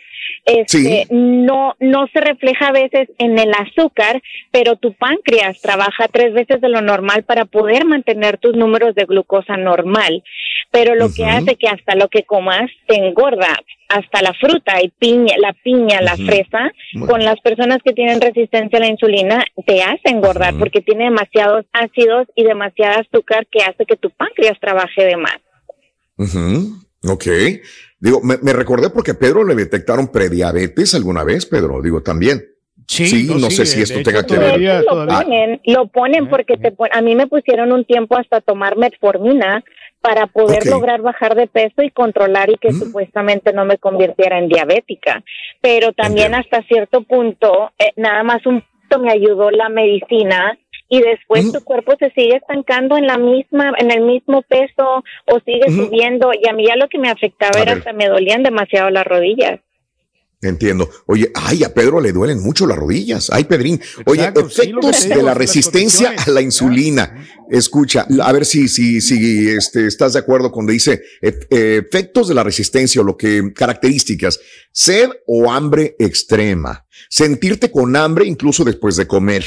este, 0.44 0.78
Sí. 0.78 1.06
no, 1.10 1.74
no 1.80 2.06
se 2.12 2.20
refleja 2.20 2.68
a 2.68 2.72
veces 2.72 3.08
en 3.18 3.38
el 3.38 3.52
azúcar, 3.54 4.20
pero 4.50 4.76
tu 4.76 4.92
páncreas 4.92 5.60
trabaja 5.62 6.06
tres 6.08 6.34
veces 6.34 6.60
de 6.60 6.68
lo 6.68 6.80
normal 6.82 7.22
para 7.24 7.44
poder 7.46 7.84
mantener 7.86 8.38
tus 8.38 8.54
números 8.54 8.94
de 8.94 9.04
glucosa 9.04 9.56
normal. 9.56 10.22
Pero 10.70 10.94
lo 10.96 11.12
que 11.14 11.24
hace 11.24 11.54
que 11.56 11.68
hasta 11.68 11.94
lo 11.94 12.08
que 12.08 12.24
comas 12.24 12.68
te 12.86 12.96
engorda, 12.96 13.56
hasta 13.88 14.22
la 14.22 14.34
fruta 14.34 14.82
y 14.82 14.88
piña, 14.88 15.34
la 15.38 15.52
piña, 15.52 16.00
la 16.00 16.16
fresa, 16.16 16.72
Bueno. 16.94 17.06
con 17.12 17.24
las 17.24 17.38
personas 17.40 17.78
que 17.84 17.92
tienen 17.92 18.20
resistencia 18.20 18.78
a 18.78 18.82
la 18.82 18.88
insulina, 18.88 19.44
te 19.66 19.82
hace 19.82 20.08
engordar 20.10 20.54
porque 20.58 20.80
tiene 20.80 21.04
demasiados 21.04 21.64
ácidos 21.72 22.26
y 22.34 22.42
demasiada 22.42 23.00
azúcar 23.00 23.46
que 23.46 23.62
hace 23.62 23.86
que 23.86 23.96
tu 23.96 24.10
páncreas 24.10 24.58
trabaje 24.58 25.04
de 25.04 25.16
más. 25.16 25.38
Ok. 27.04 27.26
Digo, 28.04 28.20
me, 28.22 28.36
me 28.42 28.52
recordé 28.52 28.90
porque 28.90 29.12
a 29.12 29.18
Pedro 29.18 29.44
le 29.44 29.54
detectaron 29.54 30.08
prediabetes 30.08 30.94
alguna 30.94 31.24
vez, 31.24 31.46
Pedro, 31.46 31.80
digo, 31.80 32.02
también. 32.02 32.44
Sí, 32.86 33.26
no, 33.26 33.38
no, 33.38 33.50
sé 33.50 33.64
si 33.64 33.80
esto 33.80 34.02
tenga 34.02 34.26
que 34.26 34.34
ver. 34.36 34.48
todavía- 34.50 34.82
lo 34.82 35.06
ponen, 35.06 35.60
lo 35.64 35.86
ponen 35.86 36.28
porque 36.28 36.58
te 36.58 36.70
pon- 36.70 36.90
a 36.92 37.00
mí 37.00 37.14
me 37.14 37.26
pusieron 37.26 37.72
un 37.72 37.86
tiempo 37.86 38.18
hasta 38.18 38.42
tomar 38.42 38.76
metformina 38.76 39.64
para 40.02 40.26
poder 40.26 40.66
lograr 40.66 41.00
bajar 41.00 41.34
de 41.34 41.46
peso 41.46 41.82
y 41.82 41.88
controlar 41.90 42.50
y 42.50 42.58
que 42.58 42.74
supuestamente 42.74 43.54
no 43.54 43.64
me 43.64 43.78
convirtiera 43.78 44.38
en 44.38 44.48
diabética. 44.48 45.22
Pero 45.62 45.94
también 45.94 46.34
hasta 46.34 46.62
cierto 46.64 47.04
punto, 47.04 47.70
eh, 47.78 47.92
nada 47.96 48.22
más 48.22 48.44
un 48.44 48.60
poquito 48.60 48.98
me 48.98 49.12
ayudó 49.12 49.50
la 49.50 49.70
medicina 49.70 50.58
y 50.88 51.00
después 51.00 51.50
tu 51.50 51.62
cuerpo 51.64 51.94
se 51.98 52.10
sigue 52.10 52.36
estancando 52.36 52.96
en 52.96 53.06
la 53.06 53.18
misma, 53.18 53.72
en 53.78 53.90
el 53.90 54.02
mismo 54.02 54.42
peso 54.42 55.02
o 55.26 55.40
sigue 55.44 55.68
subiendo 55.68 56.30
y 56.32 56.48
a 56.48 56.52
mí 56.52 56.66
ya 56.66 56.76
lo 56.76 56.88
que 56.88 56.98
me 56.98 57.08
afectaba 57.08 57.58
A 57.58 57.62
era 57.62 57.72
ver. 57.72 57.78
hasta 57.78 57.92
me 57.92 58.08
dolían 58.08 58.42
demasiado 58.42 58.90
las 58.90 59.06
rodillas. 59.06 59.60
Entiendo. 60.42 60.90
Oye, 61.06 61.30
ay, 61.34 61.64
a 61.64 61.72
Pedro 61.72 62.00
le 62.00 62.12
duelen 62.12 62.42
mucho 62.42 62.66
las 62.66 62.76
rodillas. 62.76 63.30
Ay, 63.32 63.44
Pedrín. 63.44 63.80
Oye, 64.04 64.20
Exacto, 64.20 64.46
que 64.46 64.52
efectos 64.52 65.08
de 65.08 65.22
la 65.22 65.32
resistencia 65.32 66.14
a 66.18 66.30
la 66.30 66.42
insulina. 66.42 67.26
Escucha, 67.50 68.06
a 68.22 68.32
ver 68.32 68.44
si, 68.44 68.68
si, 68.68 69.00
si 69.00 69.48
este, 69.48 69.86
estás 69.86 70.12
de 70.12 70.18
acuerdo 70.18 70.52
cuando 70.52 70.72
dice 70.72 71.02
eh, 71.22 71.82
efectos 71.86 72.28
de 72.28 72.34
la 72.34 72.42
resistencia 72.42 73.00
o 73.00 73.04
lo 73.04 73.16
que 73.16 73.52
características. 73.54 74.38
Sed 74.70 75.08
o 75.26 75.50
hambre 75.50 75.96
extrema. 75.98 76.84
Sentirte 77.08 77.70
con 77.70 77.96
hambre 77.96 78.26
incluso 78.26 78.64
después 78.64 78.96
de 78.96 79.06
comer. 79.06 79.44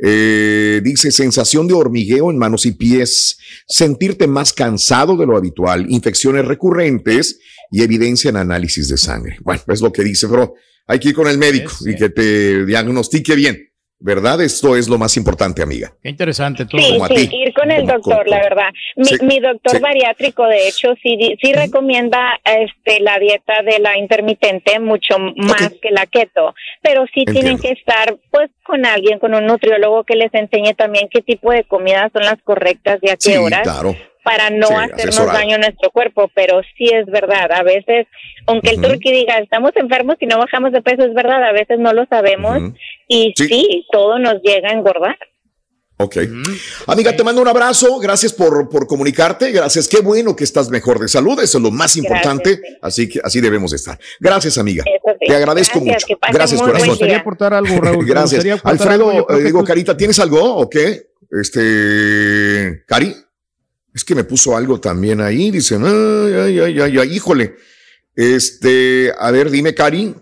Eh, 0.00 0.80
dice 0.84 1.10
sensación 1.10 1.66
de 1.66 1.74
hormigueo 1.74 2.30
en 2.30 2.38
manos 2.38 2.66
y 2.66 2.72
pies, 2.72 3.38
sentirte 3.66 4.26
más 4.26 4.52
cansado 4.52 5.16
de 5.16 5.26
lo 5.26 5.36
habitual, 5.36 5.86
infecciones 5.88 6.44
recurrentes 6.44 7.40
y 7.70 7.82
evidencia 7.82 8.30
en 8.30 8.36
análisis 8.36 8.88
de 8.88 8.96
sangre. 8.96 9.38
Bueno, 9.42 9.62
es 9.68 9.80
lo 9.80 9.92
que 9.92 10.04
dice, 10.04 10.28
pero 10.28 10.54
hay 10.86 11.00
que 11.00 11.08
ir 11.08 11.14
con 11.14 11.28
el 11.28 11.38
médico 11.38 11.72
y 11.84 11.96
que 11.96 12.10
te 12.10 12.64
diagnostique 12.64 13.34
bien. 13.34 13.68
¿Verdad? 14.00 14.40
Esto 14.40 14.76
es 14.76 14.88
lo 14.88 14.96
más 14.96 15.16
importante, 15.16 15.60
amiga. 15.60 15.90
Qué 16.00 16.08
interesante 16.08 16.64
todo. 16.66 16.80
Sí, 16.80 16.92
Como 16.92 17.04
a 17.04 17.08
sí, 17.08 17.28
ti. 17.28 17.36
ir 17.36 17.52
con 17.52 17.68
el 17.72 17.80
Como 17.80 17.92
doctor, 17.94 18.18
con- 18.18 18.30
la 18.30 18.38
verdad. 18.38 18.68
Mi, 18.94 19.04
Sí, 19.06 19.16
mi 19.22 19.40
doctor 19.40 19.72
sí. 19.76 19.82
bariátrico, 19.82 20.46
de 20.46 20.68
hecho, 20.68 20.94
sí, 21.02 21.16
di- 21.16 21.36
sí 21.42 21.52
recomienda 21.52 22.38
este, 22.44 23.00
la 23.00 23.18
dieta 23.18 23.54
de 23.64 23.80
la 23.80 23.98
intermitente 23.98 24.78
mucho 24.78 25.16
más 25.36 25.72
que 25.82 25.90
la 25.90 26.06
keto, 26.06 26.54
pero 26.80 27.06
sí 27.12 27.24
tienen 27.24 27.58
que 27.58 27.70
estar 27.72 28.14
pues 28.30 28.52
con 28.62 28.86
alguien, 28.86 29.18
con 29.18 29.34
un 29.34 29.46
nutriólogo 29.46 30.04
que 30.04 30.14
les 30.14 30.32
enseñe 30.32 30.74
también 30.76 31.08
qué 31.10 31.20
tipo 31.20 31.50
de 31.50 31.64
comidas 31.64 32.12
son 32.12 32.22
las 32.22 32.40
correctas 32.42 32.98
y 33.02 33.08
a 33.08 33.16
qué 33.16 33.32
Sí, 33.32 33.36
horas 33.36 33.62
claro. 33.62 33.96
para 34.22 34.50
no 34.50 34.68
Sí, 34.68 34.74
hacernos 34.74 34.98
asesorado. 35.18 35.38
daño 35.38 35.54
a 35.56 35.58
nuestro 35.58 35.90
cuerpo, 35.90 36.30
pero 36.34 36.60
sí 36.76 36.84
es 36.92 37.06
verdad, 37.06 37.50
a 37.50 37.62
veces, 37.64 38.06
aunque 38.46 38.70
el 38.70 38.78
Ujú. 38.78 38.88
turqui 38.90 39.10
diga, 39.10 39.38
estamos 39.38 39.72
enfermos 39.74 40.16
y 40.20 40.26
no 40.26 40.38
bajamos 40.38 40.70
de 40.72 40.82
peso, 40.82 41.02
es 41.04 41.14
verdad, 41.14 41.42
a 41.42 41.52
veces 41.52 41.78
no 41.80 41.92
lo 41.94 42.04
sabemos. 42.06 42.58
Y 43.08 43.32
Sí. 43.36 43.46
sí, 43.48 43.86
todo 43.90 44.18
nos 44.18 44.34
llega 44.42 44.68
a 44.68 44.72
engordar. 44.72 45.16
Ok. 46.00 46.16
Amiga, 46.86 47.16
te 47.16 47.24
mando 47.24 47.42
un 47.42 47.48
abrazo. 47.48 47.98
Gracias 47.98 48.32
por, 48.32 48.68
por 48.68 48.86
comunicarte. 48.86 49.50
Gracias. 49.50 49.88
Qué 49.88 49.98
bueno 49.98 50.36
que 50.36 50.44
estás 50.44 50.70
mejor 50.70 51.00
de 51.00 51.08
salud. 51.08 51.40
Eso 51.42 51.58
es 51.58 51.64
lo 51.64 51.72
más 51.72 51.96
importante. 51.96 52.60
Así 52.80 53.08
que 53.08 53.20
así 53.24 53.40
debemos 53.40 53.72
de 53.72 53.78
estar. 53.78 53.98
Gracias, 54.20 54.58
amiga. 54.58 54.84
Sí. 54.84 55.26
Te 55.26 55.34
agradezco 55.34 55.80
Gracias, 55.80 56.04
mucho. 56.08 56.20
Gracias, 56.32 56.60
corazón. 56.60 56.82
Me 56.86 56.88
gustaría 56.92 57.16
aportar 57.18 57.52
algo, 57.52 57.80
Raúl. 57.80 58.06
Gracias. 58.06 58.44
aportar 58.46 58.70
Alfredo, 58.70 59.10
algo, 59.10 59.30
eh, 59.32 59.42
digo, 59.42 59.58
tú- 59.58 59.64
Carita, 59.64 59.96
¿tienes 59.96 60.20
algo 60.20 60.40
o 60.40 60.70
qué? 60.70 61.08
Este, 61.32 62.84
Cari, 62.86 63.14
es 63.92 64.04
que 64.04 64.14
me 64.14 64.22
puso 64.22 64.56
algo 64.56 64.78
también 64.80 65.20
ahí, 65.20 65.50
dicen, 65.50 65.82
ay, 65.84 66.32
ay, 66.32 66.60
ay, 66.60 66.80
ay, 66.80 66.98
ay, 66.98 67.12
híjole. 67.16 67.56
Este, 68.14 69.12
a 69.18 69.30
ver, 69.32 69.50
dime, 69.50 69.74
Cari. 69.74 70.14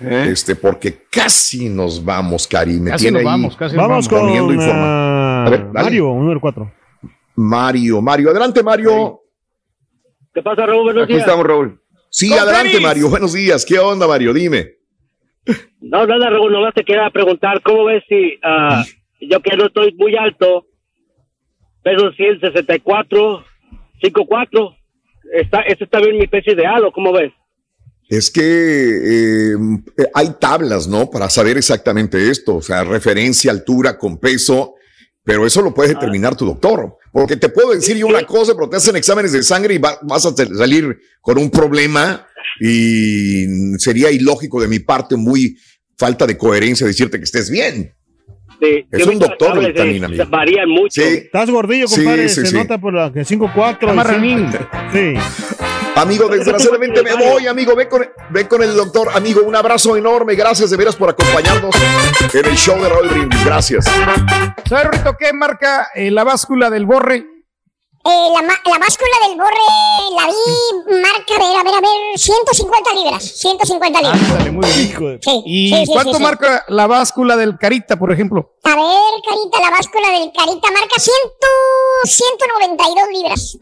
Este, 0.00 0.56
porque 0.56 1.04
casi 1.10 1.68
nos 1.68 2.02
vamos, 2.04 2.46
Cari. 2.48 2.80
Me 2.80 2.90
Casi 2.90 3.04
tiene 3.04 3.18
nos 3.18 3.20
ahí 3.20 3.24
vamos, 3.26 3.56
casi 3.56 3.76
nos 3.76 3.88
Vamos 3.88 4.08
poniendo 4.08 4.46
con 4.46 4.54
informa- 4.54 5.46
A 5.46 5.50
ver, 5.50 5.60
dale. 5.72 5.84
Mario, 5.84 6.04
número 6.06 6.40
4. 6.40 6.72
Mario, 7.36 8.00
Mario, 8.02 8.30
adelante, 8.30 8.62
Mario. 8.62 9.20
¿Qué 10.32 10.42
pasa, 10.42 10.64
Raúl? 10.66 10.84
Buenos 10.84 11.04
Aquí 11.04 11.12
días. 11.14 11.24
estamos, 11.26 11.46
Raúl. 11.46 11.78
Sí, 12.08 12.32
adelante, 12.32 12.70
tenis. 12.72 12.82
Mario. 12.86 13.08
Buenos 13.10 13.32
días. 13.32 13.64
¿Qué 13.64 13.78
onda, 13.78 14.06
Mario? 14.06 14.32
Dime. 14.32 14.66
No, 15.80 16.06
nada, 16.06 16.30
Raúl, 16.30 16.52
nomás 16.52 16.74
te 16.74 16.84
quería 16.84 17.08
preguntar, 17.10 17.60
¿cómo 17.62 17.84
ves 17.86 18.04
si 18.08 18.38
ah, 18.42 18.84
yo 19.20 19.40
que 19.40 19.56
no 19.56 19.66
estoy 19.66 19.92
muy 19.94 20.14
alto, 20.16 20.66
peso 21.82 22.12
164, 22.12 23.44
54, 24.00 24.76
está, 25.34 25.60
¿ese 25.62 25.84
está 25.84 25.98
bien 26.00 26.18
mi 26.18 26.26
peso 26.26 26.50
ideal 26.52 26.84
o 26.84 26.92
cómo 26.92 27.12
ves? 27.12 27.32
Es 28.10 28.30
que 28.30 28.42
eh, 28.42 29.56
hay 30.12 30.34
tablas, 30.40 30.88
¿no? 30.88 31.08
Para 31.08 31.30
saber 31.30 31.56
exactamente 31.56 32.28
esto, 32.30 32.56
o 32.56 32.62
sea, 32.62 32.82
referencia, 32.84 33.52
altura, 33.52 33.96
con 33.96 34.18
peso, 34.18 34.74
pero 35.24 35.46
eso 35.46 35.62
lo 35.62 35.72
puede 35.72 35.90
determinar 35.90 36.34
tu 36.36 36.44
doctor. 36.44 36.96
Porque 37.12 37.36
te 37.36 37.48
puedo 37.48 37.70
decir 37.72 37.96
yo 37.96 38.08
una 38.08 38.24
cosa, 38.26 38.54
pero 38.54 38.68
te 38.68 38.76
hacen 38.78 38.96
exámenes 38.96 39.30
de 39.32 39.42
sangre 39.44 39.74
y 39.74 39.78
va- 39.78 39.98
vas 40.02 40.26
a 40.26 40.34
salir 40.34 40.98
con 41.20 41.38
un 41.38 41.50
problema 41.50 42.26
y 42.60 43.46
sería 43.78 44.10
ilógico 44.10 44.60
de 44.60 44.66
mi 44.68 44.80
parte, 44.80 45.16
muy 45.16 45.56
falta 45.96 46.26
de 46.26 46.36
coherencia 46.36 46.86
decirte 46.86 47.18
que 47.18 47.24
estés 47.24 47.48
bien. 47.48 47.92
Sí, 48.60 48.86
Es 48.90 49.06
un 49.06 49.18
doctor 49.18 49.58
dictamina, 49.64 50.06
eh, 50.06 50.10
amigo. 50.10 50.24
Varían 50.28 50.68
mucho. 50.68 51.00
Sí. 51.00 51.08
Estás 51.24 51.48
gordillo, 51.48 51.86
Sí, 51.88 51.96
compadre. 51.96 52.28
sí, 52.28 52.40
se 52.42 52.46
sí. 52.48 52.54
nota 52.56 52.78
por 52.78 52.92
la 52.92 53.12
que 53.12 53.24
5'4". 53.24 53.78
Camarranín. 53.86 54.48
Sí. 54.92 55.14
Amigo, 55.96 56.28
desgraciadamente 56.28 57.02
me 57.02 57.14
voy, 57.14 57.46
amigo. 57.46 57.74
Ve 57.76 57.88
con, 57.88 58.06
ve 58.30 58.48
con 58.48 58.62
el 58.62 58.74
doctor. 58.74 59.08
Amigo, 59.14 59.42
un 59.42 59.54
abrazo 59.54 59.96
enorme. 59.96 60.34
Gracias 60.34 60.70
de 60.70 60.76
veras 60.76 60.96
por 60.96 61.10
acompañarnos 61.10 61.74
en 62.32 62.46
el 62.46 62.56
show 62.56 62.80
de 62.82 62.88
Raúl 62.88 63.08
Brindis. 63.08 63.44
Gracias. 63.44 63.84
¿Sabes, 64.68 64.86
Rito, 64.90 65.16
qué 65.18 65.32
marca 65.32 65.88
eh, 65.94 66.10
la 66.10 66.24
báscula 66.24 66.70
del 66.70 66.86
borre? 66.86 67.29
Eh, 68.02 68.28
la, 68.32 68.40
la 68.40 68.78
báscula 68.78 69.10
del 69.28 69.36
borre 69.36 69.60
la 70.16 70.26
vi 70.26 71.00
marca, 71.02 71.34
a 71.34 71.38
ver, 71.38 71.56
a 71.58 71.62
ver, 71.62 71.74
a 71.74 71.80
ver, 71.80 72.18
150 72.18 72.94
libras. 72.94 73.22
150 73.22 74.00
libras. 74.00 74.22
Ándale, 74.22 74.50
muy 74.52 74.66
bien. 74.70 75.18
Sí, 75.22 75.42
¿Y 75.44 75.68
sí, 75.68 75.86
sí, 75.86 75.92
cuánto 75.92 76.12
sí, 76.12 76.16
sí. 76.16 76.22
marca 76.22 76.64
la 76.68 76.86
báscula 76.86 77.36
del 77.36 77.58
carita, 77.58 77.98
por 77.98 78.10
ejemplo? 78.10 78.54
A 78.64 78.70
ver, 78.74 79.22
Carita, 79.28 79.60
la 79.60 79.70
báscula 79.70 80.08
del 80.12 80.32
Carita 80.32 80.70
marca 80.70 80.98
100, 80.98 81.14
192 82.04 83.08
libras. 83.12 83.58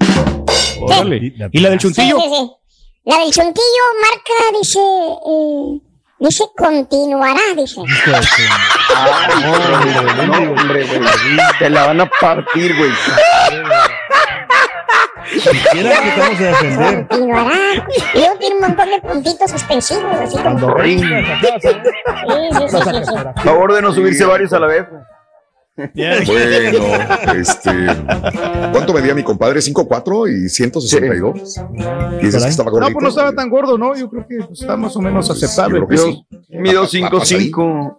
Órale. 0.82 1.34
¿Y 1.52 1.58
la 1.60 1.70
del 1.70 1.78
chuntillo? 1.80 2.16
Sí, 2.16 2.22
sí, 2.22 2.34
sí. 2.36 2.52
La 3.06 3.18
del 3.18 3.32
chuntillo 3.32 3.84
marca, 4.00 4.58
dice, 4.60 4.78
eh, 4.78 5.80
dice 6.20 6.44
continuará, 6.56 7.40
dice. 7.56 7.80
No, 9.40 10.50
hombre, 10.52 10.84
güey. 10.86 11.00
Te 11.58 11.70
la 11.70 11.86
van 11.86 12.00
a 12.02 12.10
partir, 12.20 12.76
güey. 12.76 12.90
Siquiera 15.32 15.90
que 16.02 16.08
estamos 16.08 16.40
a 16.40 16.44
defender. 16.44 17.08
Continuará. 17.08 17.54
Y 18.14 18.18
luego 18.18 18.38
tiene 18.38 18.54
un 18.56 18.60
montón 18.62 18.88
de 18.90 19.00
puntitos 19.00 19.50
suspensivos, 19.50 20.04
así 20.14 20.36
como. 20.36 20.42
Cuando 20.44 20.74
ring. 20.74 21.00
Sí, 21.00 21.06
sí, 21.06 21.58
sí, 21.62 21.68
sí, 22.68 22.78
sí, 22.78 23.04
sí. 23.04 23.42
Favor 23.44 23.74
de 23.74 23.82
no 23.82 23.92
subirse 23.92 24.24
varios 24.24 24.52
a 24.52 24.58
la 24.60 24.66
vez. 24.66 24.86
Bueno, 25.76 27.34
este. 27.36 27.70
¿Cuánto 28.72 28.92
medía 28.92 29.14
mi 29.14 29.22
compadre? 29.22 29.60
¿5'4 29.60 30.44
y 30.46 30.48
162? 30.48 31.56
Y 32.20 32.24
dices 32.26 32.42
que 32.42 32.48
estaba 32.50 32.70
No, 32.70 32.72
gordito. 32.72 32.92
pues 32.94 33.02
no 33.04 33.08
estaba 33.10 33.32
tan 33.32 33.48
gordo, 33.48 33.78
¿no? 33.78 33.94
Yo 33.94 34.08
creo 34.10 34.26
que 34.26 34.38
pues, 34.44 34.60
está 34.62 34.76
más 34.76 34.96
o 34.96 35.00
menos 35.00 35.30
aceptable. 35.30 35.78
Yo 35.80 35.86
creo 35.86 36.04
que 36.06 36.12
sí. 36.12 36.26
Mido 36.48 36.84
5'5 36.84 37.98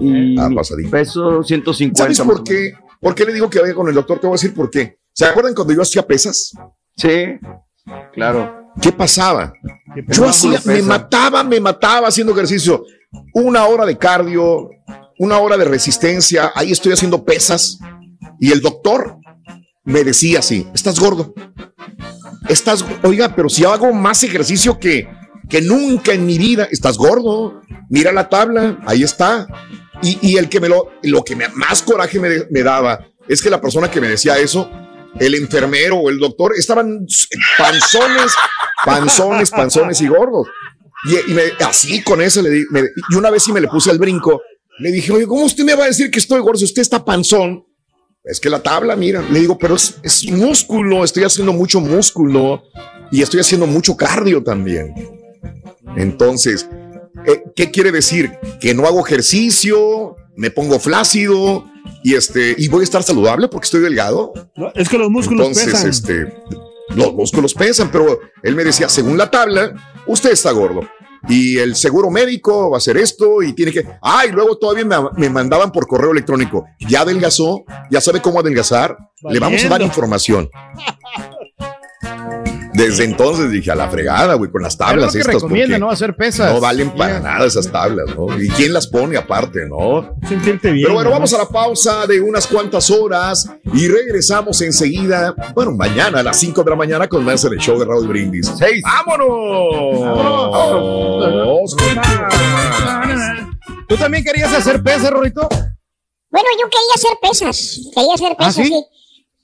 y 0.00 0.38
Ah, 0.40 0.48
mi 0.48 0.56
pasadito. 0.56 0.90
peso 0.90 1.42
150. 1.44 2.02
¿Sabes 2.02 2.20
por 2.20 2.42
qué? 2.42 2.72
¿Por 3.00 3.14
qué 3.14 3.24
le 3.24 3.32
digo 3.32 3.48
que 3.48 3.60
vaya 3.60 3.74
con 3.74 3.88
el 3.88 3.94
doctor? 3.94 4.18
Te 4.18 4.26
voy 4.26 4.34
a 4.34 4.36
decir 4.36 4.52
por 4.54 4.68
qué. 4.70 4.98
¿Se 5.12 5.24
acuerdan 5.24 5.54
cuando 5.54 5.74
yo 5.74 5.82
hacía 5.82 6.06
pesas? 6.06 6.52
Sí, 6.96 7.38
claro. 8.12 8.72
¿Qué 8.80 8.92
pasaba? 8.92 9.52
Yo 9.96 10.06
pasaba? 10.06 10.30
hacía, 10.30 10.60
me 10.64 10.82
mataba, 10.82 11.44
me 11.44 11.60
mataba 11.60 12.08
haciendo 12.08 12.32
ejercicio. 12.32 12.84
Una 13.34 13.66
hora 13.66 13.84
de 13.84 13.98
cardio, 13.98 14.70
una 15.18 15.38
hora 15.38 15.56
de 15.56 15.64
resistencia, 15.64 16.52
ahí 16.54 16.72
estoy 16.72 16.92
haciendo 16.92 17.24
pesas. 17.24 17.78
Y 18.38 18.52
el 18.52 18.60
doctor 18.60 19.16
me 19.84 20.04
decía 20.04 20.38
así, 20.38 20.66
estás 20.74 20.98
gordo. 20.98 21.34
Estás, 22.48 22.84
oiga, 23.02 23.34
pero 23.34 23.48
si 23.48 23.64
hago 23.64 23.92
más 23.92 24.22
ejercicio 24.22 24.78
que, 24.78 25.08
que 25.48 25.60
nunca 25.60 26.12
en 26.12 26.24
mi 26.24 26.38
vida, 26.38 26.68
estás 26.70 26.96
gordo. 26.96 27.60
Mira 27.88 28.12
la 28.12 28.28
tabla, 28.28 28.78
ahí 28.86 29.02
está. 29.02 29.46
Y, 30.02 30.18
y 30.22 30.36
el 30.38 30.48
que 30.48 30.60
me 30.60 30.68
lo, 30.68 30.88
lo 31.02 31.22
que 31.24 31.36
me, 31.36 31.48
más 31.48 31.82
coraje 31.82 32.18
me, 32.18 32.28
me 32.50 32.62
daba 32.62 33.06
es 33.28 33.42
que 33.42 33.50
la 33.50 33.60
persona 33.60 33.90
que 33.90 34.00
me 34.00 34.08
decía 34.08 34.38
eso, 34.38 34.70
el 35.18 35.34
enfermero 35.34 35.96
o 35.96 36.10
el 36.10 36.18
doctor, 36.18 36.52
estaban 36.56 37.06
panzones, 37.58 38.32
panzones, 38.84 39.50
panzones 39.50 40.00
y 40.00 40.08
gordos. 40.08 40.46
Y, 41.28 41.32
me- 41.32 41.52
así 41.64 42.02
con 42.02 42.20
eso 42.20 42.42
le 42.42 42.50
di, 42.50 42.64
y 43.10 43.14
una 43.14 43.30
vez 43.30 43.42
sí 43.42 43.52
me 43.52 43.60
le 43.60 43.68
puse 43.68 43.90
al 43.90 43.98
brinco. 43.98 44.40
Le 44.78 44.92
dije, 44.92 45.12
oye, 45.12 45.26
¿cómo 45.26 45.44
usted 45.44 45.64
me 45.64 45.74
va 45.74 45.84
a 45.84 45.88
decir 45.88 46.10
que 46.10 46.18
estoy 46.18 46.40
gordo 46.40 46.58
si 46.58 46.64
usted 46.64 46.82
está 46.82 47.04
panzón? 47.04 47.64
Es 48.22 48.38
que 48.38 48.50
la 48.50 48.62
tabla, 48.62 48.96
mira, 48.96 49.22
le 49.30 49.40
digo, 49.40 49.58
pero 49.58 49.76
es, 49.76 49.96
es 50.02 50.26
músculo, 50.30 51.04
estoy 51.04 51.24
haciendo 51.24 51.52
mucho 51.52 51.80
músculo 51.80 52.62
y 53.10 53.22
estoy 53.22 53.40
haciendo 53.40 53.66
mucho 53.66 53.96
cardio 53.96 54.42
también. 54.42 54.92
Entonces, 55.96 56.68
eh, 57.26 57.42
¿qué 57.56 57.70
quiere 57.70 57.92
decir? 57.92 58.32
Que 58.60 58.74
no 58.74 58.86
hago 58.86 59.04
ejercicio, 59.04 60.16
me 60.36 60.50
pongo 60.50 60.78
flácido 60.78 61.69
y 62.02 62.14
este 62.14 62.54
y 62.58 62.68
voy 62.68 62.80
a 62.80 62.84
estar 62.84 63.02
saludable 63.02 63.48
porque 63.48 63.66
estoy 63.66 63.80
delgado. 63.80 64.32
No, 64.56 64.72
es 64.74 64.88
que 64.88 64.98
los 64.98 65.10
músculos 65.10 65.46
Entonces, 65.48 65.72
pesan. 65.72 65.88
este, 65.90 66.34
los 66.96 67.14
músculos 67.14 67.54
pesan, 67.54 67.90
pero 67.90 68.18
él 68.42 68.54
me 68.56 68.64
decía, 68.64 68.88
según 68.88 69.16
la 69.18 69.30
tabla, 69.30 69.72
usted 70.06 70.30
está 70.32 70.50
gordo. 70.52 70.80
Y 71.28 71.58
el 71.58 71.76
seguro 71.76 72.10
médico 72.10 72.70
va 72.70 72.76
a 72.76 72.78
hacer 72.78 72.96
esto 72.96 73.42
y 73.42 73.52
tiene 73.52 73.72
que. 73.72 73.86
Ah, 74.00 74.24
y 74.26 74.32
luego 74.32 74.56
todavía 74.56 74.86
me, 74.86 74.96
me 75.18 75.28
mandaban 75.28 75.70
por 75.70 75.86
correo 75.86 76.12
electrónico. 76.12 76.64
Ya 76.88 77.02
adelgazó, 77.02 77.64
ya 77.90 78.00
sabe 78.00 78.22
cómo 78.22 78.40
adelgazar. 78.40 78.96
Le 79.28 79.38
vamos 79.38 79.60
a 79.60 79.64
dar 79.64 79.70
Valiendo. 79.72 79.92
información. 79.92 80.48
Desde 82.80 83.04
entonces 83.04 83.50
dije 83.50 83.70
a 83.70 83.74
la 83.74 83.88
fregada, 83.90 84.34
güey, 84.34 84.50
con 84.50 84.62
las 84.62 84.72
Es 84.74 84.78
tablas 84.78 85.06
lo 85.06 85.12
que 85.12 85.18
estas. 85.18 85.34
recomienda, 85.34 85.78
¿no? 85.78 85.90
Hacer 85.90 86.14
pesas. 86.16 86.52
No 86.52 86.60
valen 86.60 86.90
para 86.90 87.18
Yeah. 87.18 87.20
nada 87.20 87.46
esas 87.46 87.70
tablas, 87.70 88.06
¿no? 88.16 88.40
¿Y 88.40 88.48
quién 88.48 88.72
las 88.72 88.86
pone 88.86 89.16
aparte, 89.16 89.66
no? 89.68 90.14
Sentirte 90.28 90.70
bien. 90.72 90.84
Pero 90.86 90.94
bueno, 90.94 91.10
¿no? 91.10 91.14
vamos 91.16 91.32
a 91.34 91.38
la 91.38 91.46
pausa 91.48 92.06
de 92.06 92.20
unas 92.20 92.46
cuantas 92.46 92.90
horas 92.90 93.48
y 93.74 93.88
regresamos 93.88 94.60
enseguida. 94.62 95.34
Bueno, 95.54 95.72
mañana 95.72 96.20
a 96.20 96.22
las 96.22 96.38
5 96.38 96.62
de 96.64 96.70
la 96.70 96.76
mañana 96.76 97.06
con 97.08 97.24
más 97.24 97.44
en 97.44 97.52
el 97.52 97.58
show 97.58 97.78
de 97.78 97.84
Raúl 97.84 98.06
Brindis. 98.08 98.50
Seis. 98.58 98.82
¡Vámonos! 98.82 100.00
Vámonos. 100.50 101.76
¿Tú 103.88 103.96
también 103.96 104.24
querías 104.24 104.52
hacer 104.52 104.82
pesas, 104.82 105.10
Rorito? 105.10 105.48
Bueno, 106.30 106.48
yo 106.60 106.68
quería 106.70 106.94
hacer 106.94 107.10
pesas. 107.20 107.80
Quería 107.94 108.14
hacer 108.14 108.36
pesas, 108.36 108.58
¿Ah, 108.58 108.62
sí? 108.62 108.68
sí? 108.68 108.84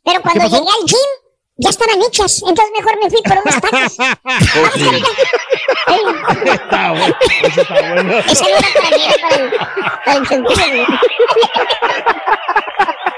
Pero 0.05 0.23
cuando 0.23 0.45
llegué 0.45 0.57
al 0.57 0.87
gym, 0.87 1.11
ya 1.59 1.71
estaban 1.71 2.03
hechas. 2.03 2.43
Entonces 2.47 2.73
mejor 2.77 2.99
me 3.03 3.11
fui 3.11 3.23
por 3.23 3.39
unas 3.39 3.61
tacas. 3.61 3.97
Está 6.45 6.93
bueno, 6.93 7.17
eso 7.43 7.61
está 7.63 7.81
bueno. 7.93 8.19
Esa 8.19 8.47
era 8.49 8.59
para 8.75 8.91
mí, 8.97 9.03
era 9.05 9.15
para 9.29 9.37
el, 9.37 9.51
para 10.05 10.17
el 10.19 10.29
chuntillo, 10.29 10.67
güey. 10.71 10.87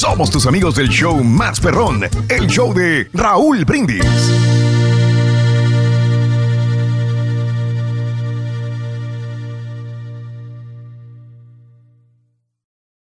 Somos 0.00 0.30
tus 0.30 0.46
amigos 0.46 0.76
del 0.76 0.88
show 0.88 1.22
más 1.22 1.60
perrón, 1.60 2.00
el 2.30 2.46
show 2.46 2.72
de 2.72 3.10
Raúl 3.12 3.66
Brindis. 3.66 4.69